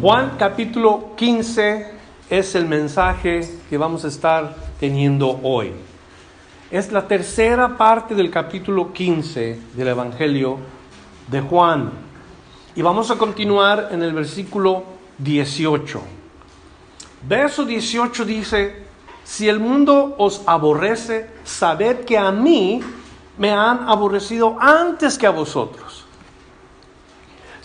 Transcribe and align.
Juan 0.00 0.36
capítulo 0.38 1.16
15 1.16 1.90
es 2.30 2.54
el 2.54 2.66
mensaje 2.66 3.40
que 3.68 3.76
vamos 3.76 4.04
a 4.04 4.08
estar 4.08 4.54
teniendo 4.78 5.40
hoy. 5.42 5.72
Es 6.70 6.92
la 6.92 7.08
tercera 7.08 7.76
parte 7.76 8.14
del 8.14 8.30
capítulo 8.30 8.92
15 8.92 9.58
del 9.74 9.88
Evangelio 9.88 10.58
de 11.26 11.40
Juan. 11.40 11.90
Y 12.76 12.82
vamos 12.82 13.10
a 13.10 13.18
continuar 13.18 13.88
en 13.90 14.04
el 14.04 14.12
versículo 14.12 14.84
18. 15.18 16.00
Verso 17.28 17.64
18 17.64 18.24
dice, 18.24 18.84
si 19.24 19.48
el 19.48 19.58
mundo 19.58 20.14
os 20.16 20.42
aborrece, 20.46 21.28
sabed 21.42 22.04
que 22.04 22.16
a 22.16 22.30
mí 22.30 22.80
me 23.36 23.50
han 23.50 23.88
aborrecido 23.88 24.56
antes 24.60 25.18
que 25.18 25.26
a 25.26 25.30
vosotros. 25.30 25.87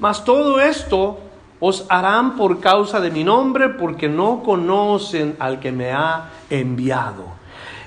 Mas 0.00 0.24
todo 0.24 0.60
esto 0.60 1.20
os 1.60 1.84
harán 1.90 2.36
por 2.36 2.58
causa 2.58 3.00
de 3.00 3.10
mi 3.10 3.22
nombre, 3.22 3.68
porque 3.68 4.08
no 4.08 4.42
conocen 4.42 5.36
al 5.38 5.60
que 5.60 5.70
me 5.70 5.92
ha 5.92 6.30
enviado. 6.48 7.24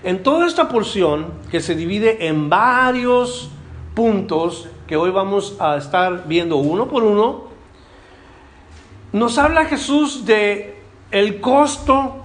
En 0.03 0.21
toda 0.21 0.45
esta 0.45 0.69
porción, 0.69 1.33
que 1.49 1.59
se 1.59 1.75
divide 1.75 2.27
en 2.27 2.49
varios 2.49 3.49
puntos, 3.95 4.69
que 4.85 4.95
hoy 4.95 5.09
vamos 5.09 5.57
a 5.59 5.75
estar 5.77 6.27
viendo 6.27 6.57
uno 6.57 6.87
por 6.87 7.03
uno, 7.03 7.45
nos 9.11 9.37
habla 9.37 9.65
Jesús 9.65 10.25
de 10.25 10.81
el 11.09 11.41
costo 11.41 12.17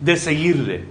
de 0.00 0.16
seguirle. 0.16 0.84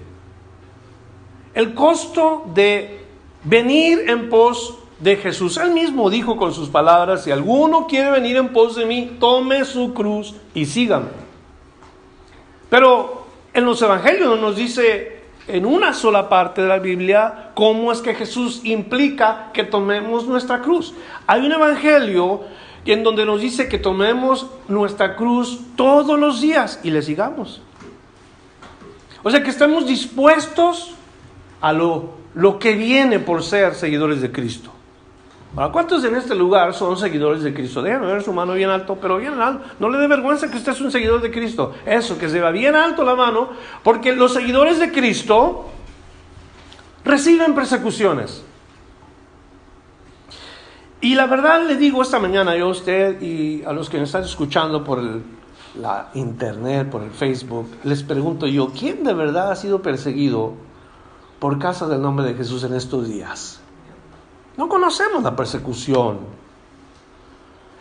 El 1.53 1.73
costo 1.73 2.45
de 2.53 3.05
venir 3.43 4.09
en 4.09 4.29
pos 4.29 4.79
de 5.03 5.17
Jesús. 5.17 5.57
Él 5.57 5.71
mismo 5.71 6.09
dijo 6.09 6.37
con 6.37 6.53
sus 6.53 6.69
palabras, 6.69 7.25
si 7.25 7.31
alguno 7.31 7.87
quiere 7.87 8.09
venir 8.09 8.37
en 8.37 8.49
pos 8.49 8.75
de 8.75 8.85
mí, 8.85 9.17
tome 9.19 9.65
su 9.65 9.93
cruz 9.93 10.33
y 10.53 10.65
sígame. 10.65 11.07
Pero 12.69 13.27
en 13.53 13.65
los 13.65 13.81
evangelios 13.81 14.39
nos 14.39 14.55
dice 14.55 15.21
en 15.47 15.65
una 15.65 15.93
sola 15.93 16.29
parte 16.29 16.61
de 16.61 16.69
la 16.69 16.79
Biblia 16.79 17.51
cómo 17.53 17.91
es 17.91 17.99
que 17.99 18.15
Jesús 18.15 18.61
implica 18.63 19.51
que 19.53 19.65
tomemos 19.65 20.25
nuestra 20.25 20.61
cruz. 20.61 20.93
Hay 21.27 21.45
un 21.45 21.51
evangelio 21.51 22.41
en 22.85 23.03
donde 23.03 23.25
nos 23.25 23.41
dice 23.41 23.67
que 23.67 23.77
tomemos 23.77 24.47
nuestra 24.69 25.17
cruz 25.17 25.59
todos 25.75 26.17
los 26.17 26.39
días 26.39 26.79
y 26.81 26.91
le 26.91 27.01
sigamos. 27.01 27.61
O 29.21 29.29
sea 29.29 29.43
que 29.43 29.49
estemos 29.49 29.85
dispuestos 29.85 30.95
a 31.61 31.73
lo, 31.73 32.15
lo 32.33 32.57
que 32.57 32.73
viene 32.73 33.19
por 33.19 33.43
ser 33.43 33.75
seguidores 33.75 34.21
de 34.21 34.31
Cristo. 34.31 34.72
¿Cuántos 35.71 36.03
en 36.03 36.15
este 36.15 36.33
lugar 36.33 36.73
son 36.73 36.97
seguidores 36.97 37.43
de 37.43 37.53
Cristo? 37.53 37.81
Déjenme 37.81 38.07
ver 38.07 38.23
su 38.23 38.33
mano 38.33 38.53
bien 38.53 38.69
alto, 38.69 38.97
pero 38.99 39.17
bien 39.17 39.39
alto. 39.39 39.65
No 39.79 39.89
le 39.89 39.99
dé 39.99 40.07
vergüenza 40.07 40.49
que 40.49 40.57
usted 40.57 40.71
es 40.71 40.81
un 40.81 40.91
seguidor 40.91 41.21
de 41.21 41.31
Cristo. 41.31 41.73
Eso, 41.85 42.17
que 42.17 42.29
se 42.29 42.41
va 42.41 42.51
bien 42.51 42.75
alto 42.75 43.03
la 43.03 43.15
mano, 43.15 43.49
porque 43.83 44.13
los 44.13 44.33
seguidores 44.33 44.79
de 44.79 44.91
Cristo 44.91 45.65
reciben 47.05 47.53
persecuciones. 47.53 48.43
Y 51.01 51.15
la 51.15 51.27
verdad 51.27 51.67
le 51.67 51.75
digo 51.75 52.01
esta 52.01 52.17
mañana 52.17 52.55
yo 52.55 52.67
a 52.67 52.69
usted 52.69 53.21
y 53.21 53.63
a 53.65 53.73
los 53.73 53.89
que 53.89 53.97
me 53.97 54.05
están 54.05 54.23
escuchando 54.23 54.83
por 54.83 55.01
la 55.79 56.09
internet, 56.13 56.89
por 56.89 57.03
el 57.03 57.11
Facebook, 57.11 57.67
les 57.83 58.03
pregunto 58.03 58.47
yo, 58.47 58.69
¿quién 58.69 59.03
de 59.03 59.13
verdad 59.13 59.51
ha 59.51 59.55
sido 59.55 59.81
perseguido 59.81 60.53
por 61.39 61.59
causa 61.59 61.87
del 61.87 62.01
nombre 62.01 62.25
de 62.25 62.35
Jesús 62.35 62.63
en 62.63 62.73
estos 62.73 63.07
días? 63.07 63.62
No 64.57 64.69
conocemos 64.69 65.23
la 65.23 65.35
persecución. 65.35 66.19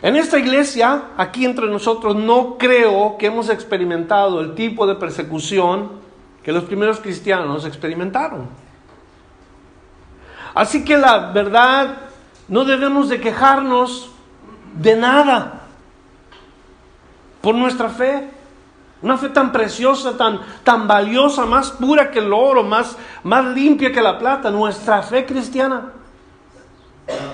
En 0.01 0.17
esta 0.17 0.39
iglesia, 0.39 1.11
aquí 1.17 1.45
entre 1.45 1.69
nosotros, 1.69 2.17
no 2.17 2.57
creo 2.59 3.17
que 3.19 3.27
hemos 3.27 3.49
experimentado 3.49 4.41
el 4.41 4.55
tipo 4.55 4.87
de 4.87 4.97
persecución 4.97 5.93
que 6.43 6.53
los 6.53 6.65
primeros 6.65 6.99
cristianos 6.99 7.65
experimentaron. 7.65 8.49
Así 10.55 10.85
que 10.85 10.97
la 10.97 11.31
verdad, 11.31 11.99
no 12.49 12.65
debemos 12.65 13.09
de 13.09 13.21
quejarnos 13.21 14.11
de 14.75 14.97
nada 14.97 15.63
por 17.41 17.55
nuestra 17.55 17.89
fe. 17.89 18.29
Una 19.03 19.17
fe 19.17 19.29
tan 19.29 19.53
preciosa, 19.53 20.17
tan, 20.17 20.41
tan 20.63 20.87
valiosa, 20.87 21.45
más 21.45 21.71
pura 21.73 22.11
que 22.11 22.21
el 22.21 22.33
oro, 22.33 22.63
más, 22.63 22.97
más 23.25 23.45
limpia 23.47 23.93
que 23.93 24.01
la 24.01 24.19
plata, 24.19 24.51
nuestra 24.51 25.03
fe 25.03 25.27
cristiana. 25.27 25.93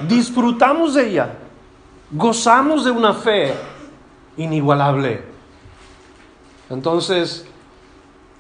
Disfrutamos 0.08 0.94
de 0.94 1.10
ella, 1.10 1.34
gozamos 2.10 2.84
de 2.84 2.90
una 2.90 3.14
fe 3.14 3.54
inigualable. 4.36 5.22
Entonces, 6.70 7.46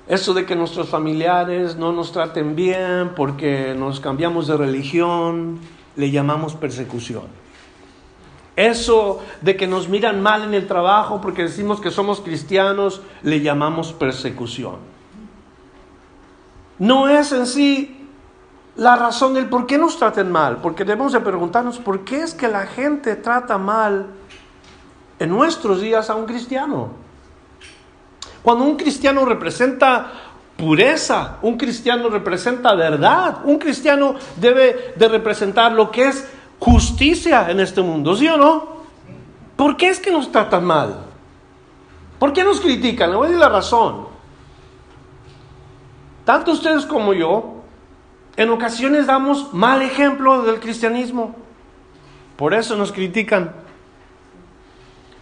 eso 0.06 0.32
de 0.32 0.46
que 0.46 0.56
nuestros 0.56 0.88
familiares 0.88 1.76
no 1.76 1.92
nos 1.92 2.12
traten 2.12 2.56
bien 2.56 3.12
porque 3.14 3.74
nos 3.76 4.00
cambiamos 4.00 4.46
de 4.46 4.56
religión, 4.56 5.58
le 5.96 6.10
llamamos 6.10 6.54
persecución. 6.54 7.24
Eso 8.56 9.20
de 9.40 9.56
que 9.56 9.66
nos 9.66 9.88
miran 9.88 10.20
mal 10.22 10.42
en 10.42 10.54
el 10.54 10.66
trabajo 10.66 11.20
porque 11.20 11.42
decimos 11.42 11.80
que 11.80 11.90
somos 11.90 12.20
cristianos, 12.20 13.02
le 13.22 13.40
llamamos 13.40 13.92
persecución. 13.92 14.76
No 16.78 17.08
es 17.08 17.32
en 17.32 17.46
sí 17.46 17.97
la 18.78 18.94
razón 18.94 19.34
del 19.34 19.48
por 19.48 19.66
qué 19.66 19.76
nos 19.76 19.98
traten 19.98 20.30
mal, 20.30 20.58
porque 20.58 20.84
debemos 20.84 21.12
de 21.12 21.18
preguntarnos 21.18 21.78
por 21.78 22.04
qué 22.04 22.22
es 22.22 22.32
que 22.32 22.46
la 22.46 22.64
gente 22.66 23.16
trata 23.16 23.58
mal 23.58 24.06
en 25.18 25.28
nuestros 25.30 25.80
días 25.80 26.08
a 26.10 26.14
un 26.14 26.26
cristiano. 26.26 26.90
Cuando 28.40 28.64
un 28.64 28.76
cristiano 28.76 29.24
representa 29.24 30.12
pureza, 30.56 31.38
un 31.42 31.58
cristiano 31.58 32.08
representa 32.08 32.72
verdad, 32.76 33.40
un 33.44 33.58
cristiano 33.58 34.14
debe 34.36 34.94
de 34.94 35.08
representar 35.08 35.72
lo 35.72 35.90
que 35.90 36.06
es 36.06 36.28
justicia 36.60 37.50
en 37.50 37.58
este 37.58 37.82
mundo, 37.82 38.14
¿sí 38.14 38.28
o 38.28 38.36
no? 38.36 38.78
¿Por 39.56 39.76
qué 39.76 39.88
es 39.88 39.98
que 39.98 40.12
nos 40.12 40.30
tratan 40.30 40.64
mal? 40.64 41.00
¿Por 42.20 42.32
qué 42.32 42.44
nos 42.44 42.60
critican? 42.60 43.10
Le 43.10 43.16
voy 43.16 43.26
a 43.26 43.28
decir 43.30 43.40
la 43.40 43.48
razón. 43.48 44.06
Tanto 46.24 46.52
ustedes 46.52 46.86
como 46.86 47.12
yo 47.12 47.57
en 48.38 48.50
ocasiones 48.50 49.08
damos 49.08 49.52
mal 49.52 49.82
ejemplo 49.82 50.42
del 50.42 50.60
cristianismo. 50.60 51.34
Por 52.36 52.54
eso 52.54 52.76
nos 52.76 52.92
critican. 52.92 53.52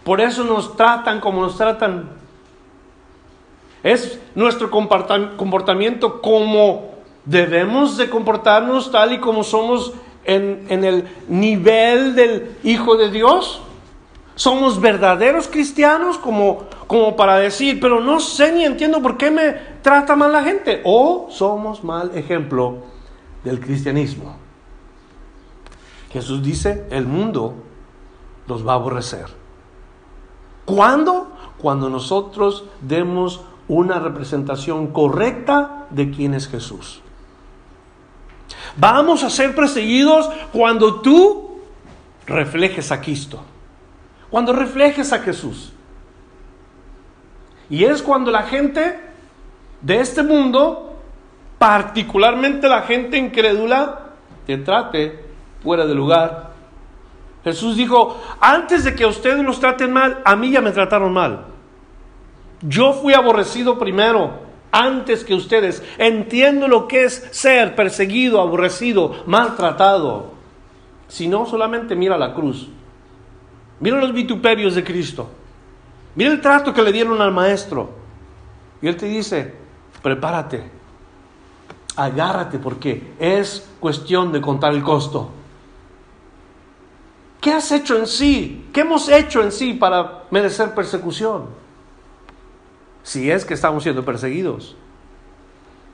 Por 0.03 0.21
eso 0.21 0.43
nos 0.43 0.77
tratan 0.77 1.19
como 1.19 1.41
nos 1.41 1.57
tratan. 1.57 2.11
Es 3.81 4.19
nuestro 4.35 4.69
comportamiento 4.69 6.21
como 6.21 6.91
debemos 7.25 7.97
de 7.97 8.07
comportarnos 8.07 8.91
tal 8.91 9.13
y 9.13 9.17
como 9.19 9.43
somos 9.43 9.93
en, 10.23 10.67
en 10.69 10.83
el 10.83 11.07
nivel 11.27 12.13
del 12.13 12.55
Hijo 12.63 12.97
de 12.97 13.09
Dios. 13.09 13.61
Somos 14.35 14.79
verdaderos 14.79 15.47
cristianos 15.47 16.19
como, 16.19 16.65
como 16.85 17.15
para 17.15 17.39
decir, 17.39 17.79
pero 17.79 17.99
no 17.99 18.19
sé 18.19 18.51
ni 18.51 18.63
entiendo 18.63 19.01
por 19.01 19.17
qué 19.17 19.31
me 19.31 19.53
trata 19.81 20.15
mal 20.15 20.31
la 20.31 20.43
gente. 20.43 20.81
O 20.83 21.29
somos 21.31 21.83
mal 21.83 22.11
ejemplo 22.13 22.95
del 23.43 23.59
cristianismo. 23.59 24.35
Jesús 26.11 26.41
dice, 26.41 26.87
el 26.89 27.05
mundo 27.05 27.55
los 28.47 28.65
va 28.65 28.73
a 28.73 28.75
aborrecer. 28.75 29.25
¿Cuándo? 30.65 31.31
Cuando 31.57 31.89
nosotros 31.89 32.65
demos 32.81 33.41
una 33.67 33.99
representación 33.99 34.87
correcta 34.87 35.87
de 35.89 36.11
quién 36.11 36.33
es 36.33 36.47
Jesús. 36.47 37.01
Vamos 38.77 39.23
a 39.23 39.29
ser 39.29 39.55
perseguidos 39.55 40.29
cuando 40.51 41.01
tú 41.01 41.59
reflejes 42.25 42.91
a 42.91 43.01
Cristo, 43.01 43.41
cuando 44.29 44.53
reflejes 44.53 45.11
a 45.13 45.19
Jesús. 45.19 45.73
Y 47.69 47.83
es 47.83 48.01
cuando 48.01 48.31
la 48.31 48.43
gente 48.43 48.99
de 49.81 49.99
este 49.99 50.23
mundo, 50.23 50.86
particularmente 51.57 52.67
la 52.67 52.83
gente 52.83 53.17
incrédula, 53.17 54.11
te 54.45 54.57
trate 54.57 55.25
fuera 55.63 55.85
de 55.85 55.95
lugar. 55.95 56.51
Jesús 57.43 57.75
dijo, 57.75 58.21
antes 58.39 58.83
de 58.83 58.95
que 58.95 59.05
ustedes 59.05 59.43
los 59.43 59.59
traten 59.59 59.91
mal, 59.91 60.21
a 60.25 60.35
mí 60.35 60.51
ya 60.51 60.61
me 60.61 60.71
trataron 60.71 61.13
mal. 61.13 61.45
Yo 62.61 62.93
fui 62.93 63.13
aborrecido 63.13 63.77
primero, 63.77 64.47
antes 64.71 65.23
que 65.23 65.33
ustedes. 65.33 65.83
Entiendo 65.97 66.67
lo 66.67 66.87
que 66.87 67.05
es 67.05 67.27
ser 67.31 67.75
perseguido, 67.75 68.41
aborrecido, 68.41 69.23
maltratado. 69.25 70.33
Si 71.07 71.27
no, 71.27 71.45
solamente 71.45 71.95
mira 71.95 72.17
la 72.17 72.33
cruz. 72.33 72.69
Mira 73.79 73.97
los 73.97 74.13
vituperios 74.13 74.75
de 74.75 74.83
Cristo. 74.83 75.29
Mira 76.15 76.31
el 76.31 76.41
trato 76.41 76.73
que 76.73 76.81
le 76.81 76.91
dieron 76.91 77.21
al 77.21 77.31
maestro. 77.31 77.91
Y 78.81 78.87
él 78.87 78.97
te 78.97 79.05
dice, 79.05 79.53
prepárate, 80.01 80.76
agárrate 81.97 82.59
porque 82.59 83.13
es 83.19 83.67
cuestión 83.79 84.31
de 84.31 84.39
contar 84.39 84.73
el 84.73 84.83
costo. 84.83 85.29
¿Qué 87.41 87.51
has 87.51 87.71
hecho 87.71 87.97
en 87.97 88.07
sí? 88.07 88.67
¿Qué 88.71 88.81
hemos 88.81 89.09
hecho 89.09 89.43
en 89.43 89.51
sí 89.51 89.73
para 89.73 90.23
merecer 90.31 90.73
persecución? 90.73 91.45
Si 93.03 93.29
es 93.29 93.45
que 93.45 93.53
estamos 93.53 93.83
siendo 93.83 94.05
perseguidos. 94.05 94.75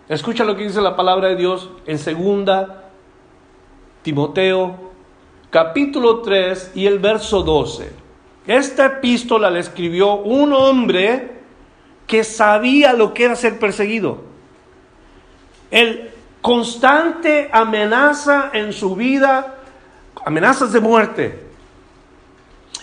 Escucha 0.10 0.44
lo 0.44 0.56
que 0.56 0.64
dice 0.64 0.82
la 0.82 0.96
palabra 0.96 1.30
de 1.30 1.36
Dios 1.36 1.70
en 1.86 1.98
segunda 1.98 2.84
Timoteo 4.04 4.92
capítulo 5.50 6.22
3 6.22 6.72
y 6.74 6.88
el 6.88 6.98
verso 7.00 7.44
12. 7.44 7.92
Esta 8.48 8.86
epístola 8.88 9.52
la 9.52 9.60
escribió 9.60 10.16
un 10.16 10.52
hombre 10.52 11.42
que 12.08 12.24
sabía 12.24 12.94
lo 12.94 13.14
que 13.14 13.26
era 13.26 13.36
ser 13.36 13.60
perseguido. 13.60 14.33
El 15.74 16.12
constante 16.40 17.50
amenaza 17.52 18.52
en 18.54 18.74
su 18.74 18.96
vida, 18.96 19.56
amenazas 20.24 20.72
de 20.72 20.80
muerte. 20.80 21.48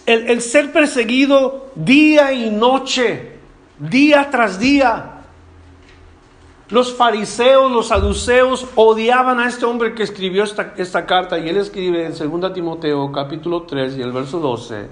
El, 0.07 0.27
el 0.29 0.43
ser 0.43 0.73
perseguido 0.73 1.71
día 1.77 2.33
y 2.33 2.51
noche, 2.51 3.37
día 3.79 4.29
tras 4.29 4.59
día. 4.59 5.21
Los 6.71 6.93
fariseos, 6.97 7.71
los 7.71 7.87
saduceos 7.87 8.67
odiaban 8.75 9.39
a 9.39 9.47
este 9.47 9.67
hombre 9.67 9.95
que 9.95 10.03
escribió 10.03 10.43
esta, 10.43 10.75
esta 10.77 11.07
carta 11.07 11.39
y 11.39 11.49
él 11.49 11.59
escribe 11.59 12.05
en 12.05 12.41
2 12.41 12.53
Timoteo 12.53 13.13
capítulo 13.13 13.63
3 13.63 13.99
y 13.99 14.03
el 14.03 14.11
verso 14.11 14.41
12 14.41 14.89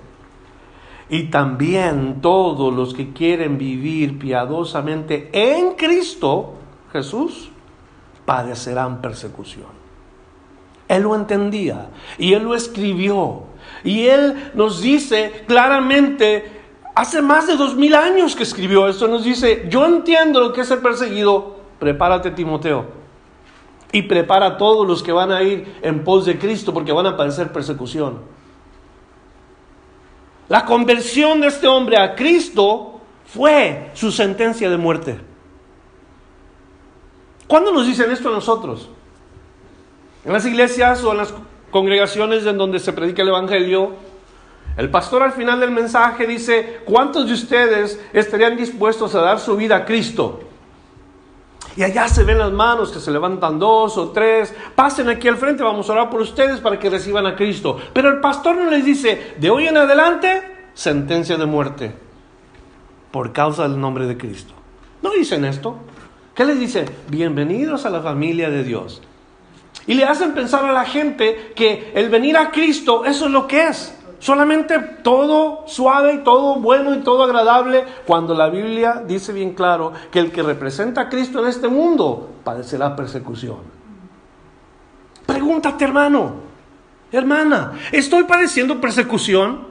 y 1.08 1.24
también 1.30 2.20
todos 2.20 2.72
los 2.72 2.94
que 2.94 3.12
quieren 3.12 3.58
vivir 3.58 4.18
piadosamente 4.18 5.30
en 5.32 5.72
Cristo 5.72 6.54
Jesús 6.92 7.50
padecerán 8.28 9.00
persecución. 9.00 9.68
Él 10.86 11.04
lo 11.04 11.14
entendía 11.14 11.88
y 12.18 12.34
él 12.34 12.42
lo 12.42 12.54
escribió. 12.54 13.44
Y 13.82 14.04
él 14.04 14.50
nos 14.52 14.82
dice 14.82 15.44
claramente, 15.46 16.60
hace 16.94 17.22
más 17.22 17.46
de 17.46 17.56
dos 17.56 17.74
mil 17.74 17.94
años 17.94 18.36
que 18.36 18.42
escribió 18.42 18.86
esto, 18.86 19.08
nos 19.08 19.24
dice, 19.24 19.64
yo 19.70 19.86
entiendo 19.86 20.40
lo 20.40 20.52
que 20.52 20.60
es 20.60 20.68
ser 20.68 20.80
perseguido, 20.80 21.56
prepárate 21.78 22.30
Timoteo. 22.32 22.84
Y 23.92 24.02
prepara 24.02 24.44
a 24.44 24.56
todos 24.58 24.86
los 24.86 25.02
que 25.02 25.12
van 25.12 25.32
a 25.32 25.42
ir 25.42 25.78
en 25.80 26.04
pos 26.04 26.26
de 26.26 26.38
Cristo 26.38 26.74
porque 26.74 26.92
van 26.92 27.06
a 27.06 27.16
padecer 27.16 27.50
persecución. 27.50 28.18
La 30.50 30.66
conversión 30.66 31.40
de 31.40 31.46
este 31.46 31.66
hombre 31.66 31.96
a 31.96 32.14
Cristo 32.14 33.00
fue 33.24 33.90
su 33.94 34.12
sentencia 34.12 34.68
de 34.68 34.76
muerte. 34.76 35.27
¿Cuándo 37.48 37.72
nos 37.72 37.86
dicen 37.86 38.10
esto 38.10 38.28
a 38.28 38.32
nosotros? 38.32 38.88
En 40.24 40.32
las 40.32 40.44
iglesias 40.44 41.02
o 41.02 41.12
en 41.12 41.16
las 41.16 41.34
congregaciones 41.70 42.46
en 42.46 42.58
donde 42.58 42.78
se 42.78 42.92
predica 42.92 43.22
el 43.22 43.28
Evangelio, 43.28 43.92
el 44.76 44.90
pastor 44.90 45.22
al 45.22 45.32
final 45.32 45.58
del 45.58 45.70
mensaje 45.70 46.26
dice, 46.26 46.82
¿cuántos 46.84 47.26
de 47.26 47.32
ustedes 47.32 48.00
estarían 48.12 48.56
dispuestos 48.56 49.14
a 49.14 49.22
dar 49.22 49.40
su 49.40 49.56
vida 49.56 49.76
a 49.76 49.84
Cristo? 49.84 50.40
Y 51.74 51.82
allá 51.82 52.08
se 52.08 52.24
ven 52.24 52.38
las 52.38 52.52
manos 52.52 52.90
que 52.90 53.00
se 53.00 53.10
levantan 53.10 53.58
dos 53.58 53.96
o 53.96 54.10
tres. 54.10 54.54
Pasen 54.74 55.08
aquí 55.08 55.28
al 55.28 55.36
frente, 55.36 55.62
vamos 55.62 55.88
a 55.88 55.92
orar 55.92 56.10
por 56.10 56.20
ustedes 56.20 56.60
para 56.60 56.78
que 56.78 56.90
reciban 56.90 57.26
a 57.26 57.34
Cristo. 57.34 57.78
Pero 57.92 58.08
el 58.08 58.20
pastor 58.20 58.56
no 58.56 58.70
les 58.70 58.84
dice, 58.84 59.34
de 59.38 59.50
hoy 59.50 59.66
en 59.66 59.76
adelante, 59.76 60.70
sentencia 60.74 61.36
de 61.36 61.46
muerte 61.46 61.94
por 63.10 63.32
causa 63.32 63.62
del 63.62 63.80
nombre 63.80 64.06
de 64.06 64.16
Cristo. 64.18 64.52
No 65.02 65.10
dicen 65.10 65.44
esto. 65.44 65.76
¿Qué 66.38 66.44
les 66.44 66.60
dicen? 66.60 66.86
Bienvenidos 67.08 67.84
a 67.84 67.90
la 67.90 68.00
familia 68.00 68.48
de 68.48 68.62
Dios. 68.62 69.02
Y 69.88 69.94
le 69.94 70.04
hacen 70.04 70.34
pensar 70.34 70.64
a 70.64 70.70
la 70.70 70.84
gente 70.84 71.52
que 71.56 71.90
el 71.96 72.10
venir 72.10 72.36
a 72.36 72.52
Cristo, 72.52 73.04
eso 73.04 73.26
es 73.26 73.32
lo 73.32 73.48
que 73.48 73.66
es. 73.66 73.92
Solamente 74.20 74.78
todo 74.78 75.64
suave 75.66 76.14
y 76.14 76.18
todo 76.18 76.54
bueno 76.60 76.94
y 76.94 76.98
todo 76.98 77.24
agradable 77.24 77.82
cuando 78.06 78.34
la 78.34 78.50
Biblia 78.50 79.02
dice 79.04 79.32
bien 79.32 79.52
claro 79.52 79.92
que 80.12 80.20
el 80.20 80.30
que 80.30 80.44
representa 80.44 81.00
a 81.00 81.08
Cristo 81.08 81.40
en 81.40 81.48
este 81.48 81.66
mundo 81.66 82.30
padecerá 82.44 82.94
persecución. 82.94 83.58
Pregúntate 85.26 85.86
hermano, 85.86 86.34
hermana, 87.10 87.72
¿estoy 87.90 88.22
padeciendo 88.22 88.80
persecución? 88.80 89.66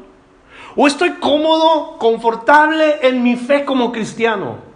¿O 0.75 0.86
estoy 0.86 1.12
cómodo, 1.12 1.98
confortable 1.98 3.08
en 3.08 3.24
mi 3.24 3.38
fe 3.38 3.64
como 3.64 3.90
cristiano? 3.94 4.67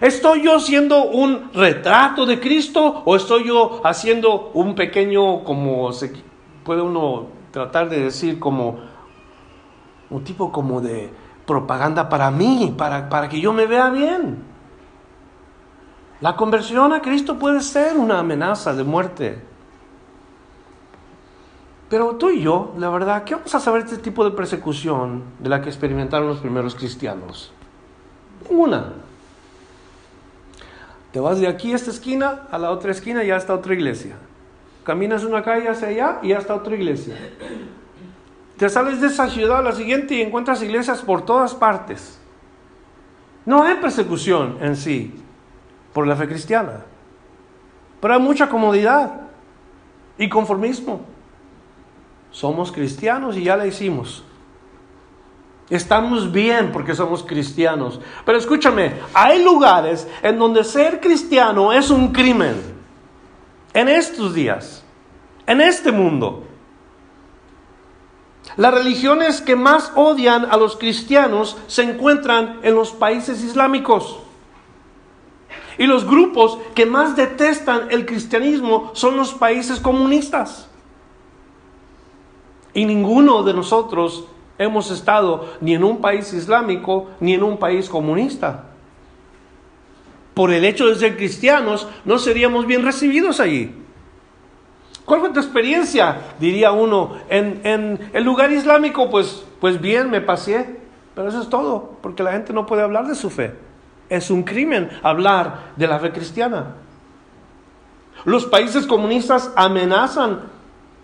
¿Estoy 0.00 0.42
yo 0.42 0.58
siendo 0.60 1.04
un 1.04 1.52
retrato 1.52 2.24
de 2.24 2.40
Cristo 2.40 3.02
o 3.04 3.16
estoy 3.16 3.46
yo 3.48 3.82
haciendo 3.84 4.50
un 4.54 4.74
pequeño, 4.74 5.44
como 5.44 5.92
se 5.92 6.12
puede 6.64 6.80
uno 6.80 7.26
tratar 7.50 7.90
de 7.90 8.04
decir 8.04 8.38
como 8.38 8.78
un 10.08 10.24
tipo 10.24 10.50
como 10.50 10.80
de 10.80 11.10
propaganda 11.46 12.08
para 12.08 12.30
mí, 12.30 12.74
para, 12.78 13.10
para 13.10 13.28
que 13.28 13.40
yo 13.40 13.52
me 13.52 13.66
vea 13.66 13.90
bien. 13.90 14.42
La 16.22 16.34
conversión 16.34 16.92
a 16.94 17.02
Cristo 17.02 17.38
puede 17.38 17.60
ser 17.60 17.96
una 17.96 18.20
amenaza 18.20 18.72
de 18.72 18.84
muerte. 18.84 19.42
Pero 21.90 22.16
tú 22.16 22.30
y 22.30 22.40
yo, 22.40 22.72
la 22.78 22.88
verdad, 22.88 23.24
¿qué 23.24 23.34
vamos 23.34 23.54
a 23.54 23.60
saber 23.60 23.84
de 23.84 23.90
este 23.90 24.02
tipo 24.02 24.24
de 24.24 24.30
persecución 24.30 25.24
de 25.40 25.50
la 25.50 25.60
que 25.60 25.68
experimentaron 25.68 26.28
los 26.28 26.38
primeros 26.38 26.74
cristianos? 26.74 27.52
Ninguna. 28.48 28.92
Te 31.12 31.18
vas 31.18 31.40
de 31.40 31.48
aquí 31.48 31.72
a 31.72 31.76
esta 31.76 31.90
esquina, 31.90 32.42
a 32.50 32.58
la 32.58 32.70
otra 32.70 32.92
esquina 32.92 33.24
y 33.24 33.28
ya 33.28 33.36
está 33.36 33.54
otra 33.54 33.74
iglesia. 33.74 34.16
Caminas 34.84 35.24
una 35.24 35.42
calle 35.42 35.68
hacia 35.68 35.88
allá 35.88 36.18
y 36.22 36.32
hasta 36.32 36.54
otra 36.54 36.74
iglesia. 36.74 37.16
Te 38.56 38.68
sales 38.68 39.00
de 39.00 39.08
esa 39.08 39.28
ciudad 39.28 39.58
a 39.58 39.62
la 39.62 39.72
siguiente 39.72 40.14
y 40.14 40.22
encuentras 40.22 40.62
iglesias 40.62 41.00
por 41.02 41.24
todas 41.24 41.54
partes. 41.54 42.20
No 43.44 43.62
hay 43.62 43.76
persecución 43.76 44.58
en 44.60 44.76
sí 44.76 45.14
por 45.92 46.06
la 46.06 46.14
fe 46.14 46.28
cristiana, 46.28 46.84
pero 48.00 48.14
hay 48.14 48.20
mucha 48.20 48.48
comodidad 48.48 49.22
y 50.18 50.28
conformismo. 50.28 51.00
Somos 52.30 52.70
cristianos 52.70 53.36
y 53.36 53.44
ya 53.44 53.56
la 53.56 53.66
hicimos. 53.66 54.24
Estamos 55.70 56.32
bien 56.32 56.72
porque 56.72 56.96
somos 56.96 57.22
cristianos. 57.22 58.00
Pero 58.26 58.36
escúchame, 58.36 58.94
hay 59.14 59.42
lugares 59.42 60.06
en 60.20 60.36
donde 60.36 60.64
ser 60.64 61.00
cristiano 61.00 61.72
es 61.72 61.90
un 61.90 62.12
crimen 62.12 62.56
en 63.72 63.88
estos 63.88 64.34
días, 64.34 64.82
en 65.46 65.60
este 65.60 65.92
mundo. 65.92 66.42
Las 68.56 68.74
religiones 68.74 69.40
que 69.40 69.54
más 69.54 69.92
odian 69.94 70.44
a 70.50 70.56
los 70.56 70.76
cristianos 70.76 71.56
se 71.68 71.84
encuentran 71.84 72.58
en 72.64 72.74
los 72.74 72.90
países 72.90 73.44
islámicos. 73.44 74.18
Y 75.78 75.86
los 75.86 76.04
grupos 76.04 76.58
que 76.74 76.84
más 76.84 77.14
detestan 77.14 77.88
el 77.90 78.06
cristianismo 78.06 78.90
son 78.92 79.16
los 79.16 79.34
países 79.34 79.78
comunistas. 79.78 80.68
Y 82.74 82.84
ninguno 82.84 83.44
de 83.44 83.54
nosotros 83.54 84.24
hemos 84.60 84.92
estado 84.92 85.48
ni 85.60 85.74
en 85.74 85.82
un 85.82 86.00
país 86.00 86.32
islámico 86.32 87.08
ni 87.18 87.34
en 87.34 87.42
un 87.42 87.56
país 87.56 87.88
comunista 87.88 88.70
por 90.34 90.52
el 90.52 90.64
hecho 90.64 90.86
de 90.86 90.94
ser 90.94 91.18
cristianos, 91.18 91.86
no 92.06 92.18
seríamos 92.18 92.66
bien 92.66 92.82
recibidos 92.82 93.40
allí. 93.40 93.74
¿Cuál 95.04 95.20
fue 95.20 95.30
tu 95.30 95.40
experiencia? 95.40 96.16
Diría 96.38 96.72
uno. 96.72 97.16
En, 97.28 97.60
en 97.64 98.10
el 98.12 98.24
lugar 98.24 98.50
islámico, 98.50 99.10
pues, 99.10 99.44
pues 99.60 99.80
bien, 99.80 100.08
me 100.08 100.22
pasé. 100.22 100.78
Pero 101.14 101.28
eso 101.28 101.42
es 101.42 101.50
todo, 101.50 101.98
porque 102.00 102.22
la 102.22 102.32
gente 102.32 102.54
no 102.54 102.64
puede 102.64 102.82
hablar 102.82 103.06
de 103.06 103.16
su 103.16 103.28
fe. 103.28 103.54
Es 104.08 104.30
un 104.30 104.42
crimen 104.42 104.88
hablar 105.02 105.72
de 105.76 105.86
la 105.86 105.98
fe 105.98 106.10
cristiana. 106.10 106.76
Los 108.24 108.46
países 108.46 108.86
comunistas 108.86 109.52
amenazan 109.56 110.40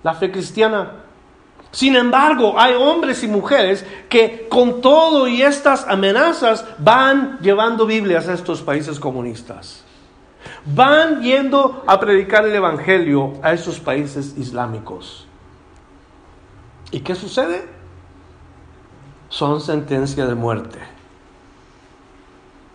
la 0.02 0.14
fe 0.14 0.30
cristiana. 0.30 0.92
Sin 1.70 1.94
embargo, 1.94 2.58
hay 2.58 2.74
hombres 2.74 3.22
y 3.22 3.28
mujeres 3.28 3.84
que 4.08 4.46
con 4.48 4.80
todo 4.80 5.28
y 5.28 5.42
estas 5.42 5.86
amenazas 5.86 6.64
van 6.78 7.38
llevando 7.40 7.86
Biblias 7.86 8.28
a 8.28 8.34
estos 8.34 8.62
países 8.62 8.98
comunistas. 8.98 9.84
Van 10.64 11.22
yendo 11.22 11.84
a 11.86 12.00
predicar 12.00 12.46
el 12.46 12.54
Evangelio 12.54 13.34
a 13.42 13.52
esos 13.52 13.78
países 13.78 14.34
islámicos. 14.38 15.26
¿Y 16.90 17.00
qué 17.00 17.14
sucede? 17.14 17.68
Son 19.28 19.60
sentencia 19.60 20.26
de 20.26 20.34
muerte. 20.34 20.78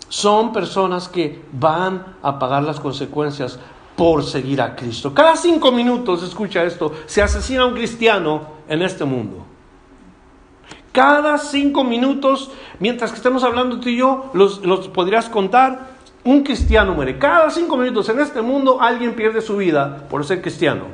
Son 0.10 0.52
personas 0.52 1.08
que 1.08 1.42
van 1.54 2.18
a 2.22 2.38
pagar 2.38 2.64
las 2.64 2.80
consecuencias 2.80 3.58
por 3.96 4.24
seguir 4.24 4.62
a 4.62 4.76
Cristo. 4.76 5.14
Cada 5.14 5.36
cinco 5.36 5.72
minutos, 5.72 6.24
escucha 6.24 6.64
esto, 6.64 6.92
se 7.06 7.22
asesina 7.22 7.66
un 7.66 7.74
cristiano 7.74 8.61
en 8.72 8.82
este 8.82 9.04
mundo. 9.04 9.46
Cada 10.94 11.38
cinco 11.38 11.84
minutos, 11.84 12.52
mientras 12.80 13.12
que 13.12 13.18
estemos 13.18 13.44
hablando 13.44 13.80
tú 13.82 13.90
y 13.90 13.98
yo, 13.98 14.32
los, 14.34 14.66
los 14.66 14.88
podrías 14.88 15.30
contar, 15.30 15.92
un 16.24 16.44
cristiano 16.44 16.94
muere. 16.94 17.18
Cada 17.18 17.50
cinco 17.50 17.76
minutos 17.76 18.08
en 18.10 18.20
este 18.20 18.42
mundo 18.42 18.82
alguien 18.82 19.14
pierde 19.14 19.42
su 19.42 19.58
vida 19.58 20.08
por 20.10 20.26
ser 20.26 20.42
cristiano. 20.42 20.86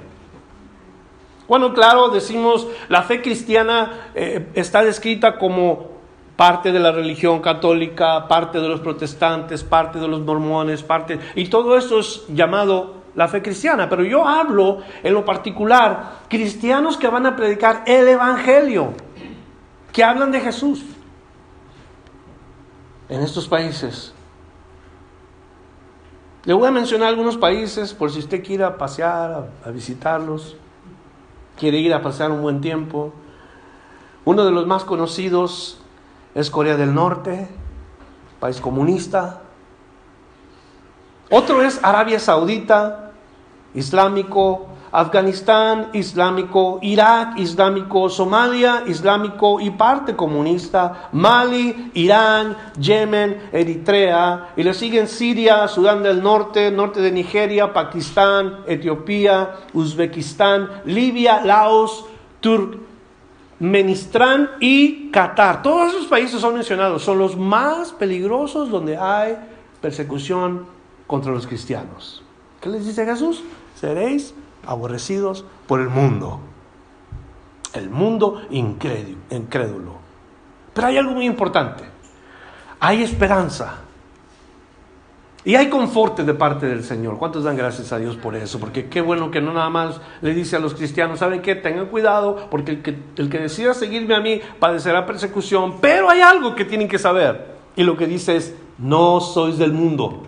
Bueno, 1.48 1.74
claro, 1.74 2.10
decimos, 2.10 2.67
la 2.89 3.03
fe 3.03 3.22
cristiana 3.22 4.10
eh, 4.15 4.48
está 4.55 4.84
descrita 4.84 5.38
como 5.38 5.98
parte 6.36 6.72
de 6.72 6.79
la 6.79 6.91
religión 6.91 7.41
católica, 7.41 8.27
parte 8.27 8.60
de 8.60 8.67
los 8.67 8.79
protestantes, 8.79 9.63
parte 9.63 10.00
de 10.00 10.07
los 10.07 10.22
mormones, 10.22 10.81
parte... 10.81 11.19
Y 11.36 11.48
todo 11.48 11.77
eso 11.77 12.00
es 12.00 12.25
llamado 12.27 12.97
la 13.18 13.28
fe 13.28 13.42
cristiana. 13.42 13.90
Pero 13.90 14.04
yo 14.04 14.26
hablo 14.26 14.78
en 15.04 15.14
lo 15.14 15.26
particular, 15.26 16.20
cristianos 16.30 16.96
que 16.96 17.10
van 17.10 17.26
a 17.26 17.36
predicar 17.36 17.84
el 17.86 18.08
Evangelio, 18.08 18.94
que 19.92 20.04
hablan 20.04 20.32
de 20.32 20.40
Jesús 20.40 20.86
en 23.10 23.22
estos 23.22 23.48
países. 23.48 24.14
Le 26.46 26.54
voy 26.54 26.68
a 26.68 26.72
mencionar 26.72 27.10
algunos 27.10 27.38
países 27.38 27.94
por 27.94 28.12
si 28.12 28.20
usted 28.20 28.46
quiere 28.46 28.70
pasear, 28.72 29.50
a, 29.66 29.72
visitarlos, 29.72 30.56
quiere 31.58 31.80
ir 31.80 31.94
a 31.96 32.04
pasar 32.04 32.32
un 32.32 32.44
buen 32.44 32.62
tiempo. 32.62 33.14
Uno 34.26 34.46
de 34.46 34.52
los 34.52 34.68
más 34.68 34.84
conocidos 34.84 35.80
es 36.36 36.52
Corea 36.52 36.78
del 36.78 36.94
Norte, 36.94 37.48
país 38.40 38.62
comunista. 38.62 39.42
Otro 41.32 41.64
es 41.64 41.84
Arabia 41.84 42.20
Saudita, 42.20 43.07
islámico, 43.74 44.68
Afganistán 44.92 45.90
islámico, 45.94 46.80
Irak 46.82 47.38
islámico, 47.38 48.10
Somalia 48.10 48.84
islámico 48.88 49.60
y 49.60 49.72
parte 49.72 50.16
comunista, 50.16 51.10
Mali, 51.12 51.92
Irán, 51.94 52.56
Yemen, 52.80 53.50
Eritrea, 53.52 54.54
y 54.56 54.64
le 54.64 54.74
siguen 54.74 55.08
Siria, 55.08 55.68
Sudán 55.68 56.04
del 56.04 56.24
Norte, 56.24 56.72
norte 56.72 57.02
de 57.02 57.12
Nigeria, 57.12 57.74
Pakistán, 57.74 58.60
Etiopía, 58.66 59.56
Uzbekistán, 59.74 60.70
Libia, 60.86 61.42
Laos, 61.44 62.06
Turkmenistán 62.40 64.52
y 64.62 65.12
Qatar. 65.12 65.62
Todos 65.62 65.94
esos 65.94 66.08
países 66.08 66.40
son 66.40 66.54
mencionados, 66.54 67.04
son 67.04 67.18
los 67.18 67.36
más 67.36 67.92
peligrosos 67.92 68.70
donde 68.70 68.98
hay 68.98 69.38
persecución 69.82 70.66
contra 71.06 71.34
los 71.34 71.46
cristianos. 71.46 72.24
¿Qué 72.62 72.70
les 72.70 72.86
dice 72.86 73.06
Jesús? 73.06 73.44
Seréis 73.76 74.34
aborrecidos 74.66 75.46
por 75.68 75.80
el 75.80 75.90
mundo. 75.90 76.40
El 77.74 77.90
mundo 77.90 78.42
incrédulo. 78.50 79.96
Pero 80.74 80.88
hay 80.88 80.98
algo 80.98 81.14
muy 81.14 81.26
importante. 81.26 81.84
Hay 82.80 83.04
esperanza. 83.04 83.80
Y 85.44 85.56
hay 85.56 85.70
conforte 85.70 86.24
de 86.24 86.34
parte 86.34 86.66
del 86.66 86.84
Señor. 86.84 87.18
¿Cuántos 87.18 87.44
dan 87.46 87.56
gracias 87.56 87.94
a 87.94 88.00
Dios 88.00 88.18
por 88.18 88.36
eso? 88.36 88.60
Porque 88.60 88.90
qué 88.90 89.00
bueno 89.00 89.32
que 89.32 89.40
no 89.40 89.54
nada 89.54 89.70
más 89.70 90.02
le 90.22 90.34
dice 90.34 90.58
a 90.58 90.60
los 90.60 90.74
cristianos, 90.74 91.20
¿saben 91.20 91.42
qué? 91.42 91.56
Tengan 91.56 91.86
cuidado, 91.86 92.48
porque 92.52 92.72
el 92.72 92.82
que, 92.82 92.98
el 93.16 93.30
que 93.30 93.40
decida 93.40 93.74
seguirme 93.74 94.16
a 94.16 94.20
mí 94.20 94.42
padecerá 94.60 95.06
persecución. 95.06 95.80
Pero 95.80 96.10
hay 96.10 96.20
algo 96.20 96.54
que 96.54 96.66
tienen 96.66 96.90
que 96.90 97.00
saber. 97.00 97.56
Y 97.78 97.84
lo 97.84 97.96
que 97.96 98.08
dice 98.08 98.36
es, 98.36 98.56
no 98.78 99.22
sois 99.22 99.58
del 99.58 99.72
mundo. 99.72 100.24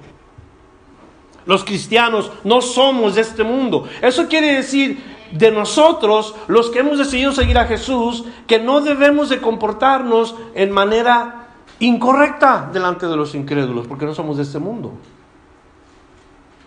Los 1.49 1.63
cristianos 1.63 2.31
no 2.43 2.61
somos 2.61 3.15
de 3.15 3.21
este 3.21 3.43
mundo. 3.43 3.89
Eso 4.03 4.27
quiere 4.27 4.53
decir 4.53 5.03
de 5.31 5.49
nosotros, 5.49 6.35
los 6.47 6.69
que 6.69 6.77
hemos 6.77 6.99
decidido 6.99 7.31
seguir 7.31 7.57
a 7.57 7.65
Jesús, 7.65 8.23
que 8.45 8.59
no 8.59 8.81
debemos 8.81 9.29
de 9.29 9.41
comportarnos 9.41 10.35
en 10.53 10.69
manera 10.69 11.47
incorrecta 11.79 12.69
delante 12.71 13.07
de 13.07 13.15
los 13.15 13.33
incrédulos, 13.33 13.87
porque 13.87 14.05
no 14.05 14.13
somos 14.13 14.37
de 14.37 14.43
este 14.43 14.59
mundo. 14.59 14.93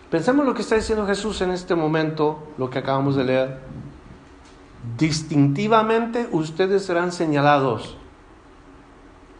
Pensemos 0.09 0.45
lo 0.45 0.53
que 0.53 0.63
está 0.63 0.75
diciendo 0.75 1.07
Jesús 1.07 1.39
en 1.39 1.51
este 1.51 1.75
momento, 1.75 2.49
lo 2.57 2.69
que 2.69 2.79
acabamos 2.79 3.15
de 3.15 3.23
leer. 3.23 3.59
Distintivamente 4.97 6.27
ustedes 6.33 6.83
serán 6.83 7.13
señalados 7.13 7.95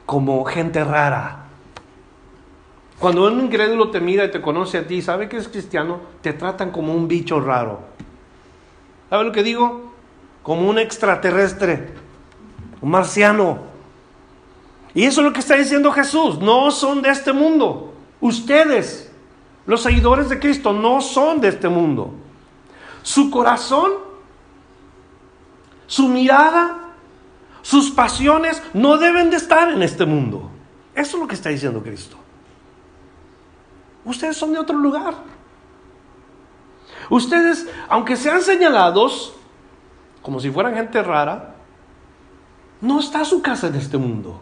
como 0.06 0.46
gente 0.46 0.86
rara 0.86 1.43
cuando 3.00 3.28
un 3.28 3.42
incrédulo 3.42 3.90
te 3.90 4.00
mira 4.00 4.26
y 4.26 4.32
te 4.32 4.42
conoce 4.42 4.78
a 4.78 4.88
ti, 4.88 5.02
sabe 5.02 5.28
que 5.28 5.38
es 5.38 5.48
cristiano, 5.48 6.02
te 6.22 6.34
tratan 6.34 6.72
como 6.72 6.94
un 6.94 7.08
bicho 7.08 7.40
raro. 7.40 7.82
¿Sabe 9.10 9.26
lo 9.26 9.32
que 9.32 9.44
digo? 9.44 9.94
Como 10.42 10.70
un 10.70 10.80
extraterrestre, 10.80 11.90
un 12.82 12.90
marciano. 12.92 13.60
Y 14.94 15.04
eso 15.04 15.22
es 15.22 15.28
lo 15.28 15.34
que 15.34 15.40
está 15.40 15.56
diciendo 15.56 15.92
Jesús. 15.92 16.40
No 16.40 16.72
son 16.72 17.02
de 17.02 17.10
este 17.10 17.34
mundo. 17.34 17.94
Ustedes, 18.22 19.12
los 19.66 19.82
seguidores 19.82 20.30
de 20.30 20.40
Cristo, 20.40 20.74
no 20.74 21.02
son 21.02 21.42
de 21.42 21.50
este 21.50 21.70
mundo. 21.70 22.14
Su 23.02 23.30
corazón, 23.30 23.92
su 25.88 26.08
mirada, 26.08 26.94
sus 27.62 27.92
pasiones 27.92 28.62
no 28.74 28.98
deben 28.98 29.30
de 29.30 29.38
estar 29.38 29.70
en 29.70 29.84
este 29.84 30.06
mundo. 30.06 30.50
Eso 30.96 31.18
es 31.18 31.22
lo 31.22 31.28
que 31.28 31.36
está 31.36 31.50
diciendo 31.50 31.82
Cristo. 31.82 32.18
Ustedes 34.06 34.38
son 34.38 34.54
de 34.54 34.60
otro 34.60 34.78
lugar. 34.78 35.16
Ustedes, 37.10 37.68
aunque 37.90 38.16
sean 38.16 38.42
señalados 38.42 39.34
como 40.22 40.40
si 40.40 40.50
fueran 40.50 40.76
gente 40.76 41.04
rara, 41.04 41.56
no 42.82 43.00
está 43.00 43.24
su 43.26 43.42
casa 43.42 43.68
en 43.68 43.76
este 43.76 43.98
mundo. 43.98 44.40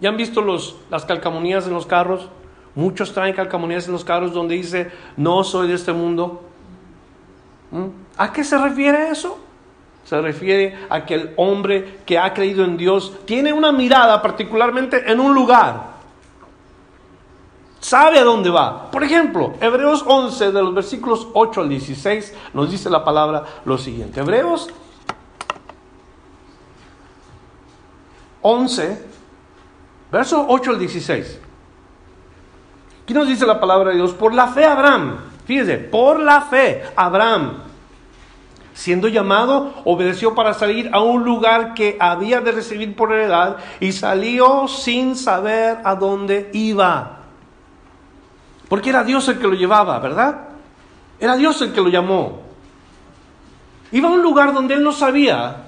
¿Ya 0.00 0.10
han 0.10 0.16
visto 0.16 0.42
los, 0.42 0.76
las 0.90 1.04
calcamonías 1.04 1.66
en 1.66 1.72
los 1.72 1.86
carros? 1.86 2.28
Muchos 2.74 3.12
traen 3.12 3.34
calcamonías 3.34 3.86
en 3.86 3.92
los 3.92 4.04
carros 4.04 4.32
donde 4.32 4.54
dice, 4.56 4.90
no 5.16 5.42
soy 5.42 5.68
de 5.68 5.74
este 5.74 5.92
mundo. 5.92 6.42
¿Mm? 7.70 7.86
¿A 8.18 8.32
qué 8.32 8.44
se 8.44 8.58
refiere 8.58 9.10
eso? 9.10 9.38
Se 10.04 10.20
refiere 10.20 10.76
a 10.90 11.06
que 11.06 11.14
el 11.14 11.34
hombre 11.36 12.00
que 12.04 12.18
ha 12.18 12.34
creído 12.34 12.64
en 12.64 12.76
Dios 12.76 13.14
tiene 13.24 13.52
una 13.52 13.72
mirada 13.72 14.20
particularmente 14.20 15.10
en 15.10 15.18
un 15.18 15.34
lugar 15.34 15.93
sabe 17.84 18.18
a 18.18 18.24
dónde 18.24 18.48
va. 18.48 18.90
Por 18.90 19.04
ejemplo, 19.04 19.52
Hebreos 19.60 20.02
11, 20.06 20.52
de 20.52 20.62
los 20.62 20.74
versículos 20.74 21.28
8 21.34 21.60
al 21.60 21.68
16, 21.68 22.34
nos 22.54 22.70
dice 22.70 22.88
la 22.88 23.04
palabra 23.04 23.44
lo 23.66 23.76
siguiente. 23.76 24.20
Hebreos 24.20 24.70
11, 28.40 29.06
verso 30.10 30.46
8 30.48 30.70
al 30.70 30.78
16. 30.78 31.40
Aquí 33.02 33.12
nos 33.12 33.28
dice 33.28 33.44
la 33.44 33.60
palabra 33.60 33.90
de 33.90 33.96
Dios, 33.96 34.14
por 34.14 34.32
la 34.32 34.46
fe 34.46 34.64
Abraham, 34.64 35.18
fíjese, 35.44 35.76
por 35.76 36.18
la 36.20 36.40
fe 36.40 36.84
Abraham, 36.96 37.58
siendo 38.72 39.08
llamado, 39.08 39.74
obedeció 39.84 40.34
para 40.34 40.54
salir 40.54 40.88
a 40.94 41.02
un 41.02 41.22
lugar 41.22 41.74
que 41.74 41.98
había 42.00 42.40
de 42.40 42.52
recibir 42.52 42.96
por 42.96 43.12
heredad 43.12 43.58
y 43.78 43.92
salió 43.92 44.68
sin 44.68 45.16
saber 45.16 45.80
a 45.84 45.94
dónde 45.96 46.48
iba. 46.54 47.23
Porque 48.68 48.90
era 48.90 49.04
Dios 49.04 49.28
el 49.28 49.38
que 49.38 49.46
lo 49.46 49.54
llevaba, 49.54 49.98
¿verdad? 49.98 50.48
Era 51.18 51.36
Dios 51.36 51.60
el 51.62 51.72
que 51.72 51.80
lo 51.80 51.88
llamó. 51.88 52.40
Iba 53.92 54.08
a 54.08 54.12
un 54.12 54.22
lugar 54.22 54.52
donde 54.52 54.74
él 54.74 54.82
no 54.82 54.92
sabía 54.92 55.64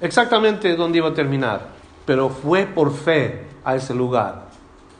exactamente 0.00 0.74
dónde 0.76 0.98
iba 0.98 1.08
a 1.08 1.14
terminar, 1.14 1.68
pero 2.06 2.30
fue 2.30 2.66
por 2.66 2.94
fe 2.94 3.46
a 3.64 3.76
ese 3.76 3.94
lugar. 3.94 4.46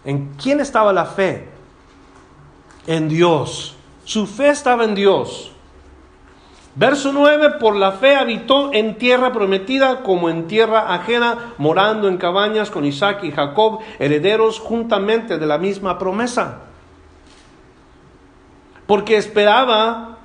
¿En 0.05 0.33
quién 0.35 0.61
estaba 0.61 0.93
la 0.93 1.07
fe? 1.07 1.49
En 2.87 3.09
Dios. 3.09 3.77
Su 4.05 4.27
fe 4.27 4.51
estaba 4.51 4.85
en 4.85 4.95
Dios. 4.95 5.53
Verso 6.75 7.13
9, 7.13 7.55
por 7.59 7.75
la 7.75 7.93
fe 7.93 8.15
habitó 8.17 8.73
en 8.73 8.97
tierra 8.97 9.33
prometida 9.33 10.03
como 10.03 10.31
en 10.31 10.47
tierra 10.47 10.95
ajena, 10.95 11.55
morando 11.59 12.07
en 12.07 12.17
cabañas 12.17 12.71
con 12.71 12.85
Isaac 12.85 13.25
y 13.25 13.33
Jacob, 13.33 13.81
herederos 13.99 14.61
juntamente 14.61 15.39
de 15.39 15.47
la 15.47 15.59
misma 15.59 15.99
promesa. 15.99 16.70
Porque 18.91 19.17
esperaba 19.17 20.19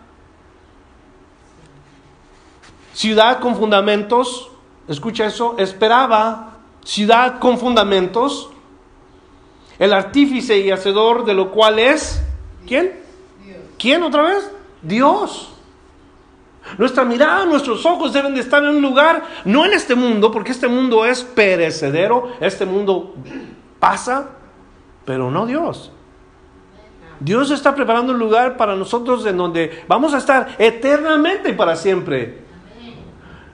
ciudad 2.94 3.40
con 3.40 3.56
fundamentos, 3.56 4.50
escucha 4.88 5.28
eso, 5.28 5.54
esperaba 5.60 6.58
ciudad 6.84 7.38
con 7.38 7.60
fundamentos, 7.60 8.50
el 9.78 9.94
artífice 9.94 10.58
y 10.58 10.72
hacedor 10.72 11.26
de 11.26 11.36
lo 11.36 11.52
cual 11.52 11.78
es, 11.78 12.24
¿quién? 12.66 13.00
¿Quién 13.78 14.02
otra 14.02 14.24
vez? 14.24 14.52
Dios. 14.82 15.54
Nuestra 16.80 17.06
mirada, 17.06 17.46
nuestros 17.46 17.86
ojos 17.86 18.14
deben 18.14 18.34
de 18.34 18.42
estar 18.42 18.64
en 18.64 18.70
un 18.70 18.82
lugar, 18.82 19.26
no 19.46 19.64
en 19.64 19.74
este 19.74 19.94
mundo, 19.94 20.32
porque 20.32 20.54
este 20.54 20.68
mundo 20.68 21.06
es 21.06 21.22
perecedero, 21.22 22.32
este 22.40 22.66
mundo 22.66 23.14
pasa, 23.80 24.32
pero 25.06 25.30
no 25.30 25.46
Dios. 25.46 25.92
Dios 27.20 27.52
está 27.52 27.74
preparando 27.76 28.14
un 28.14 28.20
lugar 28.20 28.58
para 28.58 28.76
nosotros 28.76 29.26
en 29.26 29.38
donde 29.38 29.84
vamos 29.88 30.14
a 30.14 30.18
estar 30.18 30.56
eternamente 30.58 31.50
y 31.50 31.54
para 31.54 31.76
siempre. 31.76 32.40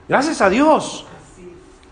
Gracias 0.08 0.40
a 0.40 0.50
Dios. 0.50 1.06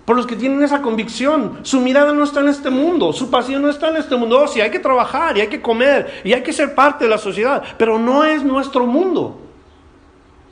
Por 0.04 0.16
los 0.16 0.26
que 0.26 0.34
tienen 0.34 0.62
esa 0.62 0.82
convicción, 0.82 1.60
su 1.62 1.80
mirada 1.80 2.12
no 2.12 2.24
está 2.24 2.40
en 2.40 2.48
este 2.48 2.68
mundo, 2.68 3.12
su 3.12 3.30
pasión 3.30 3.62
no 3.62 3.68
está 3.68 3.90
en 3.90 3.96
este 3.96 4.16
mundo. 4.16 4.40
Oh, 4.40 4.48
sí, 4.48 4.60
hay 4.60 4.70
que 4.70 4.80
trabajar 4.80 5.38
y 5.38 5.40
hay 5.40 5.46
que 5.46 5.62
comer 5.62 6.22
y 6.24 6.32
hay 6.32 6.42
que 6.42 6.52
ser 6.52 6.74
parte 6.74 7.04
de 7.04 7.10
la 7.10 7.18
sociedad, 7.18 7.62
pero 7.78 7.98
no 7.98 8.24
es 8.24 8.42
nuestro 8.42 8.86
mundo. 8.86 9.40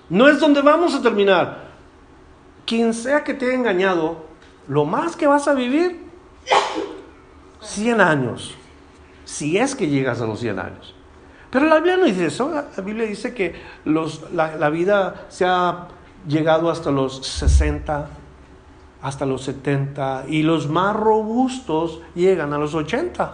No 0.08 0.28
es 0.28 0.38
donde 0.38 0.62
vamos 0.62 0.94
a 0.94 1.02
terminar. 1.02 1.68
Quien 2.64 2.94
sea 2.94 3.24
que 3.24 3.34
te 3.34 3.46
haya 3.46 3.54
engañado, 3.54 4.26
lo 4.68 4.84
más 4.84 5.16
que 5.16 5.26
vas 5.26 5.48
a 5.48 5.54
vivir, 5.54 6.04
100 7.60 8.00
años. 8.00 8.54
Si 9.24 9.58
es 9.58 9.74
que 9.74 9.88
llegas 9.88 10.20
a 10.20 10.26
los 10.26 10.38
100 10.38 10.58
años. 10.58 10.94
Pero 11.50 11.66
la 11.66 11.76
Biblia 11.76 11.96
no 11.96 12.04
dice 12.04 12.26
eso. 12.26 12.50
La 12.50 12.82
Biblia 12.82 13.06
dice 13.06 13.34
que 13.34 13.54
los, 13.84 14.30
la, 14.32 14.56
la 14.56 14.70
vida 14.70 15.26
se 15.28 15.46
ha 15.46 15.88
llegado 16.26 16.70
hasta 16.70 16.90
los 16.90 17.26
60, 17.26 18.08
hasta 19.02 19.26
los 19.26 19.42
70 19.42 20.24
y 20.28 20.42
los 20.42 20.68
más 20.68 20.94
robustos 20.94 22.00
llegan 22.14 22.52
a 22.52 22.58
los 22.58 22.74
80. 22.74 23.32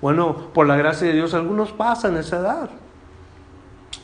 Bueno, 0.00 0.34
por 0.54 0.66
la 0.66 0.76
gracia 0.76 1.08
de 1.08 1.14
Dios 1.14 1.34
algunos 1.34 1.72
pasan 1.72 2.16
esa 2.16 2.38
edad. 2.38 2.70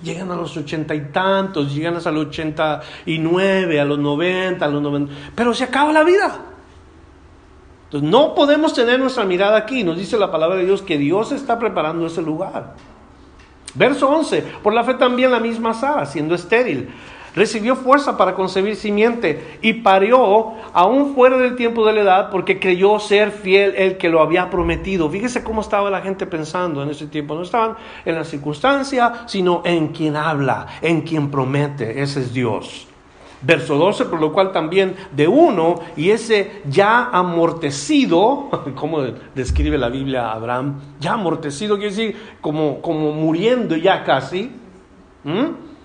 Llegan 0.02 0.30
a 0.30 0.36
los 0.36 0.54
ochenta 0.56 0.94
y 0.94 1.06
tantos, 1.06 1.74
llegan 1.74 1.96
hasta 1.96 2.10
los 2.10 2.26
ochenta 2.26 2.82
y 3.06 3.18
nueve, 3.18 3.80
a 3.80 3.84
los 3.86 3.98
noventa, 3.98 4.66
a 4.66 4.68
los 4.68 4.82
noventa, 4.82 5.10
pero 5.34 5.54
se 5.54 5.64
acaba 5.64 5.90
la 5.90 6.04
vida. 6.04 6.38
Entonces 7.84 8.10
no 8.10 8.34
podemos 8.34 8.74
tener 8.74 9.00
nuestra 9.00 9.24
mirada 9.24 9.56
aquí. 9.56 9.84
Nos 9.84 9.96
dice 9.96 10.18
la 10.18 10.30
palabra 10.30 10.56
de 10.56 10.66
Dios 10.66 10.82
que 10.82 10.98
Dios 10.98 11.32
está 11.32 11.58
preparando 11.58 12.06
ese 12.06 12.20
lugar. 12.20 12.74
Verso 13.76 14.08
11, 14.08 14.42
por 14.62 14.72
la 14.72 14.84
fe 14.84 14.94
también 14.94 15.30
la 15.30 15.40
misma 15.40 15.74
Sara, 15.74 16.06
siendo 16.06 16.34
estéril, 16.34 16.88
recibió 17.34 17.76
fuerza 17.76 18.16
para 18.16 18.34
concebir 18.34 18.74
simiente 18.74 19.58
y 19.60 19.74
parió 19.74 20.54
aún 20.72 21.14
fuera 21.14 21.36
del 21.36 21.54
tiempo 21.54 21.86
de 21.86 21.92
la 21.92 22.00
edad 22.00 22.30
porque 22.30 22.58
creyó 22.58 22.98
ser 22.98 23.30
fiel 23.30 23.74
el 23.76 23.98
que 23.98 24.08
lo 24.08 24.22
había 24.22 24.48
prometido. 24.48 25.10
Fíjese 25.10 25.44
cómo 25.44 25.60
estaba 25.60 25.90
la 25.90 26.00
gente 26.00 26.26
pensando 26.26 26.82
en 26.82 26.88
ese 26.88 27.06
tiempo. 27.06 27.34
No 27.34 27.42
estaban 27.42 27.76
en 28.04 28.14
la 28.14 28.24
circunstancia, 28.24 29.26
sino 29.26 29.60
en 29.64 29.88
quien 29.88 30.16
habla, 30.16 30.66
en 30.80 31.02
quien 31.02 31.30
promete. 31.30 32.00
Ese 32.02 32.20
es 32.20 32.32
Dios. 32.32 32.85
Verso 33.42 33.76
12, 33.76 34.06
por 34.06 34.20
lo 34.20 34.32
cual 34.32 34.50
también 34.50 34.96
de 35.12 35.28
uno, 35.28 35.76
y 35.96 36.10
ese 36.10 36.62
ya 36.68 37.10
amortecido, 37.12 38.48
como 38.74 39.02
describe 39.34 39.76
la 39.76 39.88
Biblia 39.88 40.28
a 40.28 40.32
Abraham, 40.32 40.80
ya 41.00 41.12
amortecido 41.12 41.76
quiere 41.76 41.90
decir 41.90 42.16
como, 42.40 42.80
como 42.80 43.12
muriendo 43.12 43.76
ya 43.76 44.04
casi, 44.04 44.50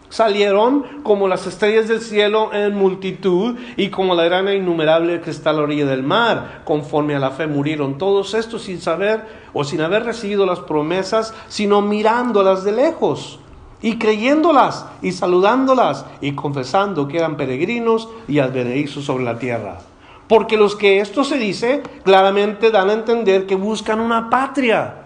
salieron 0.10 1.02
como 1.04 1.28
las 1.28 1.48
estrellas 1.48 1.88
del 1.88 2.02
cielo 2.02 2.54
en 2.54 2.76
multitud 2.76 3.58
y 3.76 3.90
como 3.90 4.14
la 4.14 4.26
grana 4.26 4.54
innumerable 4.54 5.22
que 5.22 5.32
está 5.32 5.50
a 5.50 5.54
la 5.54 5.64
orilla 5.64 5.86
del 5.86 6.04
mar. 6.04 6.62
Conforme 6.64 7.16
a 7.16 7.20
la 7.20 7.32
fe 7.32 7.48
murieron 7.48 7.98
todos 7.98 8.34
estos 8.34 8.64
sin 8.64 8.80
saber 8.80 9.26
o 9.54 9.64
sin 9.64 9.82
haber 9.82 10.04
recibido 10.04 10.46
las 10.46 10.60
promesas, 10.60 11.34
sino 11.48 11.82
mirándolas 11.82 12.64
de 12.64 12.72
lejos 12.72 13.40
y 13.82 13.98
creyéndolas 13.98 14.86
y 15.02 15.12
saludándolas 15.12 16.06
y 16.22 16.34
confesando 16.34 17.08
que 17.08 17.18
eran 17.18 17.38
peregrinos 17.38 18.10
y 18.28 18.40
advenedizos 18.40 19.06
sobre 19.06 19.24
la 19.24 19.40
tierra. 19.40 19.80
Porque 20.28 20.58
los 20.58 20.76
que 20.76 21.00
esto 21.00 21.24
se 21.24 21.38
dice 21.38 21.84
claramente 22.04 22.72
dan 22.72 22.90
a 22.90 22.94
entender 22.94 23.46
que 23.46 23.56
buscan 23.56 24.00
una 24.00 24.30
patria 24.30 25.02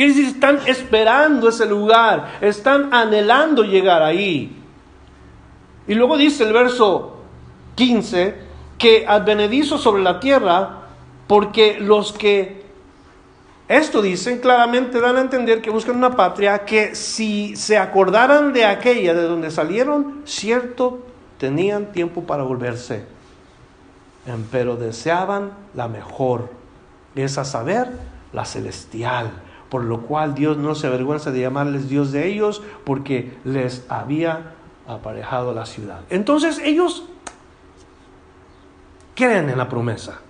Quiere 0.00 0.14
decir, 0.14 0.28
están 0.28 0.60
esperando 0.66 1.48
ese 1.48 1.66
lugar, 1.66 2.38
están 2.40 2.94
anhelando 2.94 3.62
llegar 3.62 4.02
ahí. 4.02 4.56
Y 5.86 5.94
luego 5.94 6.16
dice 6.16 6.44
el 6.44 6.52
verso 6.52 7.18
15 7.74 8.34
que 8.78 9.04
advenedizo 9.06 9.76
sobre 9.76 10.02
la 10.02 10.20
tierra, 10.20 10.84
porque 11.26 11.78
los 11.80 12.12
que 12.12 12.59
esto 13.70 14.02
dicen 14.02 14.38
claramente 14.38 15.00
dan 15.00 15.16
a 15.16 15.20
entender 15.20 15.62
que 15.62 15.70
buscan 15.70 15.96
una 15.96 16.16
patria 16.16 16.64
que 16.64 16.94
si 16.94 17.54
se 17.56 17.78
acordaran 17.78 18.52
de 18.52 18.64
aquella 18.64 19.14
de 19.14 19.22
donde 19.22 19.50
salieron, 19.50 20.22
cierto, 20.24 21.06
tenían 21.38 21.92
tiempo 21.92 22.24
para 22.24 22.42
volverse. 22.42 23.04
Pero 24.50 24.76
deseaban 24.76 25.52
la 25.74 25.88
mejor, 25.88 26.50
es 27.14 27.38
a 27.38 27.44
saber, 27.44 27.88
la 28.32 28.44
celestial 28.44 29.30
por 29.70 29.84
lo 29.84 30.02
cual 30.02 30.34
Dios 30.34 30.58
no 30.58 30.74
se 30.74 30.88
avergüenza 30.88 31.30
de 31.30 31.40
llamarles 31.40 31.88
Dios 31.88 32.10
de 32.12 32.26
ellos, 32.26 32.60
porque 32.84 33.38
les 33.44 33.86
había 33.88 34.54
aparejado 34.86 35.54
la 35.54 35.64
ciudad. 35.64 36.00
Entonces 36.10 36.58
ellos 36.58 37.04
creen 39.14 39.48
en 39.48 39.56
la 39.56 39.68
promesa, 39.68 40.20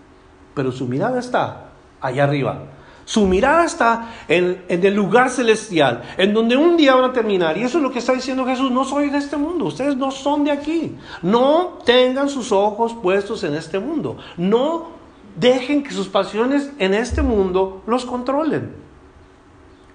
pero 0.55 0.71
su 0.71 0.87
mirada 0.87 1.19
está 1.19 1.71
allá 2.03 2.25
arriba. 2.25 2.65
Su 3.05 3.27
mirada 3.27 3.65
está 3.65 4.15
en, 4.29 4.65
el 4.69 4.95
lugar 4.95 5.31
celestial, 5.31 6.03
en 6.17 6.33
donde 6.33 6.57
un 6.57 6.77
día 6.77 6.95
van 6.95 7.11
a 7.11 7.13
terminar. 7.13 7.59
Y 7.59 7.63
eso 7.63 7.79
es 7.79 7.83
lo 7.83 7.91
que 7.91 7.99
está 7.99 8.13
diciendo 8.13 8.45
Jesús. 8.45 8.71
No 8.71 8.85
soy 8.85 9.11
de 9.11 9.19
este 9.19 9.37
mundo, 9.37 9.67
ustedes 9.67 9.97
no 9.97 10.11
son 10.11 10.45
de 10.45 10.53
aquí. 10.53 10.97
No 11.23 11.79
tengan 11.85 12.29
sus 12.29 12.53
ojos 12.53 12.95
puestos 12.95 13.43
en 13.45 13.55
este 13.55 13.79
mundo. 13.79 14.17
No 14.37 14.91
dejen 15.37 15.83
que 15.83 15.91
sus 15.91 16.09
pasiones 16.09 16.71
en 16.79 16.95
este 16.95 17.23
mundo 17.23 17.83
los 17.87 18.05
controlen. 18.05 18.75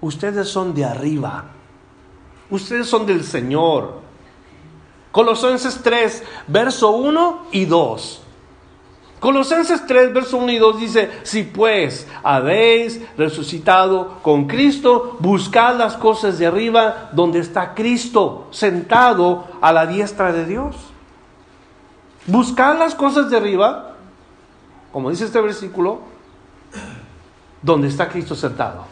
Ustedes 0.01 0.49
son 0.49 0.73
de 0.73 0.85
arriba. 0.85 1.45
Ustedes 2.49 2.87
son 2.87 3.05
del 3.05 3.23
Señor. 3.23 4.01
Colosenses 5.11 5.81
3, 5.81 6.23
verso 6.47 6.91
1 6.91 7.47
y 7.53 7.65
2. 7.65 8.24
Colosenses 9.25 9.87
3, 9.87 10.13
verso 10.13 10.37
1 10.37 10.51
y 10.51 10.59
2 10.59 10.79
dice, 10.79 11.09
si 11.23 11.41
pues 11.41 12.07
habéis 12.21 13.01
resucitado 13.17 14.19
con 14.21 14.45
Cristo, 14.45 15.17
buscad 15.19 15.79
las 15.79 15.97
cosas 15.97 16.37
de 16.37 16.45
arriba 16.45 17.09
donde 17.11 17.39
está 17.39 17.73
Cristo 17.73 18.45
sentado 18.51 19.47
a 19.61 19.73
la 19.73 19.87
diestra 19.87 20.31
de 20.31 20.45
Dios. 20.45 20.75
Buscad 22.27 22.77
las 22.77 22.93
cosas 22.93 23.31
de 23.31 23.37
arriba, 23.37 23.95
como 24.91 25.09
dice 25.09 25.25
este 25.25 25.41
versículo, 25.41 26.01
donde 27.63 27.87
está 27.87 28.07
Cristo 28.09 28.35
sentado. 28.35 28.85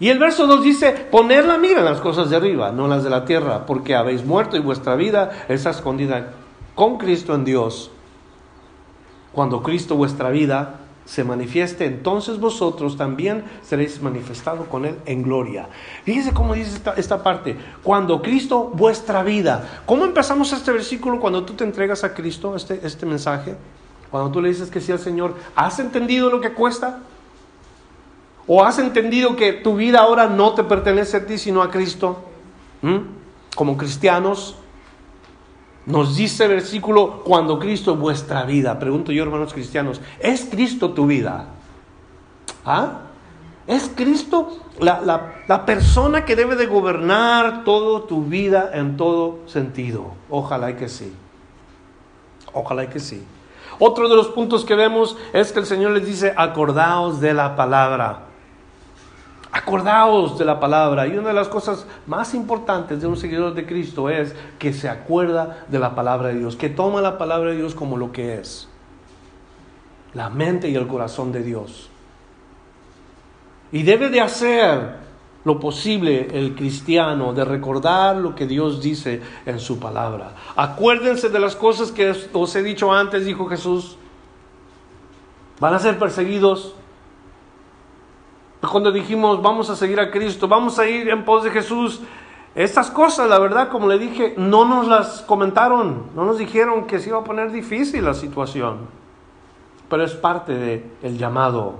Y 0.00 0.08
el 0.08 0.18
verso 0.18 0.48
2 0.48 0.60
dice, 0.60 0.90
poner 1.08 1.44
la 1.44 1.56
mira 1.56 1.78
en 1.78 1.84
las 1.84 2.00
cosas 2.00 2.30
de 2.30 2.34
arriba, 2.34 2.72
no 2.72 2.88
las 2.88 3.04
de 3.04 3.10
la 3.10 3.24
tierra, 3.24 3.64
porque 3.64 3.94
habéis 3.94 4.24
muerto 4.24 4.56
y 4.56 4.60
vuestra 4.60 4.96
vida 4.96 5.44
está 5.48 5.70
escondida 5.70 6.32
con 6.74 6.98
Cristo 6.98 7.32
en 7.36 7.44
Dios. 7.44 7.92
Cuando 9.32 9.62
Cristo 9.62 9.96
vuestra 9.96 10.30
vida 10.30 10.80
se 11.04 11.24
manifieste, 11.24 11.84
entonces 11.84 12.38
vosotros 12.38 12.96
también 12.96 13.44
seréis 13.62 14.00
manifestados 14.00 14.68
con 14.68 14.84
Él 14.84 14.96
en 15.04 15.22
gloria. 15.22 15.68
Fíjese 16.04 16.32
cómo 16.32 16.54
dice 16.54 16.76
esta, 16.76 16.92
esta, 16.92 17.22
parte, 17.22 17.56
cuando 17.82 18.22
Cristo 18.22 18.70
vuestra 18.74 19.22
vida. 19.22 19.82
¿Cómo 19.84 20.04
empezamos 20.04 20.52
este 20.52 20.70
versículo 20.70 21.20
cuando 21.20 21.44
tú 21.44 21.54
te 21.54 21.64
entregas 21.64 22.04
a 22.04 22.14
Cristo, 22.14 22.54
este, 22.54 22.80
este 22.84 23.04
mensaje? 23.04 23.56
Cuando 24.10 24.30
tú 24.30 24.40
le 24.40 24.50
dices 24.50 24.70
que 24.70 24.80
sí 24.80 24.92
al 24.92 24.98
Señor, 24.98 25.34
¿has 25.56 25.78
entendido 25.78 26.30
lo 26.30 26.40
que 26.40 26.52
cuesta? 26.52 27.00
¿O 28.46 28.64
has 28.64 28.78
entendido 28.78 29.36
que 29.36 29.52
tu 29.52 29.76
vida 29.76 30.00
ahora 30.00 30.26
no 30.26 30.54
te 30.54 30.64
pertenece 30.64 31.16
a 31.16 31.26
ti, 31.26 31.38
sino 31.38 31.62
a 31.62 31.70
Cristo? 31.70 32.22
¿Mm? 32.82 32.98
Como 33.56 33.76
cristianos, 33.76 34.56
nos 35.86 36.16
dice 36.16 36.44
el 36.44 36.50
versículo, 36.50 37.22
cuando 37.24 37.58
Cristo 37.58 37.94
es 37.94 37.98
vuestra 37.98 38.44
vida. 38.44 38.78
Pregunto 38.78 39.12
yo, 39.12 39.22
hermanos 39.24 39.52
cristianos, 39.52 40.00
¿es 40.20 40.44
Cristo 40.44 40.90
tu 40.92 41.06
vida? 41.06 41.46
¿Ah? 42.64 43.00
¿Es 43.66 43.90
Cristo 43.94 44.58
la, 44.80 45.64
persona 45.66 46.24
que 46.24 46.36
debe 46.36 46.56
de 46.56 46.66
gobernar 46.66 47.64
toda 47.64 48.06
tu 48.06 48.24
vida 48.24 48.70
en 48.74 48.96
todo 48.96 49.40
sentido? 49.46 50.14
Ojalá 50.30 50.76
que 50.76 50.88
sí. 50.88 51.12
Ojalá 52.52 52.88
que 52.88 53.00
sí. 53.00 53.24
Otro 53.78 54.08
de 54.08 54.16
los 54.16 54.28
puntos 54.28 54.64
que 54.64 54.74
vemos 54.74 55.16
es 55.32 55.52
que 55.52 55.60
el 55.60 55.66
Señor 55.66 55.92
les 55.92 56.06
dice, 56.06 56.34
acordaos 56.36 57.20
de 57.20 57.34
la 57.34 57.56
palabra. 57.56 58.26
Acordaos 59.52 60.38
de 60.38 60.46
la 60.46 60.58
palabra. 60.58 61.06
Y 61.06 61.16
una 61.16 61.28
de 61.28 61.34
las 61.34 61.48
cosas 61.48 61.86
más 62.06 62.34
importantes 62.34 63.00
de 63.00 63.06
un 63.06 63.16
seguidor 63.16 63.52
de 63.54 63.66
Cristo 63.66 64.08
es 64.08 64.34
que 64.58 64.72
se 64.72 64.88
acuerda 64.88 65.66
de 65.68 65.78
la 65.78 65.94
palabra 65.94 66.28
de 66.28 66.38
Dios, 66.38 66.56
que 66.56 66.70
toma 66.70 67.02
la 67.02 67.18
palabra 67.18 67.50
de 67.50 67.56
Dios 67.56 67.74
como 67.74 67.98
lo 67.98 68.12
que 68.12 68.38
es. 68.38 68.68
La 70.14 70.30
mente 70.30 70.68
y 70.68 70.74
el 70.74 70.86
corazón 70.86 71.32
de 71.32 71.42
Dios. 71.42 71.90
Y 73.72 73.82
debe 73.82 74.08
de 74.08 74.20
hacer 74.20 75.02
lo 75.44 75.58
posible 75.58 76.28
el 76.32 76.54
cristiano 76.54 77.32
de 77.32 77.44
recordar 77.44 78.16
lo 78.16 78.34
que 78.34 78.46
Dios 78.46 78.80
dice 78.80 79.20
en 79.44 79.58
su 79.58 79.78
palabra. 79.78 80.34
Acuérdense 80.56 81.28
de 81.28 81.40
las 81.40 81.56
cosas 81.56 81.90
que 81.90 82.14
os 82.32 82.56
he 82.56 82.62
dicho 82.62 82.92
antes, 82.92 83.26
dijo 83.26 83.46
Jesús. 83.46 83.96
Van 85.60 85.74
a 85.74 85.78
ser 85.78 85.98
perseguidos. 85.98 86.74
Cuando 88.70 88.92
dijimos 88.92 89.42
vamos 89.42 89.68
a 89.70 89.76
seguir 89.76 89.98
a 89.98 90.10
Cristo, 90.10 90.46
vamos 90.46 90.78
a 90.78 90.86
ir 90.86 91.08
en 91.08 91.24
pos 91.24 91.42
de 91.44 91.50
Jesús, 91.50 92.00
estas 92.54 92.90
cosas, 92.90 93.28
la 93.28 93.38
verdad, 93.38 93.68
como 93.68 93.88
le 93.88 93.98
dije, 93.98 94.34
no 94.36 94.64
nos 94.66 94.86
las 94.86 95.22
comentaron, 95.22 96.10
no 96.14 96.24
nos 96.26 96.38
dijeron 96.38 96.86
que 96.86 96.98
se 96.98 97.08
iba 97.08 97.18
a 97.18 97.24
poner 97.24 97.50
difícil 97.50 98.04
la 98.04 98.14
situación, 98.14 98.88
pero 99.88 100.04
es 100.04 100.12
parte 100.12 100.54
del 101.00 101.18
llamado. 101.18 101.76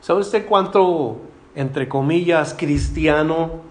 ¿Sabe 0.00 0.20
usted 0.20 0.46
cuánto, 0.46 1.16
entre 1.54 1.88
comillas, 1.88 2.54
cristiano 2.54 3.67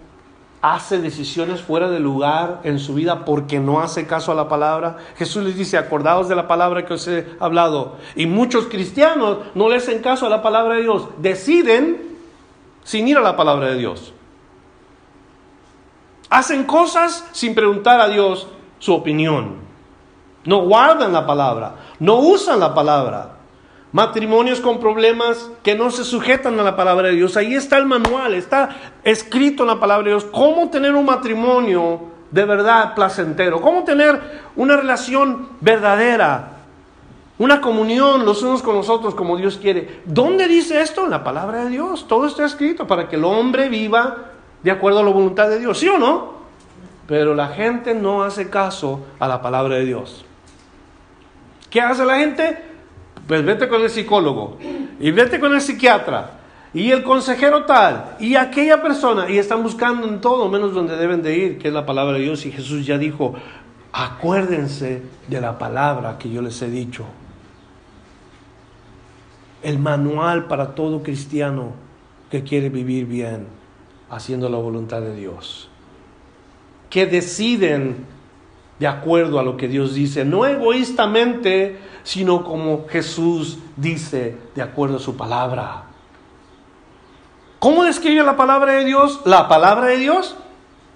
hace 0.61 0.99
decisiones 0.99 1.61
fuera 1.61 1.89
de 1.89 1.99
lugar 1.99 2.61
en 2.63 2.79
su 2.79 2.93
vida 2.93 3.25
porque 3.25 3.59
no 3.59 3.79
hace 3.79 4.07
caso 4.07 4.31
a 4.31 4.35
la 4.35 4.47
palabra? 4.47 4.97
Jesús 5.17 5.43
les 5.43 5.55
dice, 5.55 5.77
acordaos 5.77 6.27
de 6.27 6.35
la 6.35 6.47
palabra 6.47 6.85
que 6.85 6.95
os 6.95 7.07
he 7.07 7.27
hablado. 7.39 7.95
Y 8.15 8.25
muchos 8.25 8.65
cristianos 8.65 9.39
no 9.55 9.69
le 9.69 9.77
hacen 9.77 10.01
caso 10.01 10.25
a 10.25 10.29
la 10.29 10.41
palabra 10.41 10.75
de 10.75 10.81
Dios. 10.81 11.07
Deciden 11.19 12.17
sin 12.83 13.07
ir 13.07 13.17
a 13.17 13.21
la 13.21 13.35
palabra 13.35 13.67
de 13.67 13.77
Dios. 13.77 14.13
Hacen 16.29 16.65
cosas 16.65 17.25
sin 17.31 17.55
preguntar 17.55 18.01
a 18.01 18.09
Dios 18.09 18.47
su 18.79 18.93
opinión. 18.93 19.55
No 20.43 20.61
guardan 20.61 21.13
la 21.13 21.25
palabra, 21.25 21.75
no 21.99 22.19
usan 22.19 22.59
la 22.59 22.73
palabra 22.73 23.36
matrimonios 23.91 24.59
con 24.59 24.79
problemas 24.79 25.49
que 25.63 25.75
no 25.75 25.91
se 25.91 26.03
sujetan 26.03 26.59
a 26.59 26.63
la 26.63 26.75
palabra 26.75 27.07
de 27.07 27.15
Dios. 27.15 27.37
Ahí 27.37 27.55
está 27.55 27.77
el 27.77 27.85
manual, 27.85 28.33
está 28.33 28.69
escrito 29.03 29.63
en 29.63 29.67
la 29.67 29.79
palabra 29.79 30.05
de 30.05 30.11
Dios 30.11 30.25
cómo 30.25 30.69
tener 30.69 30.93
un 30.93 31.05
matrimonio 31.05 32.01
de 32.31 32.45
verdad 32.45 32.93
placentero, 32.93 33.61
cómo 33.61 33.83
tener 33.83 34.19
una 34.55 34.75
relación 34.75 35.49
verdadera, 35.61 36.53
una 37.37 37.61
comunión 37.61 38.25
los 38.25 38.41
unos 38.43 38.61
con 38.61 38.75
los 38.75 38.89
otros 38.89 39.15
como 39.15 39.37
Dios 39.37 39.57
quiere. 39.57 40.01
¿Dónde 40.05 40.47
dice 40.47 40.81
esto? 40.81 41.05
En 41.05 41.11
la 41.11 41.23
palabra 41.23 41.63
de 41.65 41.69
Dios. 41.69 42.07
Todo 42.07 42.27
está 42.27 42.45
escrito 42.45 42.87
para 42.87 43.07
que 43.07 43.15
el 43.15 43.23
hombre 43.23 43.69
viva 43.69 44.17
de 44.63 44.71
acuerdo 44.71 44.99
a 44.99 45.03
la 45.03 45.11
voluntad 45.11 45.47
de 45.47 45.59
Dios, 45.59 45.77
¿sí 45.77 45.87
o 45.87 45.97
no? 45.97 46.35
Pero 47.07 47.35
la 47.35 47.49
gente 47.49 47.93
no 47.93 48.23
hace 48.23 48.49
caso 48.49 49.05
a 49.19 49.27
la 49.27 49.41
palabra 49.41 49.75
de 49.75 49.85
Dios. 49.85 50.25
¿Qué 51.69 51.79
hace 51.79 52.03
la 52.03 52.17
gente? 52.17 52.66
Pues 53.27 53.43
vete 53.43 53.67
con 53.67 53.81
el 53.81 53.89
psicólogo 53.89 54.57
y 54.99 55.11
vete 55.11 55.39
con 55.39 55.53
el 55.53 55.61
psiquiatra 55.61 56.39
y 56.73 56.91
el 56.91 57.03
consejero 57.03 57.65
tal 57.65 58.15
y 58.19 58.35
aquella 58.35 58.81
persona 58.81 59.29
y 59.29 59.37
están 59.37 59.63
buscando 59.63 60.07
en 60.07 60.21
todo 60.21 60.49
menos 60.49 60.73
donde 60.73 60.95
deben 60.95 61.21
de 61.21 61.37
ir, 61.37 61.57
que 61.57 61.67
es 61.67 61.73
la 61.73 61.85
palabra 61.85 62.13
de 62.13 62.23
Dios 62.23 62.45
y 62.45 62.51
Jesús 62.51 62.85
ya 62.85 62.97
dijo, 62.97 63.35
acuérdense 63.91 65.01
de 65.27 65.41
la 65.41 65.57
palabra 65.57 66.17
que 66.17 66.29
yo 66.29 66.41
les 66.41 66.61
he 66.61 66.69
dicho. 66.69 67.05
El 69.61 69.79
manual 69.79 70.45
para 70.45 70.75
todo 70.75 71.03
cristiano 71.03 71.73
que 72.29 72.43
quiere 72.43 72.69
vivir 72.69 73.05
bien, 73.05 73.47
haciendo 74.09 74.49
la 74.49 74.57
voluntad 74.57 75.01
de 75.01 75.15
Dios. 75.15 75.69
Que 76.89 77.05
deciden 77.05 78.05
de 78.79 78.87
acuerdo 78.87 79.39
a 79.39 79.43
lo 79.43 79.57
que 79.57 79.67
Dios 79.67 79.93
dice, 79.93 80.23
no 80.23 80.45
egoístamente, 80.45 81.79
sino 82.03 82.43
como 82.43 82.87
Jesús 82.87 83.59
dice 83.75 84.37
de 84.55 84.61
acuerdo 84.61 84.97
a 84.97 84.99
su 84.99 85.17
palabra. 85.17 85.83
¿Cómo 87.59 87.83
describe 87.83 88.23
la 88.23 88.37
palabra 88.37 88.73
de 88.73 88.85
Dios? 88.85 89.21
La 89.25 89.47
palabra 89.47 89.87
de 89.87 89.97
Dios, 89.97 90.35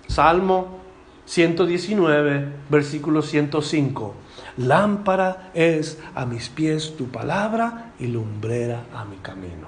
Salmo 0.07 0.79
119, 1.25 2.53
versículo 2.69 3.23
105. 3.23 4.13
Lámpara 4.57 5.49
es 5.55 5.97
a 6.13 6.25
mis 6.25 6.49
pies 6.49 6.95
tu 6.97 7.07
palabra 7.07 7.93
y 7.97 8.07
lumbrera 8.07 8.83
a 8.95 9.05
mi 9.05 9.17
camino. 9.17 9.67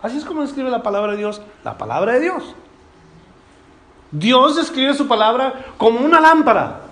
Así 0.00 0.16
es 0.16 0.24
como 0.24 0.40
describe 0.40 0.70
la 0.70 0.82
palabra 0.82 1.12
de 1.12 1.18
Dios, 1.18 1.42
la 1.64 1.76
palabra 1.76 2.14
de 2.14 2.20
Dios. 2.20 2.54
Dios 4.10 4.56
describe 4.56 4.94
su 4.94 5.06
palabra 5.06 5.66
como 5.76 6.00
una 6.00 6.18
lámpara 6.18 6.89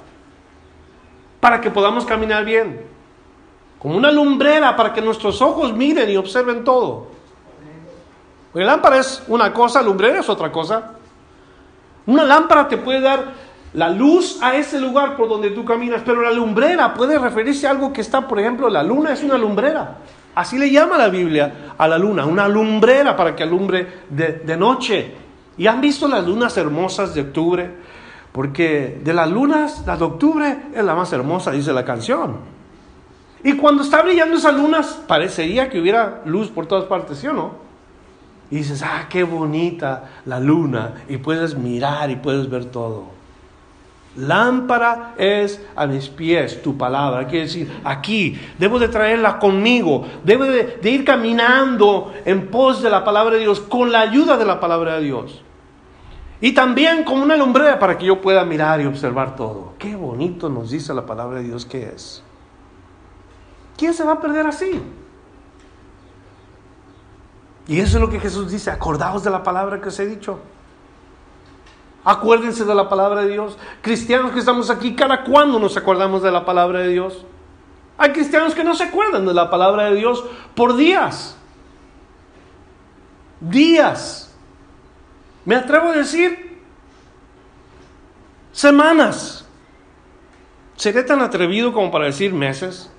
para 1.40 1.61
que 1.61 1.70
podamos 1.70 2.05
caminar 2.05 2.44
bien 2.44 2.88
como 3.79 3.96
una 3.96 4.11
lumbrera 4.11 4.77
para 4.77 4.92
que 4.92 5.01
nuestros 5.01 5.40
ojos 5.40 5.72
miren 5.72 6.11
y 6.11 6.16
observen 6.16 6.64
todo. 6.64 7.09
La 8.55 8.64
lámpara 8.64 8.98
es 8.98 9.22
una 9.29 9.53
cosa, 9.53 9.83
lumbrera 9.83 10.18
es 10.20 10.29
otra 10.29 10.51
cosa. 10.51 10.94
Una 12.07 12.24
lámpara 12.24 12.66
te 12.66 12.79
puede 12.79 13.01
dar 13.01 13.48
la 13.74 13.90
luz 13.90 14.38
a 14.42 14.57
ese 14.57 14.81
lugar 14.81 15.16
por 15.16 15.29
donde 15.29 15.51
tú 15.51 15.64
caminas, 15.64 16.03
pero 16.05 16.22
la 16.22 16.33
lumbrera 16.33 16.94
puede 16.94 17.18
referirse 17.18 17.66
a 17.66 17.70
algo 17.70 17.92
que 17.92 18.01
está, 18.01 18.27
por 18.27 18.40
ejemplo, 18.40 18.68
la 18.68 18.83
luna 18.83 19.12
es 19.12 19.22
una 19.22 19.38
lumbrera. 19.38 19.98
Así 20.35 20.59
le 20.59 20.70
llama 20.70 20.98
la 20.98 21.09
Biblia 21.09 21.74
a 21.77 21.87
la 21.87 21.98
luna, 21.98 22.24
una 22.24 22.48
lumbrera 22.48 23.16
para 23.16 23.37
que 23.37 23.42
alumbre 23.42 23.87
de 24.09 24.57
noche. 24.57 25.14
¿Y 25.57 25.66
han 25.66 25.81
visto 25.81 26.09
las 26.09 26.27
lunas 26.27 26.57
hermosas 26.57 27.14
de 27.14 27.20
octubre? 27.20 27.70
Porque 28.38 29.01
de 29.03 29.14
las 29.14 29.29
lunas, 29.29 29.83
la 29.85 29.96
de 29.96 30.05
octubre 30.05 30.59
es 30.72 30.85
la 30.85 30.94
más 30.94 31.12
hermosa, 31.12 31.51
dice 31.51 31.72
la 31.72 31.85
canción. 31.85 32.37
Y 33.42 33.55
cuando 33.55 33.83
está 33.83 34.01
brillando 34.01 34.37
esas 34.37 34.55
lunas, 34.55 35.03
parecería 35.09 35.68
que 35.68 35.81
hubiera 35.81 36.22
luz 36.24 36.48
por 36.48 36.66
todas 36.66 36.85
partes, 36.85 37.18
¿sí 37.18 37.27
o 37.27 37.33
no? 37.33 37.55
Y 38.48 38.59
dices, 38.59 38.81
ah, 38.85 39.07
qué 39.11 39.24
bonita 39.24 40.20
la 40.24 40.38
luna. 40.38 41.03
Y 41.09 41.16
puedes 41.16 41.57
mirar 41.57 42.12
y 42.12 42.14
puedes 42.14 42.48
ver 42.48 42.66
todo. 42.66 43.07
Lámpara 44.14 45.14
es 45.18 45.61
a 45.74 45.88
mis 45.88 46.09
pies 46.09 46.62
tu 46.62 46.79
palabra. 46.79 47.27
Quiere 47.27 47.46
decir, 47.46 47.81
aquí 47.83 48.40
debo 48.57 48.79
de 48.79 48.87
traerla 48.87 49.40
conmigo. 49.40 50.07
Debo 50.22 50.44
de, 50.44 50.79
de, 50.81 50.90
ir 50.90 51.05
caminando 51.05 52.12
en 52.24 52.46
pos 52.46 52.83
de 52.83 52.90
la 52.90 53.03
palabra 53.03 53.35
de 53.35 53.40
Dios, 53.40 53.59
con 53.59 53.90
la 53.90 54.03
ayuda 54.03 54.37
de 54.37 54.44
la 54.44 54.61
palabra 54.61 54.98
de 54.98 55.07
Dios. 55.07 55.42
Y 56.40 56.53
también 56.53 57.05
como 57.05 57.22
una 57.22 57.37
lumbrera 57.37 57.79
para 57.79 57.98
que 57.98 58.07
yo 58.07 58.20
pueda 58.20 58.44
mirar 58.44 58.81
y 58.81 58.87
observar 58.87 59.35
todo. 59.35 59.74
Qué 59.79 59.96
bonito 59.96 60.48
nos 60.48 60.70
dice 60.70 60.94
la 60.94 61.05
palabra 61.05 61.38
de 61.38 61.44
Dios 61.44 61.66
que 61.66 61.85
es. 61.88 62.22
¿Quién 63.77 63.92
se 63.94 64.05
va 64.05 64.12
a 64.12 64.20
perder 64.20 64.46
así? 64.46 64.81
Y 67.66 67.81
eso 67.81 67.98
es 67.98 68.03
lo 68.03 68.09
que 68.09 68.20
Jesús 68.20 68.51
dice, 68.51 68.70
acordaos 68.70 69.24
de 69.24 69.31
la 69.31 69.42
palabra 69.42 69.81
que 69.81 69.88
os 69.88 69.98
he 69.98 70.07
dicho. 70.07 70.38
Acuérdense 72.05 72.64
de 72.64 72.74
la 72.74 72.88
palabra 72.88 73.22
de 73.22 73.29
Dios. 73.29 73.59
Cristianos 73.83 74.33
que 74.33 74.38
estamos 74.38 74.70
aquí, 74.70 74.94
¿cada 74.94 75.24
cuándo 75.24 75.59
nos 75.59 75.77
acordamos 75.77 76.22
de 76.22 76.31
la 76.31 76.44
palabra 76.44 76.81
de 76.81 76.88
Dios? 76.88 77.27
Hay 77.98 78.12
cristianos 78.12 78.55
que 78.55 78.64
no 78.64 78.74
se 78.74 78.85
acuerdan 78.85 79.27
de 79.27 79.35
la 79.35 79.51
palabra 79.51 79.90
de 79.90 79.96
Dios 79.96 80.24
por 80.55 80.77
días. 80.77 81.37
Días. 83.40 84.27
Me 85.48 85.54
atrevo 85.54 85.88
a 85.88 85.96
decir 85.96 86.58
semanas. 88.52 89.46
¿Seré 90.76 91.02
tan 91.02 91.22
atrevido 91.22 91.72
como 91.72 91.90
para 91.90 92.04
decir 92.04 92.34
meses? 92.34 92.90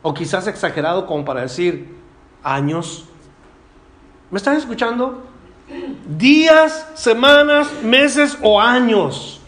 O 0.00 0.14
quizás 0.14 0.46
exagerado 0.46 1.04
como 1.04 1.22
para 1.22 1.42
decir 1.42 1.94
años. 2.42 3.04
¿Me 4.30 4.38
están 4.38 4.56
escuchando? 4.56 5.22
Días, 6.08 6.88
semanas, 6.94 7.82
meses 7.82 8.38
o 8.40 8.58
años. 8.58 9.42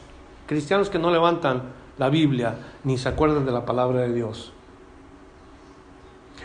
Cristianos 0.47 0.91
que 0.91 0.99
no 0.99 1.11
levantan 1.11 1.63
la 1.97 2.11
Biblia 2.11 2.57
ni 2.85 2.99
se 2.99 3.09
acuerdan 3.09 3.47
de 3.47 3.53
la 3.53 3.65
palabra 3.65 4.03
de 4.03 4.13
Dios. 4.13 4.52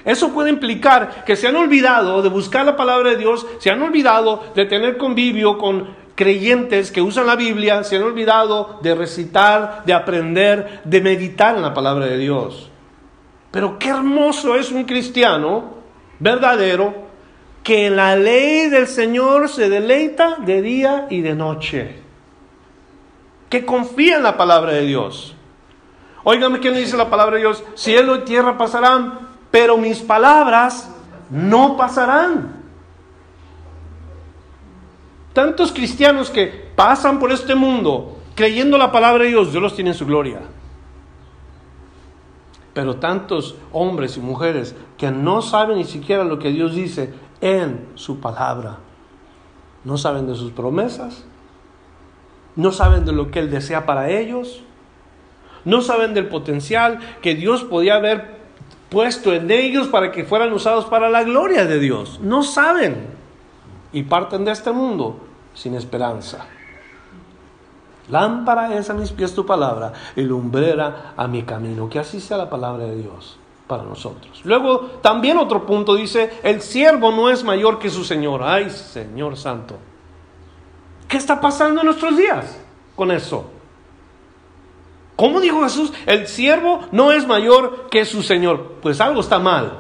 Eso 0.08 0.34
puede 0.34 0.50
implicar 0.50 1.26
que 1.26 1.36
se 1.36 1.50
han 1.50 1.58
olvidado 1.58 2.22
de 2.22 2.30
buscar 2.30 2.66
la 2.66 2.78
palabra 2.78 3.10
de 3.10 3.18
Dios, 3.18 3.46
se 3.60 3.70
han 3.70 3.82
olvidado 3.82 4.42
de 4.56 4.66
tener 4.66 4.96
convivio 4.96 5.58
con 5.58 5.94
creyentes 6.16 6.94
que 6.94 7.02
usan 7.02 7.28
la 7.28 7.36
Biblia, 7.36 7.84
se 7.84 7.98
han 7.98 8.04
olvidado 8.04 8.80
de 8.82 8.96
recitar, 8.96 9.84
de 9.86 9.94
aprender, 9.94 10.80
de 10.86 11.02
meditar 11.02 11.58
en 11.58 11.62
la 11.62 11.74
palabra 11.74 12.06
de 12.06 12.18
Dios. 12.18 12.72
Pero 13.52 13.78
qué 13.78 13.90
hermoso 13.90 14.56
es 14.56 14.72
un 14.72 14.86
cristiano 14.86 15.76
verdadero 16.20 16.94
que 17.62 17.88
en 17.88 17.98
la 17.98 18.16
ley 18.16 18.70
del 18.70 18.88
Señor 18.88 19.50
se 19.50 19.68
deleita 19.70 20.38
de 20.38 20.62
día 20.62 21.08
y 21.10 21.20
de 21.20 21.36
noche. 21.36 22.00
Que 23.50 23.66
confía 23.66 24.16
en 24.16 24.24
la 24.24 24.38
palabra 24.38 24.72
de 24.72 24.84
Dios. 24.84 25.36
Óigame 26.24 26.60
quién 26.60 26.76
dice 26.76 26.96
la 26.96 27.10
palabra 27.10 27.36
de 27.36 27.42
Dios. 27.42 27.64
Cielo 27.76 28.16
y 28.16 28.20
tierra 28.20 28.58
pasarán, 28.58 29.27
pero 29.52 29.78
mis 29.78 30.00
palabras 30.00 30.90
no 31.30 31.78
pasarán. 31.78 32.58
Tantos 35.34 35.72
cristianos 35.72 36.30
que 36.30 36.48
pasan 36.76 37.20
por 37.20 37.32
este 37.32 37.56
mundo 37.56 38.18
creyendo 38.36 38.78
la 38.78 38.92
palabra 38.92 39.24
de 39.24 39.30
Dios, 39.30 39.52
Dios 39.52 39.62
los 39.62 39.76
tiene 39.76 39.92
en 39.92 39.96
su 39.96 40.06
gloria. 40.06 40.42
Pero 42.74 42.98
tantos 42.98 43.56
hombres 43.72 44.18
y 44.18 44.20
mujeres 44.20 44.76
que 44.98 45.10
no 45.12 45.42
saben 45.42 45.78
ni 45.78 45.86
siquiera 45.86 46.24
lo 46.24 46.38
que 46.38 46.52
Dios 46.52 46.76
dice 46.76 47.14
en 47.42 47.88
su 47.96 48.20
palabra, 48.20 48.78
no 49.84 49.98
saben 49.98 50.28
de 50.28 50.36
sus 50.36 50.52
promesas, 50.52 51.26
no 52.56 52.72
saben 52.72 53.06
de 53.06 53.12
lo 53.12 53.32
que 53.32 53.40
Él 53.40 53.50
desea 53.50 53.86
para 53.86 54.10
ellos, 54.10 54.62
no 55.66 55.82
saben 55.82 56.14
del 56.14 56.28
potencial 56.28 57.00
que 57.22 57.36
Dios 57.36 57.64
podía 57.64 57.96
haber 57.96 58.37
puesto 58.90 59.34
en 59.34 59.52
ellos 59.52 59.88
para 59.88 60.12
que 60.12 60.24
fueran 60.24 60.54
usados 60.54 60.86
para 60.86 61.10
la 61.10 61.24
gloria 61.24 61.66
de 61.66 61.80
Dios. 61.80 62.20
No 62.22 62.44
saben 62.44 63.08
y 63.92 64.04
parten 64.04 64.46
de 64.46 64.52
este 64.52 64.72
mundo 64.72 65.20
sin 65.54 65.76
esperanza. 65.76 66.46
Lámpara 68.10 68.74
es 68.78 68.90
a 68.90 68.94
mis 68.94 69.12
pies 69.12 69.34
tu 69.34 69.46
palabra 69.46 69.92
y 70.16 70.22
lumbrera 70.22 71.14
a 71.18 71.28
mi 71.28 71.44
camino. 71.44 71.90
Que 71.90 72.00
así 72.00 72.22
sea 72.22 72.38
la 72.38 72.50
palabra 72.50 72.86
de 72.86 72.96
Dios 72.96 73.38
para 73.68 73.84
nosotros. 73.84 74.42
Luego, 74.46 75.00
también 75.02 75.38
otro 75.38 75.66
punto 75.66 75.96
dice, 75.96 76.40
el 76.44 76.62
siervo 76.62 77.12
no 77.12 77.30
es 77.30 77.44
mayor 77.44 77.80
que 77.80 77.90
su 77.90 78.06
Señor. 78.06 78.44
Ay, 78.44 78.70
Señor 78.70 79.36
Santo. 79.36 79.76
¿Qué 81.08 81.18
está 81.18 81.40
pasando 81.42 81.82
en 81.82 81.86
nuestros 81.86 82.18
días 82.18 82.60
con 82.96 83.12
eso? 83.12 83.57
¿Cómo 85.18 85.42
dijo 85.42 85.64
Jesús? 85.64 85.92
El 86.06 86.28
siervo 86.28 86.80
no 86.92 87.12
es 87.12 87.28
mayor 87.28 87.90
que 87.90 88.06
su 88.06 88.22
Señor. 88.24 88.76
Pues 88.82 89.02
algo 89.02 89.20
está 89.20 89.40
mal. 89.40 89.80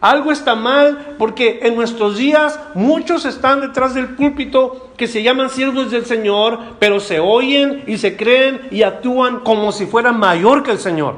Algo 0.00 0.32
está 0.32 0.54
mal 0.54 1.16
porque 1.18 1.58
en 1.62 1.74
nuestros 1.74 2.16
días 2.16 2.58
muchos 2.74 3.26
están 3.26 3.60
detrás 3.60 3.92
del 3.92 4.14
púlpito 4.14 4.92
que 4.96 5.08
se 5.08 5.22
llaman 5.22 5.50
siervos 5.50 5.90
del 5.90 6.06
Señor, 6.06 6.58
pero 6.78 7.00
se 7.00 7.18
oyen 7.18 7.82
y 7.86 7.98
se 7.98 8.16
creen 8.16 8.68
y 8.70 8.82
actúan 8.82 9.40
como 9.40 9.72
si 9.72 9.86
fueran 9.86 10.18
mayor 10.18 10.62
que 10.62 10.70
el 10.70 10.78
Señor. 10.78 11.16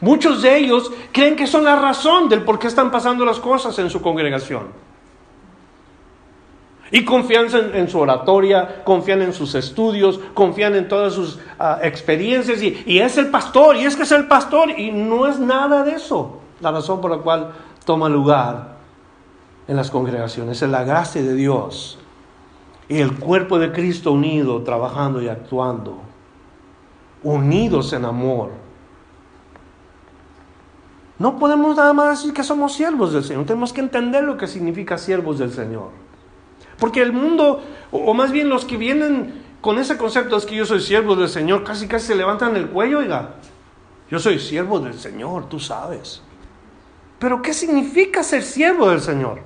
Muchos 0.00 0.42
de 0.42 0.58
ellos 0.58 0.90
creen 1.12 1.36
que 1.36 1.46
son 1.46 1.64
la 1.64 1.76
razón 1.76 2.28
del 2.28 2.42
por 2.42 2.58
qué 2.58 2.66
están 2.66 2.90
pasando 2.90 3.24
las 3.24 3.38
cosas 3.38 3.78
en 3.78 3.88
su 3.88 4.02
congregación. 4.02 4.91
Y 6.92 7.04
confían 7.04 7.46
en, 7.74 7.88
su 7.88 7.98
oratoria, 7.98 8.84
confían 8.84 9.22
en 9.22 9.32
sus 9.32 9.54
estudios, 9.56 10.20
confían 10.34 10.76
en 10.76 10.86
todas 10.86 11.14
sus 11.14 11.40
ah, 11.58 11.78
experiencias. 11.82 12.62
Y 12.62 12.98
es 12.98 13.16
el 13.16 13.28
pastor, 13.28 13.76
y 13.76 13.84
es 13.84 13.96
que 13.96 14.02
es 14.02 14.12
el 14.12 14.28
pastor. 14.28 14.78
Y 14.78 14.92
no 14.92 15.26
es 15.26 15.40
nada 15.40 15.82
de 15.82 15.94
eso 15.94 16.38
la 16.62 16.70
razón 16.70 17.00
por 17.00 17.10
la 17.10 17.18
cual 17.18 17.52
toma 17.84 18.08
lugar 18.08 18.76
en 19.68 19.76
las 19.76 19.90
congregaciones. 19.90 20.62
Es 20.62 20.68
la 20.68 20.84
gracia 20.84 21.22
de 21.22 21.34
Dios 21.34 21.98
y 22.88 22.98
el 22.98 23.18
cuerpo 23.18 23.58
de 23.58 23.72
Cristo 23.72 24.12
unido, 24.12 24.62
trabajando 24.62 25.20
y 25.20 25.28
actuando. 25.28 25.98
Unidos 27.22 27.92
en 27.92 28.04
amor. 28.04 28.50
No 31.18 31.38
podemos 31.38 31.76
nada 31.76 31.92
más 31.92 32.18
decir 32.18 32.32
que 32.34 32.42
somos 32.42 32.72
siervos 32.72 33.12
del 33.12 33.22
Señor. 33.22 33.44
Tenemos 33.44 33.72
que 33.72 33.80
entender 33.80 34.24
lo 34.24 34.36
que 34.36 34.46
significa 34.46 34.98
siervos 34.98 35.38
del 35.38 35.52
Señor. 35.52 35.90
Porque 36.82 37.00
el 37.00 37.12
mundo, 37.12 37.62
o 37.92 38.12
más 38.12 38.32
bien 38.32 38.48
los 38.48 38.64
que 38.64 38.76
vienen 38.76 39.40
con 39.60 39.78
ese 39.78 39.96
concepto 39.96 40.36
es 40.36 40.44
que 40.44 40.56
yo 40.56 40.66
soy 40.66 40.80
siervo 40.80 41.14
del 41.14 41.28
Señor, 41.28 41.62
casi 41.62 41.86
casi 41.86 42.08
se 42.08 42.16
levantan 42.16 42.56
el 42.56 42.70
cuello, 42.70 42.98
oiga. 42.98 43.36
Yo 44.10 44.18
soy 44.18 44.40
siervo 44.40 44.80
del 44.80 44.98
Señor, 44.98 45.48
tú 45.48 45.60
sabes. 45.60 46.22
Pero 47.20 47.40
¿qué 47.40 47.54
significa 47.54 48.24
ser 48.24 48.42
siervo 48.42 48.90
del 48.90 49.00
Señor? 49.00 49.42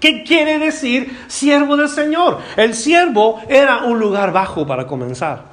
¿Qué 0.00 0.24
quiere 0.24 0.58
decir 0.58 1.16
siervo 1.28 1.76
del 1.76 1.88
Señor? 1.88 2.40
El 2.56 2.74
siervo 2.74 3.40
era 3.48 3.84
un 3.84 4.00
lugar 4.00 4.32
bajo 4.32 4.66
para 4.66 4.88
comenzar. 4.88 5.44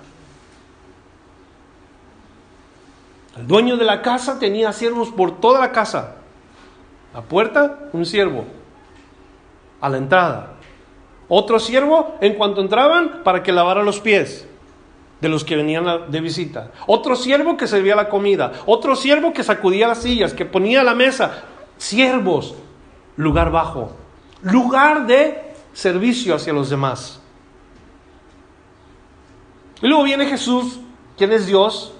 El 3.37 3.45
dueño 3.45 3.77
de 3.77 3.85
la 3.85 4.01
casa 4.01 4.39
tenía 4.39 4.73
siervos 4.73 5.09
por 5.09 5.39
toda 5.39 5.59
la 5.59 5.71
casa. 5.71 6.15
La 7.13 7.21
puerta, 7.21 7.81
un 7.93 8.03
siervo 8.03 8.45
a 9.81 9.89
la 9.89 9.97
entrada. 9.97 10.53
Otro 11.27 11.59
siervo 11.59 12.15
en 12.21 12.33
cuanto 12.33 12.61
entraban 12.61 13.21
para 13.23 13.43
que 13.43 13.51
lavara 13.51 13.83
los 13.83 13.99
pies 13.99 14.47
de 15.21 15.29
los 15.29 15.43
que 15.43 15.55
venían 15.55 16.09
de 16.09 16.21
visita. 16.21 16.71
Otro 16.87 17.15
siervo 17.15 17.57
que 17.57 17.67
servía 17.67 17.95
la 17.95 18.09
comida. 18.09 18.53
Otro 18.65 18.95
siervo 18.95 19.33
que 19.33 19.43
sacudía 19.43 19.87
las 19.87 20.01
sillas, 20.01 20.33
que 20.33 20.45
ponía 20.45 20.83
la 20.83 20.95
mesa. 20.95 21.43
Siervos, 21.77 22.55
lugar 23.15 23.51
bajo. 23.51 23.91
Lugar 24.41 25.05
de 25.07 25.53
servicio 25.73 26.35
hacia 26.35 26.53
los 26.53 26.69
demás. 26.69 27.21
Y 29.81 29.87
luego 29.87 30.03
viene 30.03 30.25
Jesús, 30.25 30.79
quien 31.17 31.31
es 31.31 31.47
Dios, 31.47 31.93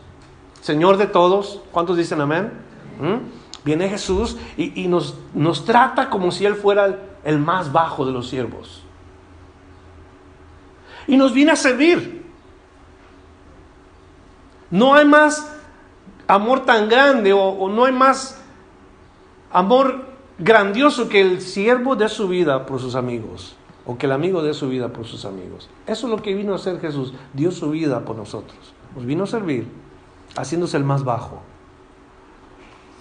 Señor 0.61 0.97
de 0.97 1.07
todos. 1.07 1.61
¿Cuántos 1.71 1.97
dicen 1.97 2.21
amén? 2.21 2.51
¿Mm? 2.99 3.39
Viene 3.63 3.89
Jesús 3.89 4.37
y, 4.57 4.87
nos, 4.87 5.15
nos 5.33 5.65
trata 5.65 6.09
como 6.09 6.31
si 6.31 6.45
Él 6.45 6.55
fuera 6.55 6.85
el 6.85 6.95
el 7.23 7.39
más 7.39 7.71
bajo 7.71 8.05
de 8.05 8.12
los 8.12 8.29
siervos. 8.29 8.84
Y 11.08 11.17
nos 11.17 11.34
viene 11.34 11.51
a 11.51 11.55
servir. 11.55 12.25
No 14.71 14.93
hay 14.93 15.05
más 15.05 15.55
amor 16.27 16.65
tan 16.65 16.88
grande 16.88 17.34
o, 17.34 17.67
no 17.69 17.86
hay 17.86 17.93
más 17.93 18.39
amor 19.51 20.05
grandioso 20.38 21.10
que 21.10 21.21
el 21.21 21.41
siervo 21.41 21.95
de 21.95 22.08
su 22.08 22.27
vida 22.27 22.65
por 22.67 22.79
sus 22.79 22.93
amigos 22.93 23.55
o 23.86 23.97
que 23.97 24.05
el 24.05 24.12
amigo 24.12 24.43
de 24.43 24.53
su 24.53 24.69
vida 24.69 24.89
por 24.89 25.08
sus 25.08 25.25
amigos. 25.25 25.69
Eso 25.88 26.05
es 26.05 26.12
lo 26.12 26.21
que 26.21 26.36
vino 26.36 26.53
a 26.53 26.58
hacer 26.58 26.79
Jesús. 26.79 27.13
Dio 27.34 27.51
su 27.51 27.71
vida 27.71 28.05
por 28.05 28.15
nosotros. 28.15 28.60
Nos 28.95 29.05
vino 29.05 29.23
a 29.23 29.27
servir 29.27 29.67
haciéndose 30.36 30.77
el 30.77 30.84
más 30.84 31.03
bajo. 31.03 31.41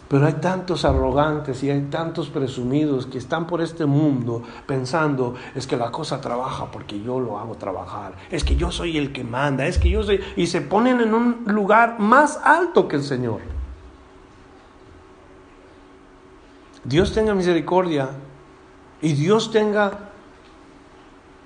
Pero 0.08 0.26
hay 0.26 0.34
tantos 0.34 0.86
arrogantes 0.86 1.62
y 1.62 1.70
hay 1.70 1.82
tantos 1.82 2.30
presumidos 2.30 3.06
que 3.06 3.18
están 3.18 3.46
por 3.46 3.60
este 3.60 3.84
mundo 3.84 4.42
pensando, 4.66 5.34
es 5.54 5.66
que 5.66 5.76
la 5.76 5.90
cosa 5.90 6.18
trabaja 6.20 6.70
porque 6.70 6.98
yo 7.02 7.20
lo 7.20 7.38
hago 7.38 7.56
trabajar, 7.56 8.14
es 8.30 8.42
que 8.42 8.56
yo 8.56 8.72
soy 8.72 8.96
el 8.96 9.12
que 9.12 9.22
manda, 9.22 9.66
es 9.66 9.78
que 9.78 9.90
yo 9.90 10.02
soy... 10.02 10.20
Y 10.36 10.46
se 10.46 10.62
ponen 10.62 11.00
en 11.00 11.12
un 11.12 11.44
lugar 11.46 11.98
más 11.98 12.40
alto 12.42 12.88
que 12.88 12.96
el 12.96 13.02
Señor. 13.02 13.40
Dios 16.84 17.12
tenga 17.12 17.34
misericordia 17.34 18.08
y 19.02 19.12
Dios 19.12 19.50
tenga 19.50 20.07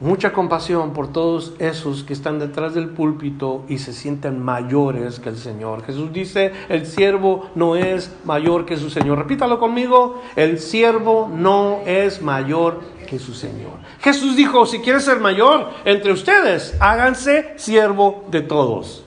mucha 0.02 0.32
compasión 0.32 0.92
por 0.92 1.12
todos 1.12 1.54
esos 1.60 2.02
que 2.02 2.12
están 2.12 2.40
detrás 2.40 2.74
del 2.74 2.88
púlpito 2.88 3.64
y 3.68 3.78
se 3.78 3.92
sienten 3.92 4.42
mayores 4.42 5.20
que 5.20 5.28
el 5.28 5.36
Señor. 5.36 5.84
Jesús 5.84 6.12
dice, 6.12 6.52
el 6.68 6.86
siervo 6.86 7.50
no 7.54 7.76
es 7.76 8.12
mayor 8.24 8.66
que 8.66 8.76
su 8.76 8.90
Señor. 8.90 9.18
Repítalo 9.18 9.60
conmigo, 9.60 10.20
el 10.34 10.58
siervo 10.58 11.30
no 11.32 11.82
es 11.86 12.20
mayor 12.20 12.80
que 13.08 13.20
su 13.20 13.32
Señor. 13.32 13.74
Jesús 14.00 14.34
dijo, 14.34 14.66
si 14.66 14.80
quieres 14.80 15.04
ser 15.04 15.20
mayor 15.20 15.70
entre 15.84 16.12
ustedes, 16.12 16.76
háganse 16.80 17.54
siervo 17.56 18.24
de 18.28 18.40
todos. 18.40 19.04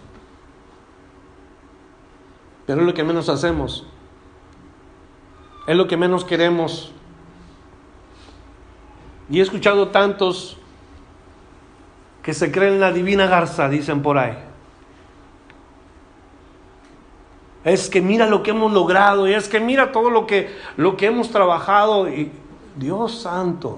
Pero 2.65 2.81
es 2.81 2.87
lo 2.87 2.93
que 2.93 3.03
menos 3.03 3.27
hacemos. 3.27 3.85
Es 5.67 5.75
lo 5.75 5.87
que 5.87 5.97
menos 5.97 6.23
queremos. 6.23 6.93
Y 9.29 9.39
he 9.39 9.43
escuchado 9.43 9.89
tantos 9.89 10.57
que 12.25 12.33
se 12.33 12.51
creen 12.51 12.79
la 12.79 12.91
divina 12.91 13.27
garza, 13.27 13.69
dicen 13.69 14.01
por 14.01 14.17
ahí. 14.17 14.35
Es 17.63 17.87
que 17.87 18.01
mira 18.01 18.25
lo 18.25 18.41
que 18.41 18.49
hemos 18.49 18.73
logrado 18.73 19.27
y 19.27 19.33
es 19.35 19.47
que 19.47 19.59
mira 19.59 19.91
todo 19.91 20.09
lo 20.09 20.25
que, 20.25 20.49
lo 20.75 20.97
que 20.97 21.05
hemos 21.05 21.29
trabajado 21.29 22.09
y 22.09 22.31
Dios 22.75 23.21
santo. 23.21 23.77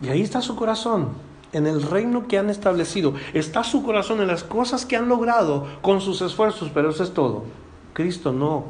Y 0.00 0.10
ahí 0.10 0.22
está 0.22 0.40
su 0.40 0.54
corazón, 0.54 1.08
en 1.52 1.66
el 1.66 1.82
reino 1.82 2.28
que 2.28 2.38
han 2.38 2.48
establecido. 2.48 3.14
Está 3.34 3.64
su 3.64 3.82
corazón 3.82 4.20
en 4.20 4.28
las 4.28 4.44
cosas 4.44 4.86
que 4.86 4.96
han 4.96 5.08
logrado 5.08 5.66
con 5.82 6.00
sus 6.00 6.22
esfuerzos, 6.22 6.70
pero 6.72 6.90
eso 6.90 7.02
es 7.02 7.12
todo. 7.12 7.46
Cristo 7.94 8.32
no 8.32 8.66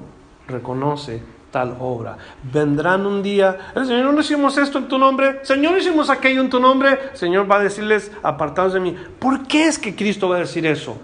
reconoce 0.48 1.22
tal 1.50 1.76
obra. 1.80 2.16
Vendrán 2.52 3.06
un 3.06 3.22
día, 3.22 3.72
Señor, 3.74 4.12
no 4.12 4.20
hicimos 4.20 4.56
esto 4.56 4.78
en 4.78 4.88
tu 4.88 4.98
nombre, 4.98 5.40
Señor, 5.42 5.78
hicimos 5.78 6.10
aquello 6.10 6.40
en 6.40 6.50
tu 6.50 6.60
nombre, 6.60 6.98
Señor 7.14 7.50
va 7.50 7.56
a 7.56 7.60
decirles, 7.60 8.12
apartados 8.22 8.74
de 8.74 8.80
mí. 8.80 8.96
¿Por 9.18 9.46
qué 9.46 9.64
es 9.64 9.78
que 9.78 9.94
Cristo 9.94 10.28
va 10.28 10.36
a 10.36 10.40
decir 10.40 10.66
eso? 10.66 10.96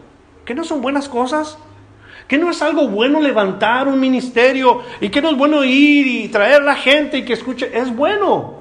¿Que 0.45 0.55
no 0.55 0.65
son 0.65 0.81
buenas 0.81 1.09
cosas? 1.09 1.59
Que 2.29 2.39
no 2.39 2.51
es 2.51 2.61
algo 2.63 2.89
bueno 2.89 3.21
levantar 3.21 3.87
un 3.89 4.01
ministerio 4.01 4.83
y 5.01 5.11
que 5.11 5.23
no 5.23 5.31
es 5.31 5.37
bueno 5.37 5.65
ir 5.65 6.07
y 6.07 6.29
traer 6.29 6.63
a 6.63 6.65
la 6.65 6.75
gente 6.75 7.19
y 7.19 7.25
que 7.25 7.35
escuche. 7.35 7.71
Es 7.77 7.95
bueno. 7.95 8.55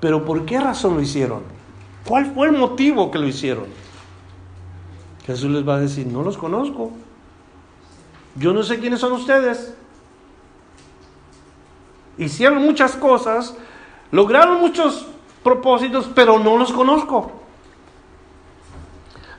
Pero 0.00 0.24
¿por 0.24 0.44
qué 0.44 0.60
razón 0.60 0.94
lo 0.94 1.00
hicieron? 1.00 1.42
¿Cuál 2.06 2.26
fue 2.26 2.48
el 2.48 2.52
motivo 2.52 3.10
que 3.10 3.18
lo 3.18 3.26
hicieron? 3.26 3.64
Jesús 5.26 5.50
les 5.50 5.66
va 5.66 5.76
a 5.76 5.80
decir, 5.80 6.06
no 6.06 6.22
los 6.22 6.36
conozco. 6.36 6.92
Yo 8.36 8.52
no 8.52 8.62
sé 8.62 8.78
quiénes 8.78 9.00
son 9.00 9.12
ustedes. 9.12 9.74
Hicieron 12.18 12.62
muchas 12.62 12.96
cosas, 12.96 13.54
lograron 14.10 14.60
muchos 14.60 15.06
propósitos, 15.42 16.08
pero 16.14 16.38
no 16.38 16.56
los 16.56 16.72
conozco. 16.72 17.30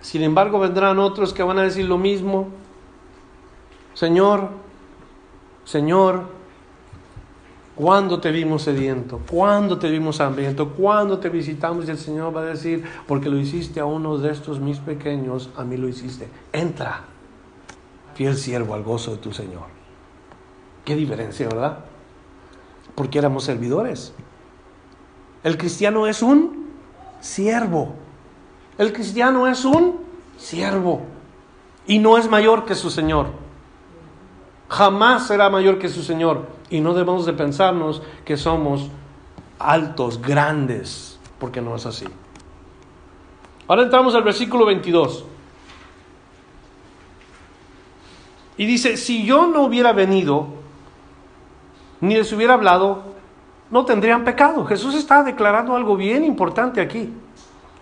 Sin 0.02 0.24
embargo, 0.24 0.60
vendrán 0.60 1.00
otros 1.00 1.34
que 1.34 1.44
van 1.44 1.60
a 1.60 1.64
decir 1.64 1.86
lo 1.86 1.98
mismo. 1.98 2.48
Señor, 3.94 4.52
Señor, 5.66 6.30
¿cuándo 7.76 8.22
te 8.22 8.32
vimos 8.32 8.62
sediento? 8.62 9.20
¿Cuándo 9.30 9.80
te 9.80 9.90
vimos 9.90 10.22
hambriento? 10.22 10.70
¿Cuándo 10.70 11.20
te 11.20 11.28
visitamos? 11.28 11.88
Y 11.88 11.92
el 11.92 11.98
Señor 11.98 12.34
va 12.34 12.42
a 12.42 12.46
decir, 12.46 12.86
porque 13.06 13.28
lo 13.28 13.38
hiciste 13.38 13.82
a 13.82 13.86
uno 13.86 14.18
de 14.18 14.32
estos 14.32 14.62
mis 14.62 14.80
pequeños, 14.80 15.50
a 15.58 15.66
mí 15.66 15.76
lo 15.76 15.90
hiciste. 15.90 16.30
Entra, 16.54 17.02
fiel 18.14 18.38
siervo 18.38 18.76
al 18.76 18.84
gozo 18.84 19.12
de 19.12 19.18
tu 19.18 19.34
Señor. 19.34 19.66
Qué 20.86 20.96
diferencia, 20.96 21.50
¿verdad? 21.50 21.80
Porque 22.98 23.20
éramos 23.20 23.44
servidores. 23.44 24.12
El 25.44 25.56
cristiano 25.56 26.08
es 26.08 26.24
un 26.24 26.72
siervo. 27.22 27.94
El 28.80 28.92
cristiano 28.92 29.46
es 29.46 29.66
un 29.66 30.00
siervo 30.36 31.04
y 31.86 32.00
no 32.00 32.18
es 32.18 32.28
mayor 32.28 32.66
que 32.66 32.74
su 32.74 32.90
Señor. 32.90 33.28
Jamás 34.68 35.28
será 35.28 35.48
mayor 35.52 35.78
que 35.78 35.90
su 35.90 36.02
Señor. 36.02 36.48
Y 36.72 36.82
no 36.82 36.96
debemos 36.96 37.28
de 37.28 37.34
pensarnos 37.34 38.02
que 38.26 38.36
somos 38.36 38.90
altos, 39.60 40.20
grandes, 40.20 41.20
porque 41.38 41.62
no 41.62 41.76
es 41.76 41.86
así. 41.86 42.06
Ahora 43.68 43.84
entramos 43.84 44.16
al 44.16 44.24
versículo 44.24 44.66
22. 44.66 45.24
Y 48.58 48.66
dice, 48.66 48.98
si 48.98 49.24
yo 49.24 49.46
no 49.46 49.62
hubiera 49.62 49.94
venido, 49.94 50.57
ni 52.02 52.16
les 52.16 52.32
hubiera 52.32 52.54
hablado, 52.54 53.02
no 53.70 53.86
tendrían 53.86 54.24
pecado. 54.24 54.66
Jesús 54.66 54.96
está 54.96 55.24
declarando 55.24 55.76
algo 55.76 55.96
bien 55.96 56.24
importante 56.24 56.82
aquí. 56.82 57.14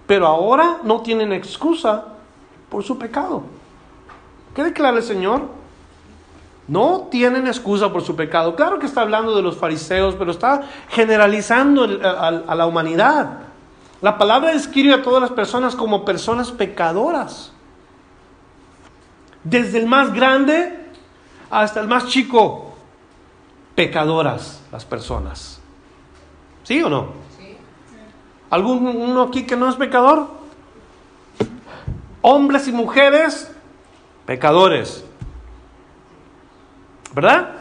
Pero 0.08 0.28
ahora 0.28 0.78
no 0.84 1.02
tienen 1.02 1.34
excusa 1.34 2.06
por 2.70 2.84
su 2.84 2.98
pecado. 2.98 3.44
¿Qué 4.56 4.64
declara 4.64 4.98
el 4.98 5.04
Señor? 5.04 5.42
No 6.68 7.08
tienen 7.12 7.48
excusa 7.48 7.92
por 7.92 8.04
su 8.04 8.16
pecado. 8.16 8.56
Claro 8.56 8.80
que 8.80 8.86
está 8.86 9.02
hablando 9.02 9.36
de 9.36 9.42
los 9.42 9.58
fariseos, 9.58 10.16
pero 10.16 10.32
está 10.32 10.64
generalizando 10.90 11.84
a, 11.84 12.56
la 12.56 12.66
humanidad. 12.66 13.40
La 14.02 14.18
palabra 14.18 14.52
describe 14.52 14.94
a 14.94 15.02
todas 15.02 15.22
las 15.22 15.32
personas 15.32 15.76
como 15.76 16.06
personas 16.06 16.52
pecadoras. 16.52 17.52
Desde 19.44 19.80
el 19.80 19.86
más 19.86 20.14
grande 20.14 20.90
hasta 21.52 21.80
el 21.80 21.88
más 21.88 22.08
chico, 22.08 22.75
pecadoras 23.76 24.62
las 24.72 24.86
personas. 24.86 25.60
¿Sí 26.64 26.82
o 26.82 26.90
no? 26.90 27.10
Sí. 27.38 27.56
¿Alguno 28.50 29.22
aquí 29.24 29.46
que 29.46 29.56
no 29.56 29.70
es 29.70 29.76
pecador? 29.76 30.28
Hombres 32.22 32.68
y 32.68 32.72
mujeres, 32.72 33.52
pecadores. 34.26 35.06
¿Verdad? 37.14 37.52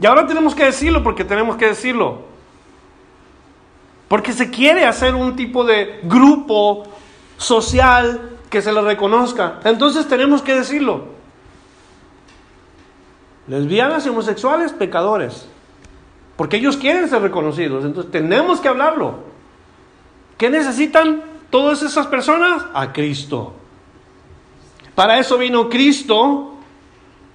Y 0.00 0.06
ahora 0.06 0.26
tenemos 0.26 0.54
que 0.54 0.64
decirlo 0.64 1.02
porque 1.02 1.24
tenemos 1.24 1.56
que 1.56 1.66
decirlo. 1.66 2.22
Porque 4.06 4.32
se 4.32 4.50
quiere 4.50 4.86
hacer 4.86 5.14
un 5.14 5.36
tipo 5.36 5.64
de 5.64 6.00
grupo 6.04 6.84
social 7.36 8.36
que 8.48 8.62
se 8.62 8.72
le 8.72 8.80
reconozca. 8.80 9.60
Entonces 9.64 10.06
tenemos 10.08 10.42
que 10.42 10.54
decirlo. 10.54 11.17
Lesbianas 13.48 14.06
y 14.06 14.10
homosexuales, 14.10 14.72
pecadores. 14.72 15.48
Porque 16.36 16.58
ellos 16.58 16.76
quieren 16.76 17.08
ser 17.08 17.22
reconocidos. 17.22 17.84
Entonces 17.84 18.12
tenemos 18.12 18.60
que 18.60 18.68
hablarlo. 18.68 19.20
¿Qué 20.36 20.50
necesitan 20.50 21.22
todas 21.50 21.82
esas 21.82 22.06
personas? 22.06 22.64
A 22.74 22.92
Cristo. 22.92 23.54
Para 24.94 25.18
eso 25.18 25.38
vino 25.38 25.68
Cristo, 25.68 26.54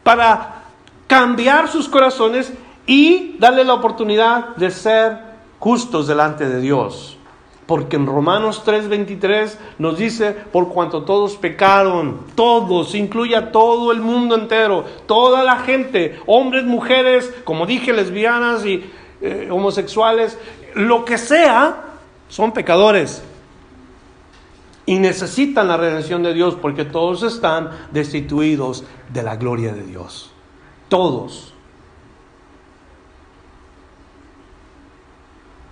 para 0.03 0.63
cambiar 1.07 1.67
sus 1.67 1.89
corazones 1.89 2.53
y 2.85 3.37
darle 3.39 3.63
la 3.63 3.73
oportunidad 3.73 4.55
de 4.55 4.69
ser 4.71 5.17
justos 5.59 6.07
delante 6.07 6.47
de 6.47 6.59
Dios. 6.59 7.17
Porque 7.73 7.95
en 7.95 8.05
Romanos 8.05 8.61
3:23 8.63 9.57
nos 9.79 9.97
dice, 9.97 10.31
por 10.31 10.69
cuanto 10.69 11.01
todos 11.01 11.37
pecaron, 11.37 12.19
todos, 12.35 12.93
incluye 12.93 13.35
a 13.35 13.51
todo 13.51 13.91
el 13.91 13.99
mundo 13.99 14.35
entero, 14.35 14.85
toda 15.07 15.43
la 15.43 15.57
gente, 15.57 16.19
hombres, 16.27 16.65
mujeres, 16.65 17.33
como 17.43 17.65
dije, 17.65 17.91
lesbianas 17.91 18.63
y 18.63 18.87
eh, 19.21 19.49
homosexuales, 19.49 20.37
lo 20.75 21.03
que 21.03 21.17
sea, 21.17 21.95
son 22.29 22.51
pecadores. 22.51 23.23
Y 24.85 24.99
necesitan 24.99 25.67
la 25.67 25.77
redención 25.77 26.21
de 26.21 26.35
Dios 26.35 26.55
porque 26.61 26.85
todos 26.85 27.23
están 27.23 27.71
destituidos 27.89 28.83
de 29.11 29.23
la 29.23 29.35
gloria 29.35 29.73
de 29.73 29.81
Dios. 29.81 30.31
Todos. 30.89 31.55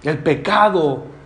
El 0.02 0.18
pecado 0.18 1.21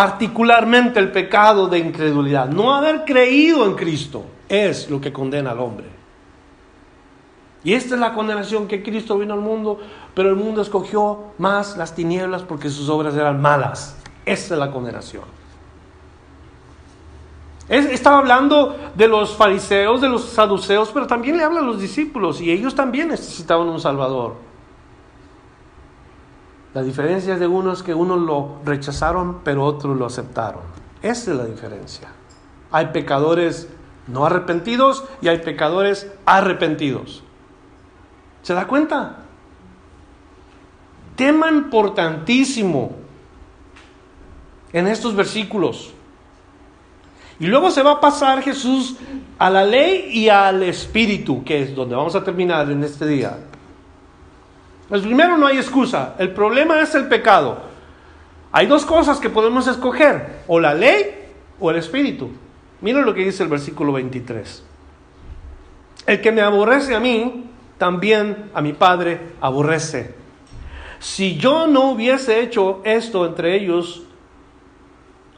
particularmente 0.00 0.98
el 0.98 1.12
pecado 1.12 1.68
de 1.68 1.78
incredulidad. 1.78 2.48
No 2.48 2.74
haber 2.74 3.04
creído 3.04 3.66
en 3.66 3.74
Cristo 3.74 4.24
es 4.48 4.88
lo 4.88 4.98
que 4.98 5.12
condena 5.12 5.50
al 5.50 5.60
hombre. 5.60 5.88
Y 7.62 7.74
esta 7.74 7.96
es 7.96 8.00
la 8.00 8.14
condenación 8.14 8.66
que 8.66 8.82
Cristo 8.82 9.18
vino 9.18 9.34
al 9.34 9.40
mundo, 9.40 9.78
pero 10.14 10.30
el 10.30 10.36
mundo 10.36 10.62
escogió 10.62 11.34
más 11.36 11.76
las 11.76 11.94
tinieblas 11.94 12.40
porque 12.44 12.70
sus 12.70 12.88
obras 12.88 13.14
eran 13.14 13.42
malas. 13.42 13.94
Esta 14.24 14.54
es 14.54 14.60
la 14.60 14.70
condenación. 14.70 15.24
estaba 17.68 18.20
hablando 18.20 18.78
de 18.94 19.06
los 19.06 19.36
fariseos, 19.36 20.00
de 20.00 20.08
los 20.08 20.30
saduceos, 20.30 20.90
pero 20.94 21.06
también 21.06 21.36
le 21.36 21.44
habla 21.44 21.60
a 21.60 21.62
los 21.62 21.78
discípulos 21.78 22.40
y 22.40 22.50
ellos 22.50 22.74
también 22.74 23.08
necesitaban 23.08 23.68
un 23.68 23.78
Salvador. 23.78 24.49
La 26.74 26.82
diferencia 26.82 27.36
de 27.36 27.46
uno 27.46 27.72
es 27.72 27.82
que 27.82 27.94
unos 27.94 28.20
lo 28.20 28.58
rechazaron, 28.64 29.40
pero 29.42 29.64
otros 29.64 29.96
lo 29.96 30.06
aceptaron. 30.06 30.62
Esa 31.02 31.32
es 31.32 31.36
la 31.36 31.44
diferencia. 31.44 32.08
Hay 32.70 32.86
pecadores 32.86 33.68
no 34.06 34.24
arrepentidos 34.24 35.04
y 35.20 35.28
hay 35.28 35.38
pecadores 35.38 36.10
arrepentidos. 36.24 37.22
¿Se 38.42 38.54
da 38.54 38.66
cuenta? 38.66 39.16
Tema 41.16 41.50
importantísimo 41.50 42.92
en 44.72 44.86
estos 44.86 45.14
versículos. 45.14 45.92
Y 47.38 47.46
luego 47.46 47.70
se 47.70 47.82
va 47.82 47.92
a 47.92 48.00
pasar 48.00 48.42
Jesús 48.42 48.96
a 49.38 49.50
la 49.50 49.64
ley 49.64 50.10
y 50.12 50.28
al 50.28 50.62
espíritu, 50.62 51.42
que 51.42 51.62
es 51.62 51.74
donde 51.74 51.96
vamos 51.96 52.14
a 52.14 52.22
terminar 52.22 52.70
en 52.70 52.84
este 52.84 53.06
día. 53.06 53.38
Pues 54.90 55.02
primero 55.02 55.38
no 55.38 55.46
hay 55.46 55.56
excusa, 55.56 56.16
el 56.18 56.32
problema 56.32 56.80
es 56.80 56.96
el 56.96 57.06
pecado. 57.06 57.58
Hay 58.50 58.66
dos 58.66 58.84
cosas 58.84 59.20
que 59.20 59.30
podemos 59.30 59.68
escoger, 59.68 60.42
o 60.48 60.58
la 60.58 60.74
ley 60.74 61.28
o 61.60 61.70
el 61.70 61.76
espíritu. 61.76 62.30
Miren 62.80 63.06
lo 63.06 63.14
que 63.14 63.24
dice 63.24 63.44
el 63.44 63.48
versículo 63.48 63.92
23. 63.92 64.64
El 66.06 66.20
que 66.20 66.32
me 66.32 66.40
aborrece 66.40 66.96
a 66.96 67.00
mí, 67.00 67.44
también 67.78 68.50
a 68.52 68.60
mi 68.60 68.72
Padre 68.72 69.20
aborrece. 69.40 70.12
Si 70.98 71.36
yo 71.36 71.68
no 71.68 71.92
hubiese 71.92 72.40
hecho 72.40 72.80
esto 72.82 73.24
entre 73.24 73.54
ellos, 73.54 74.02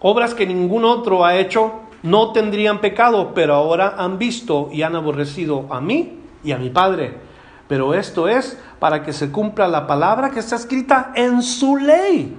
obras 0.01 0.33
que 0.35 0.47
ningún 0.47 0.87
otro 0.87 1.27
ha 1.27 1.37
hecho, 1.37 1.75
no 2.03 2.33
tendrían 2.33 2.81
pecado, 2.81 3.33
pero 3.35 3.55
ahora 3.55 3.97
han 3.99 4.19
visto 4.19 4.71
y 4.73 4.81
han 4.81 4.97
aborrecido 4.97 5.67
a 5.71 5.83
mí 5.83 6.21
y 6.43 6.53
a 6.53 6.59
mi 6.59 6.71
Padre. 6.71 7.33
Pero 7.69 7.95
esto 7.95 8.29
es 8.29 8.59
para 8.83 9.05
que 9.05 9.13
se 9.13 9.31
cumpla 9.31 9.69
la 9.69 9.87
palabra 9.87 10.31
que 10.31 10.41
está 10.41 10.57
escrita 10.57 11.13
en 11.15 11.41
su 11.41 11.77
ley. 11.77 12.37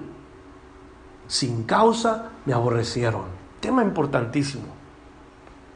Sin 1.25 1.63
causa 1.63 2.31
me 2.45 2.51
aborrecieron. 2.51 3.27
Tema 3.61 3.81
importantísimo. 3.81 4.65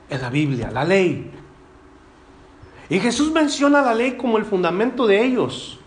En 0.09 0.22
la 0.22 0.30
Biblia, 0.30 0.70
la 0.70 0.84
ley. 0.84 1.32
Y 2.89 2.99
Jesús 2.99 3.32
menciona 3.32 3.82
la 3.82 3.95
ley 3.95 4.18
como 4.18 4.38
el 4.38 4.43
fundamento 4.43 5.07
de 5.07 5.24
ellos. 5.24 5.80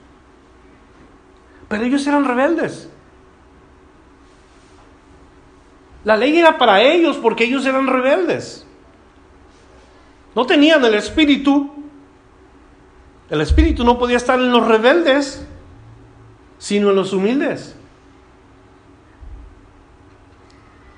Pero 1.69 1.85
ellos 1.85 2.07
eran 2.07 2.25
rebeldes. 2.25 2.89
La 6.05 6.17
ley 6.17 6.39
era 6.39 6.57
para 6.57 6.81
ellos 6.81 7.19
porque 7.19 7.45
ellos 7.45 7.67
eran 7.67 7.87
rebeldes. 7.87 8.65
No 10.35 10.47
tenían 10.47 10.83
el 10.87 10.95
espíritu. 10.95 11.80
El 13.31 13.41
espíritu 13.41 13.85
no 13.85 13.99
podía 13.99 14.17
estar 14.17 14.39
en 14.39 14.51
los 14.51 14.67
rebeldes, 14.67 15.47
sino 16.59 16.91
en 16.91 16.97
los 16.97 17.13
humildes. 17.13 17.77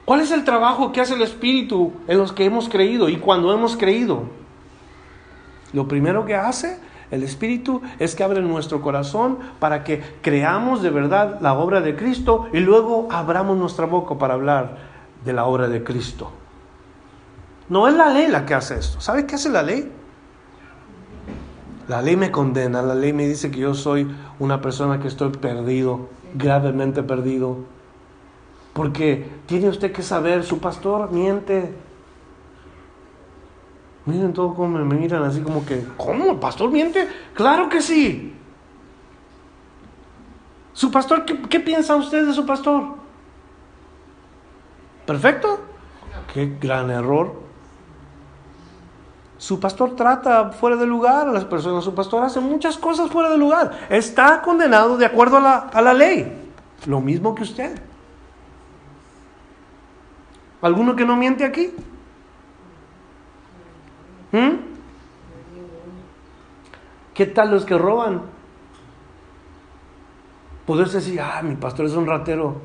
¿Cuál 0.05 0.21
es 0.21 0.33
el 0.33 0.45
trabajo 0.45 0.93
que 0.93 1.01
hace 1.01 1.15
el 1.15 1.23
espíritu 1.23 1.93
en 2.09 2.19
los 2.19 2.33
que 2.33 2.45
hemos 2.45 2.69
creído 2.69 3.09
y 3.09 3.19
cuando 3.19 3.53
hemos 3.53 3.77
creído? 3.77 4.25
Lo 5.73 5.87
primero 5.87 6.25
que 6.25 6.35
hace 6.35 6.79
el 7.11 7.23
Espíritu 7.23 7.83
es 7.99 8.15
que 8.15 8.25
abre 8.25 8.41
nuestro 8.41 8.81
corazón 8.81 9.39
para 9.59 9.85
que 9.85 10.03
creamos 10.23 10.83
de 10.83 10.91
verdad 10.91 11.39
la 11.41 11.53
obra 11.53 11.83
de 11.83 11.95
Cristo 11.95 12.49
y 12.53 12.61
luego 12.61 13.09
abramos 13.11 13.59
nuestra 13.59 13.85
boca 13.85 14.17
para 14.17 14.35
hablar 14.35 14.79
de 15.23 15.33
la 15.35 15.45
obra 15.45 15.69
de 15.69 15.85
Cristo. 15.85 16.33
No 17.69 17.87
es 17.87 17.95
la 17.95 18.09
ley 18.09 18.29
la 18.29 18.47
que 18.47 18.55
hace 18.55 18.79
esto. 18.79 19.01
¿Sabe 19.01 19.27
qué 19.27 19.35
hace 19.35 19.51
la 19.51 19.63
ley? 19.63 19.93
La 21.93 22.01
ley 22.01 22.17
me 22.17 22.31
condena, 22.31 22.81
la 22.81 22.95
ley 22.95 23.13
me 23.13 23.29
dice 23.29 23.51
que 23.51 23.61
yo 23.61 23.75
soy 23.75 24.11
una 24.39 24.63
persona 24.63 24.99
que 24.99 25.09
estoy 25.09 25.29
perdido, 25.29 26.09
gravemente 26.33 27.03
perdido. 27.03 27.59
Porque 28.73 29.29
tiene 29.45 29.69
usted 29.69 29.93
que 29.93 30.03
saber, 30.03 30.43
su 30.43 30.59
pastor 30.59 31.13
miente, 31.13 31.75
Miren 34.07 34.33
todo 34.33 34.55
como 34.55 34.79
me 34.79 34.97
miran 34.97 35.23
así 35.25 35.43
como 35.43 35.67
que, 35.67 35.85
¿cómo? 35.99 36.31
¿El 36.31 36.39
pastor 36.39 36.71
miente? 36.71 37.07
Claro 37.35 37.69
que 37.69 37.83
sí. 37.83 38.35
¿Su 40.73 40.91
pastor, 40.91 41.27
qué, 41.27 41.43
qué 41.43 41.61
piensa 41.61 41.95
usted 41.95 42.27
de 42.27 42.33
su 42.33 42.47
pastor? 42.47 42.85
¿Perfecto? 45.05 45.61
Qué 46.33 46.57
gran 46.59 46.91
error. 46.91 47.35
Su 49.43 49.59
pastor 49.59 49.97
trata 49.97 50.51
fuera 50.51 50.77
de 50.77 50.87
lugar 50.87 51.27
a 51.27 51.33
las 51.33 51.45
personas, 51.45 51.83
su 51.83 51.93
pastor 51.93 52.23
hace 52.23 52.39
muchas 52.39 52.79
cosas 52.79 53.11
fuera 53.11 53.29
de 53.29 53.37
lugar. 53.37 53.73
Está 53.91 54.41
condenado 54.41 54.97
de 54.97 55.05
acuerdo 55.05 55.39
a 55.39 55.41
la, 55.41 55.57
a 55.57 55.83
la 55.83 55.93
ley. 55.93 56.53
Lo 56.87 57.01
mismo 57.01 57.35
que 57.35 57.43
usted. 57.43 57.77
¿Alguno 60.61 60.95
que 60.95 61.05
no 61.05 61.17
miente 61.17 61.45
aquí? 61.45 61.73
¿Mm? 64.31 64.51
¿Qué 67.13 67.27
tal 67.27 67.51
los 67.51 67.65
que 67.65 67.77
roban? 67.77 68.23
Poderse 70.65 70.99
decir, 70.99 71.21
ah, 71.21 71.43
mi 71.43 71.57
pastor 71.57 71.87
es 71.87 71.95
un 71.95 72.07
ratero. 72.07 72.61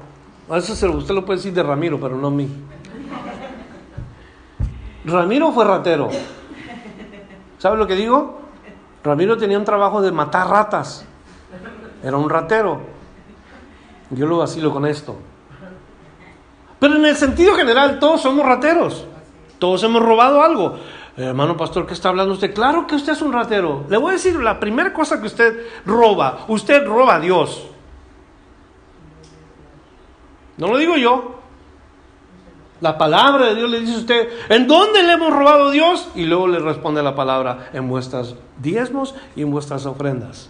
Eso 0.54 0.74
usted 0.92 1.16
lo 1.16 1.26
puede 1.26 1.38
decir 1.40 1.54
de 1.54 1.64
Ramiro, 1.64 2.00
pero 2.00 2.16
no 2.16 2.28
a 2.28 2.32
mí. 2.32 2.48
Ramiro 5.06 5.52
fue 5.52 5.66
ratero. 5.66 6.10
¿Sabe 7.58 7.78
lo 7.78 7.88
que 7.88 7.95
digo? 7.95 8.41
Ramiro 9.03 9.38
tenía 9.38 9.58
un 9.58 9.66
trabajo 9.66 10.01
de 10.01 10.12
matar 10.12 10.47
ratas. 10.47 11.05
Era 12.03 12.18
un 12.18 12.30
ratero. 12.30 12.82
Yo 14.10 14.26
lo 14.26 14.38
vacilo 14.38 14.72
con 14.72 14.86
esto. 14.86 15.16
Pero 16.80 16.95
en 16.95 17.05
el 17.05 17.16
sentido 17.16 17.55
general, 17.55 17.99
todos 17.99 18.22
somos 18.22 18.45
rateros. 18.45 19.05
Todos 19.60 19.84
hemos 19.84 20.01
robado 20.01 20.41
algo. 20.41 20.78
Hermano 21.18 21.58
pastor, 21.58 21.88
¿qué 21.88 21.93
está 21.93 22.10
hablando 22.10 22.34
usted? 22.34 22.53
Claro 22.53 22.86
que 22.86 22.95
usted 22.95 23.14
es 23.14 23.22
un 23.24 23.34
ratero. 23.34 23.86
Le 23.89 23.97
voy 23.97 24.12
a 24.12 24.14
decir 24.14 24.36
la 24.36 24.60
primera 24.60 24.93
cosa 24.93 25.20
que 25.20 25.26
usted 25.26 25.66
roba. 25.86 26.45
Usted 26.47 26.86
roba 26.86 27.16
a 27.16 27.20
Dios. 27.20 27.66
No 30.58 30.68
lo 30.68 30.78
digo 30.78 30.95
yo. 30.95 31.37
La 32.82 32.98
palabra 32.98 33.48
de 33.48 33.56
Dios 33.56 33.70
le 33.70 33.80
dice 33.80 33.96
a 33.96 33.98
usted, 33.98 34.30
¿en 34.50 34.68
dónde 34.68 35.04
le 35.04 35.14
hemos 35.14 35.34
robado 35.34 35.70
a 35.70 35.72
Dios? 35.72 36.10
Y 36.16 36.26
luego 36.26 36.48
le 36.48 36.60
responde 36.60 37.02
la 37.02 37.16
palabra, 37.16 37.70
en 37.74 37.88
vuestras 37.90 38.36
diezmos 38.60 39.16
y 39.36 39.42
en 39.42 39.52
vuestras 39.52 39.86
ofrendas. 39.86 40.50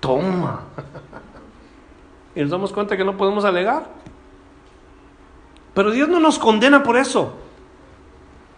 Toma. 0.00 0.62
y 2.34 2.40
nos 2.40 2.50
damos 2.50 2.72
cuenta 2.72 2.96
que 2.96 3.04
no 3.04 3.16
podemos 3.16 3.44
alegar. 3.44 3.86
Pero 5.74 5.90
Dios 5.90 6.08
no 6.08 6.20
nos 6.20 6.38
condena 6.38 6.82
por 6.82 6.96
eso. 6.96 7.34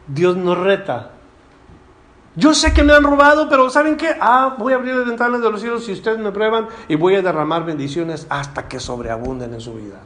Dios 0.07 0.36
nos 0.36 0.57
reta 0.57 1.11
yo 2.39 2.55
sé 2.55 2.72
que 2.72 2.84
me 2.84 2.93
han 2.93 3.03
robado, 3.03 3.49
pero 3.49 3.68
¿saben 3.68 3.97
qué? 3.97 4.14
Ah, 4.20 4.55
voy 4.57 4.72
a 4.72 4.76
abrir 4.76 4.95
las 4.95 5.09
ventanas 5.09 5.43
de 5.43 5.51
los 5.51 5.61
cielos 5.61 5.84
si 5.84 5.93
ustedes 5.93 6.20
me 6.20 6.30
prueban 6.30 6.68
y 6.86 6.95
voy 6.95 7.16
a 7.16 7.22
derramar 7.22 7.64
bendiciones 7.64 8.28
hasta 8.30 8.68
que 8.68 8.78
sobreabunden 8.78 9.55
en 9.55 9.61
su 9.61 9.74
vida. 9.74 9.99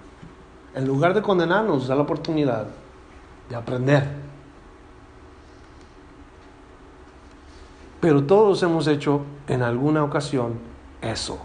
En 0.74 0.86
lugar 0.86 1.14
de 1.14 1.22
condenarnos, 1.22 1.86
da 1.86 1.94
la 1.94 2.02
oportunidad 2.02 2.66
de 3.48 3.56
aprender. 3.56 4.08
Pero 8.00 8.24
todos 8.24 8.62
hemos 8.62 8.86
hecho 8.86 9.22
en 9.46 9.62
alguna 9.62 10.02
ocasión 10.02 10.58
eso. 11.00 11.38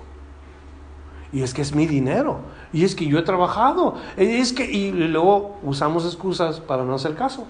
Y 1.32 1.44
es 1.44 1.54
que 1.54 1.62
es 1.62 1.76
mi 1.76 1.86
dinero. 1.86 2.40
Y 2.72 2.84
es 2.84 2.96
que 2.96 3.06
yo 3.06 3.20
he 3.20 3.24
trabajado. 3.24 3.96
Y 4.18 4.24
es 4.24 4.54
que, 4.54 4.66
y 4.66 4.92
luego 4.92 5.58
usamos 5.62 6.06
excusas 6.06 6.60
para 6.60 6.84
no 6.84 6.96
hacer 6.96 7.16
caso. 7.16 7.46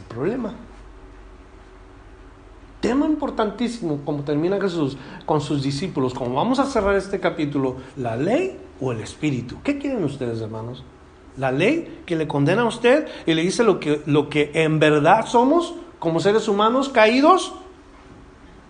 El 0.00 0.06
problema 0.06 0.54
tema 2.82 3.06
importantísimo, 3.06 4.00
como 4.04 4.24
termina 4.24 4.60
Jesús 4.60 4.98
con 5.24 5.40
sus 5.40 5.62
discípulos, 5.62 6.12
como 6.12 6.34
vamos 6.34 6.58
a 6.58 6.66
cerrar 6.66 6.96
este 6.96 7.20
capítulo, 7.20 7.76
la 7.96 8.16
ley 8.16 8.58
o 8.80 8.90
el 8.90 9.00
espíritu. 9.00 9.56
¿Qué 9.62 9.78
quieren 9.78 10.04
ustedes, 10.04 10.42
hermanos? 10.42 10.84
La 11.38 11.52
ley 11.52 12.02
que 12.04 12.16
le 12.16 12.26
condena 12.26 12.62
a 12.62 12.66
usted 12.66 13.06
y 13.24 13.34
le 13.34 13.42
dice 13.42 13.62
lo 13.62 13.78
que, 13.78 14.02
lo 14.04 14.28
que 14.28 14.50
en 14.52 14.80
verdad 14.80 15.26
somos 15.26 15.74
como 16.00 16.18
seres 16.18 16.48
humanos 16.48 16.88
caídos, 16.88 17.54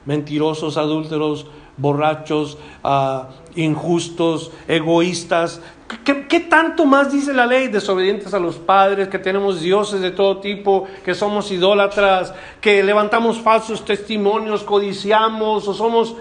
mentirosos, 0.04 0.76
adúlteros, 0.76 1.46
borrachos, 1.78 2.58
uh, 2.84 3.32
injustos, 3.56 4.52
egoístas. 4.68 5.62
¿Qué, 6.04 6.40
tanto 6.40 6.84
más 6.84 7.12
dice 7.12 7.32
la 7.32 7.46
ley? 7.46 7.68
Desobedientes 7.68 8.34
a 8.34 8.38
los 8.38 8.56
padres, 8.56 9.08
que 9.08 9.18
tenemos 9.18 9.60
dioses 9.60 10.00
de 10.00 10.10
todo 10.10 10.38
tipo, 10.38 10.86
que 11.04 11.14
somos 11.14 11.50
idólatras, 11.50 12.34
que 12.60 12.82
levantamos 12.82 13.40
falsos 13.40 13.84
testimonios, 13.84 14.62
codiciamos 14.62 15.68
o 15.68 15.74
somos 15.74 16.16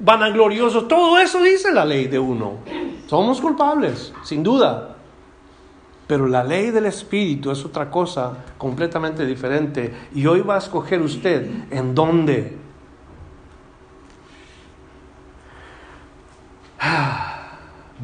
vanagloriosos. 0.00 0.86
Todo 0.86 1.18
eso 1.18 1.42
dice 1.42 1.72
la 1.72 1.84
ley 1.84 2.06
de 2.06 2.18
uno. 2.18 2.58
Somos 3.06 3.40
culpables, 3.40 4.12
sin 4.22 4.42
duda. 4.42 4.96
Pero 6.06 6.26
la 6.26 6.44
ley 6.44 6.70
del 6.70 6.86
Espíritu 6.86 7.50
es 7.50 7.64
otra 7.64 7.90
cosa 7.90 8.32
completamente 8.58 9.24
diferente. 9.24 10.08
Y 10.14 10.26
hoy 10.26 10.42
va 10.42 10.56
a 10.56 10.58
escoger 10.58 11.00
usted 11.00 11.48
en 11.70 11.94
dónde 11.94 12.58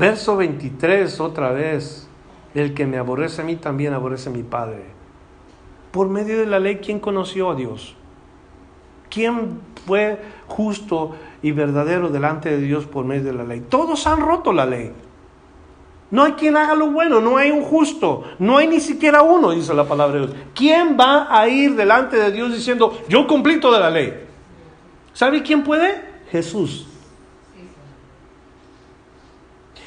Verso 0.01 0.35
23 0.39 1.21
otra 1.21 1.53
vez. 1.53 2.09
El 2.55 2.73
que 2.73 2.87
me 2.87 2.97
aborrece 2.97 3.43
a 3.43 3.45
mí 3.45 3.57
también 3.57 3.93
aborrece 3.93 4.31
a 4.31 4.33
mi 4.33 4.43
Padre. 4.43 4.83
Por 5.93 6.09
medio 6.09 6.39
de 6.39 6.47
la 6.47 6.59
ley, 6.59 6.77
¿quién 6.77 6.99
conoció 6.99 7.51
a 7.51 7.55
Dios? 7.55 7.95
¿Quién 9.11 9.61
fue 9.87 10.19
justo 10.49 11.15
y 11.43 11.53
verdadero 11.53 12.09
delante 12.09 12.49
de 12.49 12.59
Dios 12.59 12.87
por 12.87 13.05
medio 13.05 13.25
de 13.25 13.35
la 13.35 13.45
ley? 13.45 13.61
Todos 13.69 14.07
han 14.07 14.21
roto 14.21 14.55
la 14.55 14.65
ley. 14.65 14.91
No 16.11 16.25
hay 16.25 16.33
quien 16.33 16.57
haga 16.57 16.75
lo 16.75 16.91
bueno, 16.91 17.21
no 17.21 17.37
hay 17.37 17.51
un 17.51 17.63
justo, 17.63 18.25
no 18.39 18.57
hay 18.57 18.67
ni 18.67 18.81
siquiera 18.81 19.23
uno, 19.23 19.51
dice 19.51 19.75
la 19.75 19.85
palabra 19.85 20.19
de 20.19 20.27
Dios. 20.27 20.41
¿Quién 20.55 20.97
va 20.99 21.29
a 21.31 21.47
ir 21.47 21.77
delante 21.77 22.17
de 22.17 22.33
Dios 22.33 22.53
diciendo, 22.53 22.99
yo 23.09 23.27
cumplí 23.27 23.61
toda 23.61 23.79
la 23.79 23.91
ley? 23.91 24.27
¿Sabe 25.13 25.43
quién 25.43 25.63
puede? 25.63 26.03
Jesús. 26.31 26.90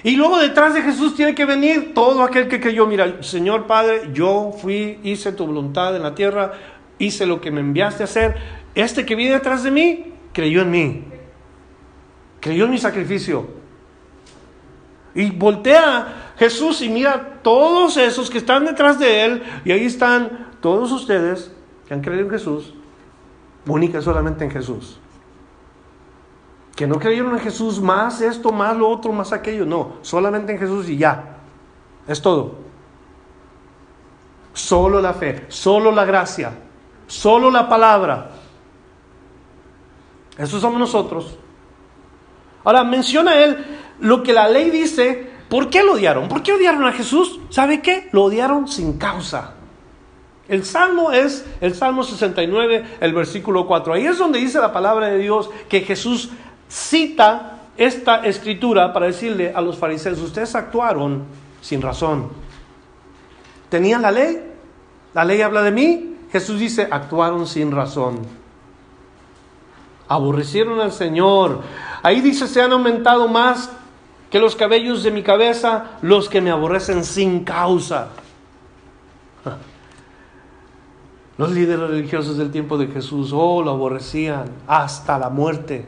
Y 0.04 0.18
luego 0.18 0.38
detrás 0.38 0.74
de 0.74 0.82
Jesús 0.82 1.16
tiene 1.16 1.34
que 1.34 1.46
venir 1.46 1.94
todo 1.94 2.24
aquel 2.24 2.50
que 2.50 2.60
creyó, 2.60 2.86
mira, 2.86 3.24
Señor 3.24 3.68
Padre, 3.68 4.10
yo 4.14 4.52
fui, 4.52 5.00
hice 5.02 5.32
tu 5.32 5.46
voluntad 5.46 5.96
en 5.96 6.04
la 6.04 6.14
tierra, 6.14 6.52
hice 7.00 7.26
lo 7.26 7.40
que 7.40 7.52
me 7.52 7.62
enviaste 7.62 8.04
a 8.04 8.06
hacer. 8.06 8.36
Este 8.76 9.06
que 9.06 9.16
viene 9.16 9.36
detrás 9.36 9.64
de 9.64 9.72
mí, 9.72 10.14
creyó 10.34 10.62
en 10.62 10.72
mí. 10.72 11.06
Creyó 12.42 12.66
en 12.66 12.72
mi 12.72 12.78
sacrificio. 12.78 13.48
Y 15.16 15.32
voltea 15.32 16.34
Jesús 16.38 16.82
y 16.82 16.90
mira 16.90 17.40
todos 17.42 17.96
esos 17.96 18.30
que 18.30 18.40
están 18.40 18.66
detrás 18.66 19.00
de 19.00 19.24
él, 19.24 19.44
y 19.64 19.72
ahí 19.72 19.86
están 19.86 20.50
todos 20.60 20.92
ustedes 20.92 21.54
que 21.88 21.94
han 21.94 22.02
creído 22.02 22.26
en 22.26 22.32
Jesús, 22.32 22.74
única 23.68 24.02
solamente 24.02 24.44
en 24.44 24.52
Jesús 24.52 25.00
que 26.76 26.88
no 26.88 27.00
creyeron 27.00 27.34
en 27.34 27.40
Jesús 27.40 27.80
más 27.80 28.22
esto, 28.22 28.52
más 28.52 28.76
lo 28.76 28.90
otro, 28.90 29.12
más 29.12 29.32
aquello. 29.32 29.66
No, 29.66 29.98
solamente 30.02 30.54
en 30.54 30.60
Jesús 30.60 30.90
y 30.90 30.98
ya. 30.98 31.38
Es 32.08 32.22
todo. 32.22 32.56
Solo 34.54 35.02
la 35.02 35.14
fe, 35.14 35.46
solo 35.50 35.92
la 35.92 36.06
gracia, 36.06 36.54
solo 37.08 37.52
la 37.52 37.70
palabra. 37.70 38.32
Eso 40.38 40.60
somos 40.60 40.80
nosotros. 40.80 41.38
Ahora 42.64 42.84
menciona 42.84 43.36
él 43.36 43.66
lo 44.00 44.24
que 44.24 44.34
la 44.34 44.48
ley 44.48 44.70
dice. 44.70 45.32
¿Por 45.50 45.70
qué 45.70 45.84
lo 45.84 45.94
odiaron? 45.94 46.28
¿Por 46.28 46.42
qué 46.42 46.54
odiaron 46.54 46.84
a 46.86 46.94
Jesús? 46.94 47.40
¿Sabe 47.50 47.82
qué? 47.82 48.10
Lo 48.12 48.24
odiaron 48.24 48.68
sin 48.68 48.98
causa. 48.98 49.54
El 50.48 50.66
salmo 50.66 51.12
es 51.12 51.46
el 51.62 51.74
Salmo 51.74 52.04
69, 52.04 52.98
el 53.00 53.14
versículo 53.14 53.68
4. 53.68 53.94
Ahí 53.94 54.06
es 54.08 54.18
donde 54.18 54.40
dice 54.40 54.60
la 54.60 54.74
palabra 54.74 55.08
de 55.08 55.20
Dios 55.20 55.50
que 55.70 55.82
Jesús 55.82 56.32
cita 56.68 57.60
esta 57.78 58.26
escritura 58.26 58.94
para 58.94 59.08
decirle 59.08 59.52
a 59.54 59.62
los 59.62 59.78
fariseos, 59.78 60.20
ustedes 60.20 60.54
actuaron 60.56 61.24
sin 61.62 61.82
razón. 61.82 62.30
¿Tenían 63.70 64.02
la 64.02 64.12
ley? 64.12 64.40
¿La 65.14 65.26
ley 65.26 65.42
habla 65.42 65.64
de 65.64 65.72
mí? 65.72 66.16
Jesús 66.32 66.60
dice, 66.60 66.88
actuaron 66.90 67.48
sin 67.48 67.72
razón. 67.72 68.20
Aborrecieron 70.08 70.80
al 70.80 70.92
Señor. 70.92 71.62
Ahí 72.02 72.22
dice, 72.22 72.48
se 72.48 72.62
han 72.62 72.72
aumentado 72.72 73.28
más 73.28 73.72
que 74.30 74.40
los 74.40 74.56
cabellos 74.56 75.04
de 75.04 75.12
mi 75.12 75.22
cabeza 75.22 75.92
los 76.02 76.28
que 76.28 76.42
me 76.42 76.52
aborrecen 76.52 77.04
sin 77.04 77.44
causa. 77.44 78.10
Los 81.38 81.52
líderes 81.52 81.90
religiosos 81.90 82.38
del 82.38 82.52
tiempo 82.52 82.78
de 82.78 82.88
Jesús, 82.88 83.32
oh, 83.34 83.64
lo 83.64 83.72
aborrecían 83.72 84.46
hasta 84.68 85.18
la 85.18 85.30
muerte. 85.30 85.88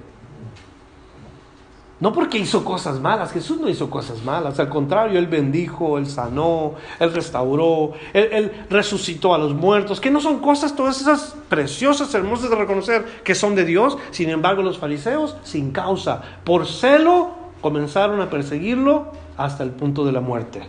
No 1.97 2.11
porque 2.11 2.37
hizo 2.37 2.65
cosas 2.65 2.99
malas, 2.99 3.31
Jesús 3.31 3.57
no 3.57 3.69
hizo 3.69 3.89
cosas 3.89 4.21
malas, 4.23 4.59
al 4.59 4.67
contrario, 4.67 5.17
Él 5.17 5.27
bendijo, 5.27 5.97
Él 5.97 6.07
sanó, 6.07 6.73
Él 6.99 7.13
restauró, 7.13 7.93
Él, 8.11 8.51
resucitó 8.69 9.33
a 9.33 9.37
los 9.37 9.53
muertos, 9.53 10.01
que 10.01 10.11
no 10.11 10.19
son 10.19 10.39
cosas 10.39 10.75
todas 10.75 10.99
esas 10.99 11.37
preciosas, 11.47 12.13
hermosas 12.13 12.49
de 12.49 12.57
reconocer 12.57 13.05
que 13.23 13.33
son 13.33 13.55
de 13.55 13.63
Dios. 13.63 13.97
Sin 14.11 14.29
embargo, 14.29 14.61
los 14.61 14.77
fariseos, 14.77 15.37
sin 15.43 15.71
causa, 15.71 16.21
por 16.43 16.67
celo, 16.67 17.31
comenzaron 17.61 18.19
a 18.19 18.29
perseguirlo 18.29 19.13
hasta 19.37 19.63
el 19.63 19.71
punto 19.71 20.03
de 20.05 20.11
la 20.11 20.19
muerte. 20.19 20.67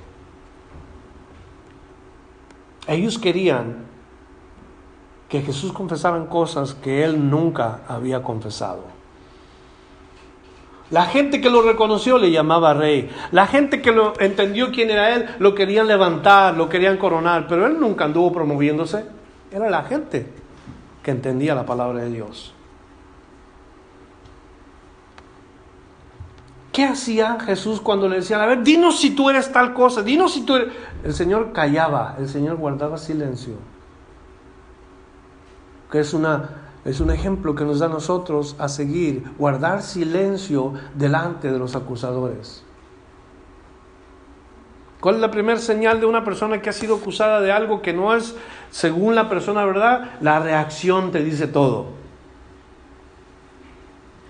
Ellos 2.87 3.19
querían 3.19 3.85
que 5.29 5.43
Jesús 5.43 5.73
confesaran 5.73 6.27
cosas 6.27 6.75
que 6.75 7.03
Él 7.03 7.29
nunca 7.29 7.81
había 7.89 8.23
confesado. 8.23 8.96
La 10.91 11.07
gente 11.07 11.41
que 11.41 11.51
lo 11.51 11.63
reconoció 11.63 12.17
le 12.17 12.31
llamaba 12.31 12.75
rey. 12.75 13.11
La 13.33 13.47
gente 13.47 13.83
que 13.83 13.91
lo 13.91 14.19
entendió 14.21 14.71
quién 14.71 14.91
era 14.91 15.15
él 15.15 15.27
lo 15.39 15.55
querían 15.55 15.89
levantar, 15.89 16.57
lo 16.57 16.69
querían 16.69 16.97
coronar, 16.97 17.47
pero 17.49 17.67
él 17.67 17.81
nunca 17.81 18.05
anduvo 18.05 18.33
promoviéndose. 18.33 19.05
Era 19.51 19.69
la 19.69 19.83
gente 19.83 20.27
que 21.03 21.11
entendía 21.11 21.55
la 21.55 21.67
palabra 21.67 22.03
de 22.03 22.11
Dios. 22.11 22.53
¿Qué 26.73 26.85
hacía 26.85 27.39
Jesús 27.41 27.81
cuando 27.81 28.07
le 28.07 28.17
decían, 28.17 28.41
a 28.43 28.47
ver, 28.47 28.63
dinos 28.63 29.01
si 29.01 29.11
tú 29.11 29.31
eres 29.31 29.51
tal 29.51 29.73
cosa, 29.73 30.03
dinos 30.03 30.35
si 30.35 30.43
tú 30.43 30.57
eres... 30.57 30.75
El 31.03 31.15
Señor 31.15 31.53
callaba, 31.53 32.17
el 32.19 32.29
Señor 32.29 32.57
guardaba 32.59 32.99
silencio. 32.99 33.55
Que 35.91 36.01
es 36.01 36.13
una 36.13 36.66
es 36.87 37.01
un 37.01 37.11
ejemplo 37.11 37.55
que 37.55 37.65
nos 37.65 37.81
da 37.81 37.87
a 37.87 37.91
nosotros 37.91 38.55
a 38.59 38.69
seguir, 38.69 39.25
guardar 39.39 39.83
silencio 39.83 40.73
delante 40.95 41.51
de 41.51 41.59
los 41.59 41.75
acusadores. 41.75 42.63
¿Cuál 45.01 45.17
es 45.17 45.21
la 45.21 45.31
primera 45.31 45.59
señal 45.59 46.01
de 46.01 46.07
una 46.07 46.25
persona 46.25 46.63
que 46.63 46.71
ha 46.71 46.73
sido 46.73 46.97
acusada 46.97 47.41
de 47.41 47.53
algo 47.53 47.83
que 47.83 47.93
no 47.93 48.15
es 48.15 48.35
según 48.71 49.15
la 49.15 49.29
persona 49.29 49.65
verdad? 49.65 50.13
La 50.21 50.39
reacción 50.39 51.11
te 51.11 51.23
dice 51.23 51.49
todo. 51.49 51.87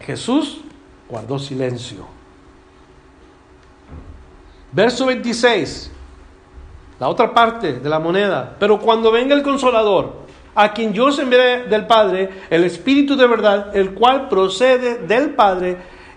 Jesús 0.00 0.62
guardó 1.08 1.38
silencio. 1.38 2.06
Verso 4.72 5.06
26, 5.06 5.90
la 7.00 7.08
otra 7.08 7.32
parte 7.32 7.74
de 7.74 7.88
la 7.88 7.98
moneda. 7.98 8.56
Pero 8.58 8.80
cuando 8.80 9.10
venga 9.12 9.34
el 9.34 9.42
consolador, 9.42 10.25
a 10.56 10.72
quien 10.72 10.92
yo 10.94 11.06
os 11.06 11.18
enviaré 11.18 11.68
del 11.68 11.86
Padre, 11.86 12.30
el 12.50 12.64
Espíritu 12.64 13.14
de 13.14 13.26
verdad, 13.26 13.76
el 13.76 13.92
cual 13.92 14.28
procede 14.28 15.06
del 15.06 15.34
Padre, 15.34 15.76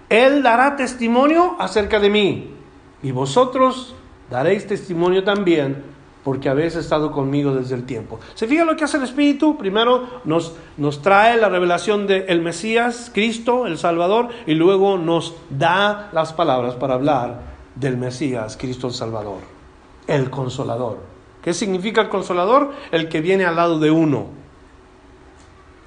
Él 0.10 0.42
dará 0.42 0.78
testimonio 0.78 1.58
acerca 1.60 2.00
de 2.00 2.10
mí. 2.10 2.52
Y 3.04 3.12
vosotros 3.12 3.96
daréis 4.30 4.66
testimonio 4.66 5.26
también, 5.26 5.84
porque 6.24 6.48
habéis 6.48 6.76
estado 6.76 7.12
conmigo 7.12 7.54
desde 7.54 7.76
el 7.76 7.86
tiempo. 7.86 8.20
¿Se 8.34 8.48
fija 8.48 8.64
lo 8.64 8.78
que 8.78 8.86
hace 8.86 8.98
el 8.98 9.04
Espíritu? 9.04 9.58
Primero 9.58 10.22
nos, 10.24 10.56
nos 10.78 11.02
trae 11.02 11.38
la 11.38 11.50
revelación 11.50 12.08
del 12.08 12.42
Mesías, 12.42 13.12
Cristo, 13.14 13.68
el 13.68 13.78
Salvador, 13.78 14.30
y 14.46 14.54
luego 14.54 14.98
nos 14.98 15.36
da 15.50 16.10
las 16.14 16.32
palabras 16.32 16.76
para 16.76 16.94
hablar 16.94 17.42
del 17.76 17.98
Mesías, 17.98 18.58
Cristo 18.58 18.88
el 18.88 18.94
Salvador, 18.94 19.40
el 20.08 20.30
Consolador. 20.30 21.09
¿Qué 21.44 21.54
significa 21.54 22.02
el 22.02 22.10
consolador? 22.10 22.74
El 22.92 23.10
que 23.10 23.22
viene 23.22 23.46
al 23.46 23.56
lado 23.56 23.80
de 23.80 23.92
uno. 23.92 24.28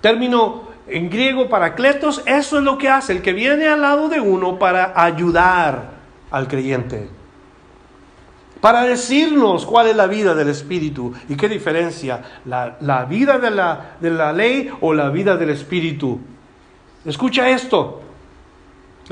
Término 0.00 0.72
en 0.86 1.10
griego 1.10 1.48
paracletos, 1.48 2.22
eso 2.26 2.58
es 2.58 2.64
lo 2.64 2.78
que 2.78 2.88
hace, 2.88 3.12
el 3.12 3.22
que 3.22 3.32
viene 3.32 3.68
al 3.68 3.82
lado 3.82 4.08
de 4.08 4.20
uno 4.20 4.58
para 4.58 4.92
ayudar 5.00 5.92
al 6.30 6.48
creyente. 6.48 7.08
Para 8.60 8.82
decirnos 8.82 9.66
cuál 9.66 9.88
es 9.88 9.96
la 9.96 10.06
vida 10.06 10.34
del 10.34 10.48
Espíritu 10.48 11.12
y 11.28 11.36
qué 11.36 11.48
diferencia 11.48 12.22
la, 12.44 12.76
la 12.80 13.04
vida 13.04 13.38
de 13.38 13.50
la, 13.50 13.96
de 14.00 14.10
la 14.10 14.32
ley 14.32 14.70
o 14.80 14.94
la 14.94 15.10
vida 15.10 15.36
del 15.36 15.50
Espíritu. 15.50 16.20
Escucha 17.04 17.48
esto. 17.50 18.00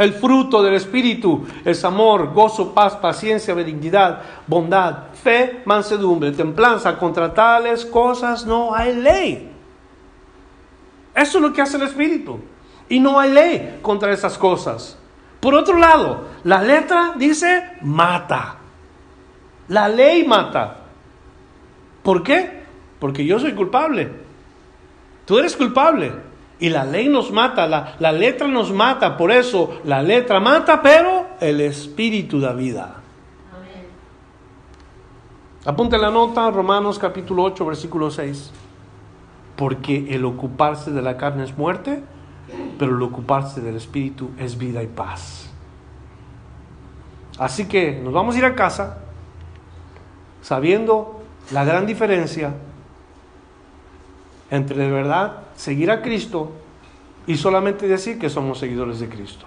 El 0.01 0.15
fruto 0.15 0.63
del 0.63 0.73
Espíritu 0.73 1.47
es 1.63 1.85
amor, 1.85 2.33
gozo, 2.33 2.73
paz, 2.73 2.97
paciencia, 2.97 3.53
benignidad, 3.53 4.23
bondad, 4.47 5.13
fe, 5.13 5.61
mansedumbre, 5.67 6.33
templanza. 6.33 6.97
Contra 6.97 7.35
tales 7.35 7.85
cosas 7.85 8.47
no 8.47 8.75
hay 8.75 8.97
ley. 8.97 9.53
Eso 11.15 11.37
es 11.37 11.43
lo 11.43 11.53
que 11.53 11.61
hace 11.61 11.77
el 11.77 11.83
Espíritu. 11.83 12.41
Y 12.89 12.99
no 12.99 13.21
hay 13.21 13.31
ley 13.31 13.79
contra 13.83 14.11
esas 14.11 14.39
cosas. 14.39 14.97
Por 15.39 15.55
otro 15.55 15.77
lado, 15.77 16.29
la 16.45 16.63
letra 16.63 17.13
dice 17.19 17.63
mata. 17.83 18.57
La 19.69 19.87
ley 19.87 20.27
mata. 20.27 20.79
¿Por 22.03 22.23
qué? 22.23 22.63
Porque 22.99 23.27
yo 23.27 23.39
soy 23.39 23.53
culpable. 23.53 24.11
Tú 25.27 25.39
eres 25.39 25.55
culpable. 25.55 26.30
Y 26.61 26.69
la 26.69 26.85
ley 26.85 27.09
nos 27.09 27.33
mata, 27.33 27.67
la, 27.67 28.13
letra 28.13 28.47
nos 28.47 28.71
mata, 28.71 29.17
por 29.17 29.33
eso 29.33 29.81
la 29.85 30.03
letra 30.03 30.41
mata, 30.41 30.83
pero 30.83 31.29
el 31.41 31.63
espíritu 31.63 32.39
da 32.39 32.53
vida. 32.53 32.97
Apunte 35.65 35.97
la 35.97 36.11
nota, 36.11 36.51
Romanos 36.51 36.99
capítulo 36.99 37.45
8, 37.45 37.65
versículo 37.65 38.11
6. 38.11 38.53
Porque 39.57 40.15
el 40.15 40.25
ocuparse 40.27 40.91
de 40.91 41.01
la 41.01 41.17
carne 41.17 41.45
es 41.45 41.57
muerte, 41.57 42.03
pero 42.79 42.95
el 42.95 43.03
ocuparse 43.03 43.63
del 43.63 43.77
espíritu 43.77 44.31
es 44.39 44.59
vida 44.59 44.83
y 44.83 44.87
paz. 44.87 45.51
Así 47.39 47.69
que 47.69 47.93
nos 47.93 48.13
vamos 48.13 48.35
a 48.35 48.39
ir 48.39 48.45
a 48.45 48.55
casa 48.55 48.99
sabiendo 50.43 51.23
la 51.53 51.65
gran 51.65 51.87
diferencia 51.87 52.53
entre 54.51 54.77
de 54.77 54.91
verdad 54.91 55.50
seguir 55.61 55.91
a 55.91 56.01
Cristo 56.01 56.53
y 57.27 57.37
solamente 57.37 57.87
decir 57.87 58.19
que 58.19 58.31
somos 58.31 58.59
seguidores 58.59 58.99
de 58.99 59.11
Cristo. 59.11 59.45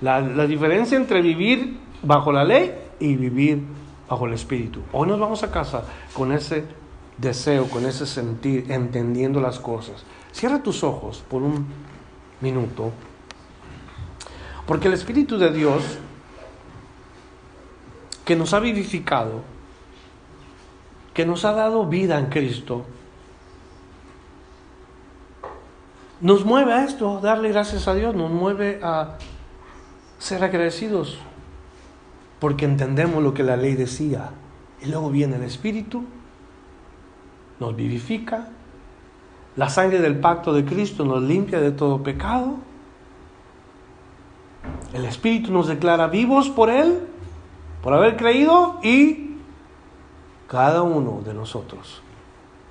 La, 0.00 0.46
diferencia 0.46 0.96
entre 0.96 1.20
vivir 1.20 1.80
bajo 2.00 2.30
la 2.30 2.44
ley 2.44 2.72
y 3.00 3.16
vivir 3.16 3.60
bajo 4.08 4.26
el 4.26 4.34
Espíritu. 4.34 4.82
Hoy 4.92 5.08
nos 5.08 5.18
vamos 5.18 5.42
a 5.42 5.50
casa 5.50 5.82
con 6.12 6.30
ese 6.30 6.64
deseo, 7.18 7.68
con 7.68 7.86
ese 7.86 8.06
sentir, 8.06 8.70
entendiendo 8.70 9.40
las 9.40 9.58
cosas. 9.58 10.04
Cierra 10.30 10.62
tus 10.62 10.84
ojos 10.84 11.24
por 11.28 11.42
un 11.42 11.66
minuto, 12.40 12.92
porque 14.64 14.86
el 14.86 14.94
Espíritu 14.94 15.38
de 15.38 15.50
Dios, 15.50 15.98
que 18.24 18.36
nos 18.36 18.54
ha 18.54 18.60
vivificado, 18.60 19.42
que 21.12 21.26
nos 21.26 21.44
ha 21.44 21.52
dado 21.52 21.86
vida 21.86 22.16
en 22.20 22.26
Cristo, 22.26 22.84
nos 26.20 26.44
mueve 26.44 26.72
a 26.72 26.84
esto, 26.84 27.20
darle 27.20 27.50
gracias 27.50 27.88
a 27.88 27.94
Dios, 27.94 28.14
nos 28.14 28.30
mueve 28.30 28.80
a 28.82 29.18
ser 30.18 30.44
agradecidos, 30.44 31.18
porque 32.38 32.64
entendemos 32.64 33.22
lo 33.22 33.34
que 33.34 33.42
la 33.42 33.56
ley 33.56 33.74
decía. 33.74 34.30
Y 34.82 34.86
luego 34.86 35.10
viene 35.10 35.36
el 35.36 35.42
Espíritu, 35.42 36.04
nos 37.60 37.74
vivifica, 37.74 38.48
la 39.56 39.68
sangre 39.68 40.00
del 40.00 40.18
pacto 40.18 40.52
de 40.52 40.64
Cristo 40.64 41.04
nos 41.04 41.22
limpia 41.22 41.60
de 41.60 41.72
todo 41.72 42.02
pecado, 42.02 42.56
el 44.92 45.04
Espíritu 45.04 45.52
nos 45.52 45.68
declara 45.68 46.06
vivos 46.06 46.48
por 46.48 46.70
Él, 46.70 47.00
por 47.82 47.92
haber 47.92 48.16
creído, 48.16 48.78
y 48.82 49.36
cada 50.48 50.82
uno 50.82 51.22
de 51.24 51.34
nosotros 51.34 52.02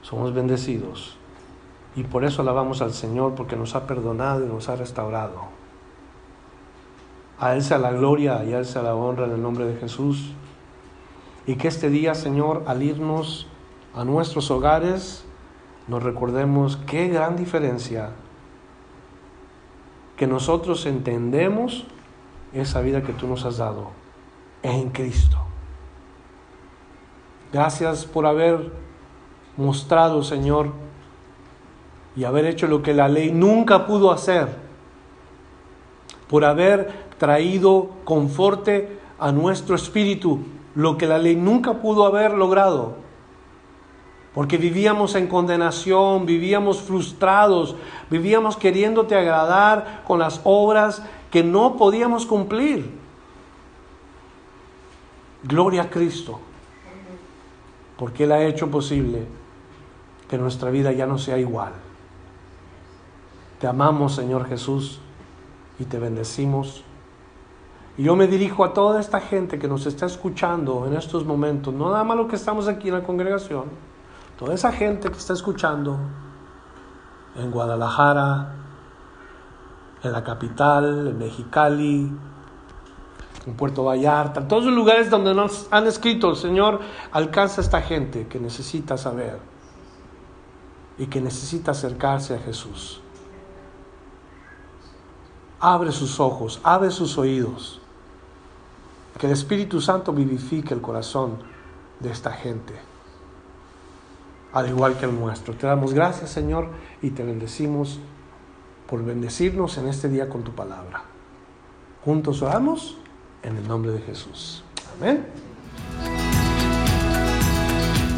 somos 0.02 0.34
bendecidos 0.34 1.18
y 1.96 2.04
por 2.04 2.26
eso 2.26 2.42
alabamos 2.42 2.82
al 2.82 2.94
Señor, 2.94 3.36
porque 3.36 3.56
nos 3.56 3.76
ha 3.76 3.86
perdonado 3.86 4.44
y 4.44 4.48
nos 4.48 4.70
ha 4.70 4.76
restaurado. 4.76 5.44
A 7.40 7.54
Él 7.56 7.64
sea 7.64 7.78
la 7.78 7.92
gloria 7.92 8.44
y 8.44 8.54
a 8.54 8.60
Él 8.60 8.66
sea 8.66 8.82
la 8.82 8.96
honra 8.96 9.26
en 9.26 9.32
el 9.32 9.42
nombre 9.42 9.66
de 9.66 9.76
Jesús. 9.76 10.34
Y 11.46 11.56
que 11.56 11.68
este 11.68 11.90
día, 11.90 12.16
Señor, 12.16 12.64
al 12.68 12.82
irnos 12.82 13.48
a 13.94 14.06
nuestros 14.06 14.50
hogares, 14.50 15.26
nos 15.88 16.02
recordemos 16.02 16.78
qué 16.88 17.10
gran 17.10 17.36
diferencia 17.36 18.12
que 20.16 20.26
nosotros 20.26 20.86
entendemos 20.86 21.86
esa 22.54 22.82
vida 22.82 23.02
que 23.02 23.14
tú 23.14 23.28
nos 23.28 23.46
has 23.46 23.58
dado 23.58 23.90
en 24.62 24.90
Cristo. 24.90 25.38
Gracias 27.52 28.06
por 28.06 28.26
haber 28.26 28.72
mostrado, 29.58 30.24
Señor, 30.24 30.72
y 32.16 32.24
haber 32.26 32.46
hecho 32.46 32.68
lo 32.68 32.82
que 32.82 32.94
la 32.94 33.08
ley 33.08 33.32
nunca 33.32 33.86
pudo 33.86 34.12
hacer, 34.12 34.48
por 36.28 36.46
haber 36.46 37.04
traído 37.18 37.90
conforte 38.04 39.00
a 39.20 39.32
nuestro 39.32 39.76
espíritu, 39.76 40.40
lo 40.76 40.98
que 40.98 41.08
la 41.08 41.18
ley 41.18 41.36
nunca 41.36 41.76
pudo 41.76 42.06
haber 42.06 42.34
logrado. 42.34 42.96
Porque 44.34 44.58
vivíamos 44.58 45.14
en 45.14 45.28
condenación, 45.28 46.26
vivíamos 46.26 46.82
frustrados, 46.82 47.76
vivíamos 48.10 48.58
queriéndote 48.58 49.16
agradar 49.16 50.04
con 50.08 50.20
las 50.20 50.42
obras 50.44 51.04
que 51.30 51.44
no 51.44 51.78
podíamos 51.78 52.26
cumplir. 52.26 52.90
Gloria 55.44 55.84
a 55.84 55.90
Cristo, 55.90 56.40
porque 57.98 58.24
Él 58.24 58.32
ha 58.32 58.44
hecho 58.44 58.72
posible 58.72 59.26
que 60.28 60.38
nuestra 60.38 60.72
vida 60.72 60.92
ya 60.94 61.06
no 61.06 61.20
sea 61.20 61.38
igual. 61.38 61.83
Te 63.64 63.70
amamos, 63.70 64.16
Señor 64.16 64.46
Jesús, 64.46 65.00
y 65.80 65.86
te 65.86 65.98
bendecimos. 65.98 66.84
Y 67.98 68.04
yo 68.04 68.18
me 68.18 68.28
dirijo 68.28 68.66
a 68.66 68.74
toda 68.74 69.00
esta 69.00 69.22
gente 69.22 69.58
que 69.58 69.70
nos 69.70 69.86
está 69.86 70.06
escuchando 70.06 70.86
en 70.86 70.96
estos 70.96 71.24
momentos, 71.24 71.74
no 71.74 71.90
nada 71.90 72.04
más 72.04 72.18
lo 72.18 72.28
que 72.28 72.36
estamos 72.36 72.68
aquí 72.68 72.90
en 72.90 72.96
la 72.96 73.04
congregación, 73.04 73.68
toda 74.38 74.54
esa 74.54 74.74
gente 74.74 75.10
que 75.10 75.18
está 75.18 75.32
escuchando 75.32 75.98
en 77.38 77.52
Guadalajara, 77.52 78.54
en 80.04 80.12
la 80.12 80.26
capital, 80.26 81.08
en 81.08 81.18
Mexicali, 81.18 82.12
en 83.48 83.54
Puerto 83.54 83.86
Vallarta, 83.86 84.46
todos 84.46 84.66
los 84.66 84.74
lugares 84.74 85.10
donde 85.10 85.34
nos 85.34 85.70
han 85.72 85.88
escrito, 85.88 86.36
Señor, 86.36 86.82
alcanza 87.14 87.62
a 87.62 87.64
esta 87.64 87.82
gente 87.82 88.28
que 88.28 88.42
necesita 88.42 88.98
saber 88.98 89.40
y 90.98 91.06
que 91.06 91.22
necesita 91.22 91.72
acercarse 91.72 92.36
a 92.36 92.40
Jesús 92.40 93.03
abre 95.64 95.94
sus 95.94 96.20
ojos, 96.20 96.60
abre 96.64 96.92
sus 96.92 97.18
oídos. 97.18 97.80
Que 99.18 99.28
el 99.28 99.34
Espíritu 99.34 99.80
Santo 99.80 100.12
vivifique 100.12 100.74
el 100.74 100.82
corazón 100.82 101.38
de 102.00 102.12
esta 102.12 102.32
gente, 102.32 102.74
al 104.52 104.68
igual 104.68 104.98
que 104.98 105.06
el 105.06 105.18
nuestro. 105.18 105.56
Te 105.56 105.66
damos 105.66 105.94
gracias, 105.94 106.32
Señor, 106.32 106.68
y 107.02 107.12
te 107.12 107.24
bendecimos 107.24 108.00
por 108.90 109.06
bendecirnos 109.06 109.78
en 109.78 109.88
este 109.88 110.10
día 110.10 110.28
con 110.28 110.44
tu 110.44 110.52
palabra. 110.52 111.04
Juntos 112.04 112.42
oramos 112.42 112.98
en 113.42 113.56
el 113.56 113.68
nombre 113.68 113.92
de 113.92 114.02
Jesús. 114.02 114.64
Amén. 114.98 115.26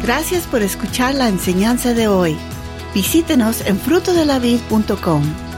Gracias 0.02 0.46
por 0.46 0.62
escuchar 0.62 1.14
la 1.14 1.28
enseñanza 1.28 1.94
de 1.94 2.08
hoy. 2.08 2.36
Visítenos 2.94 3.64
en 3.66 3.78
frutodelavid.com 3.78 5.45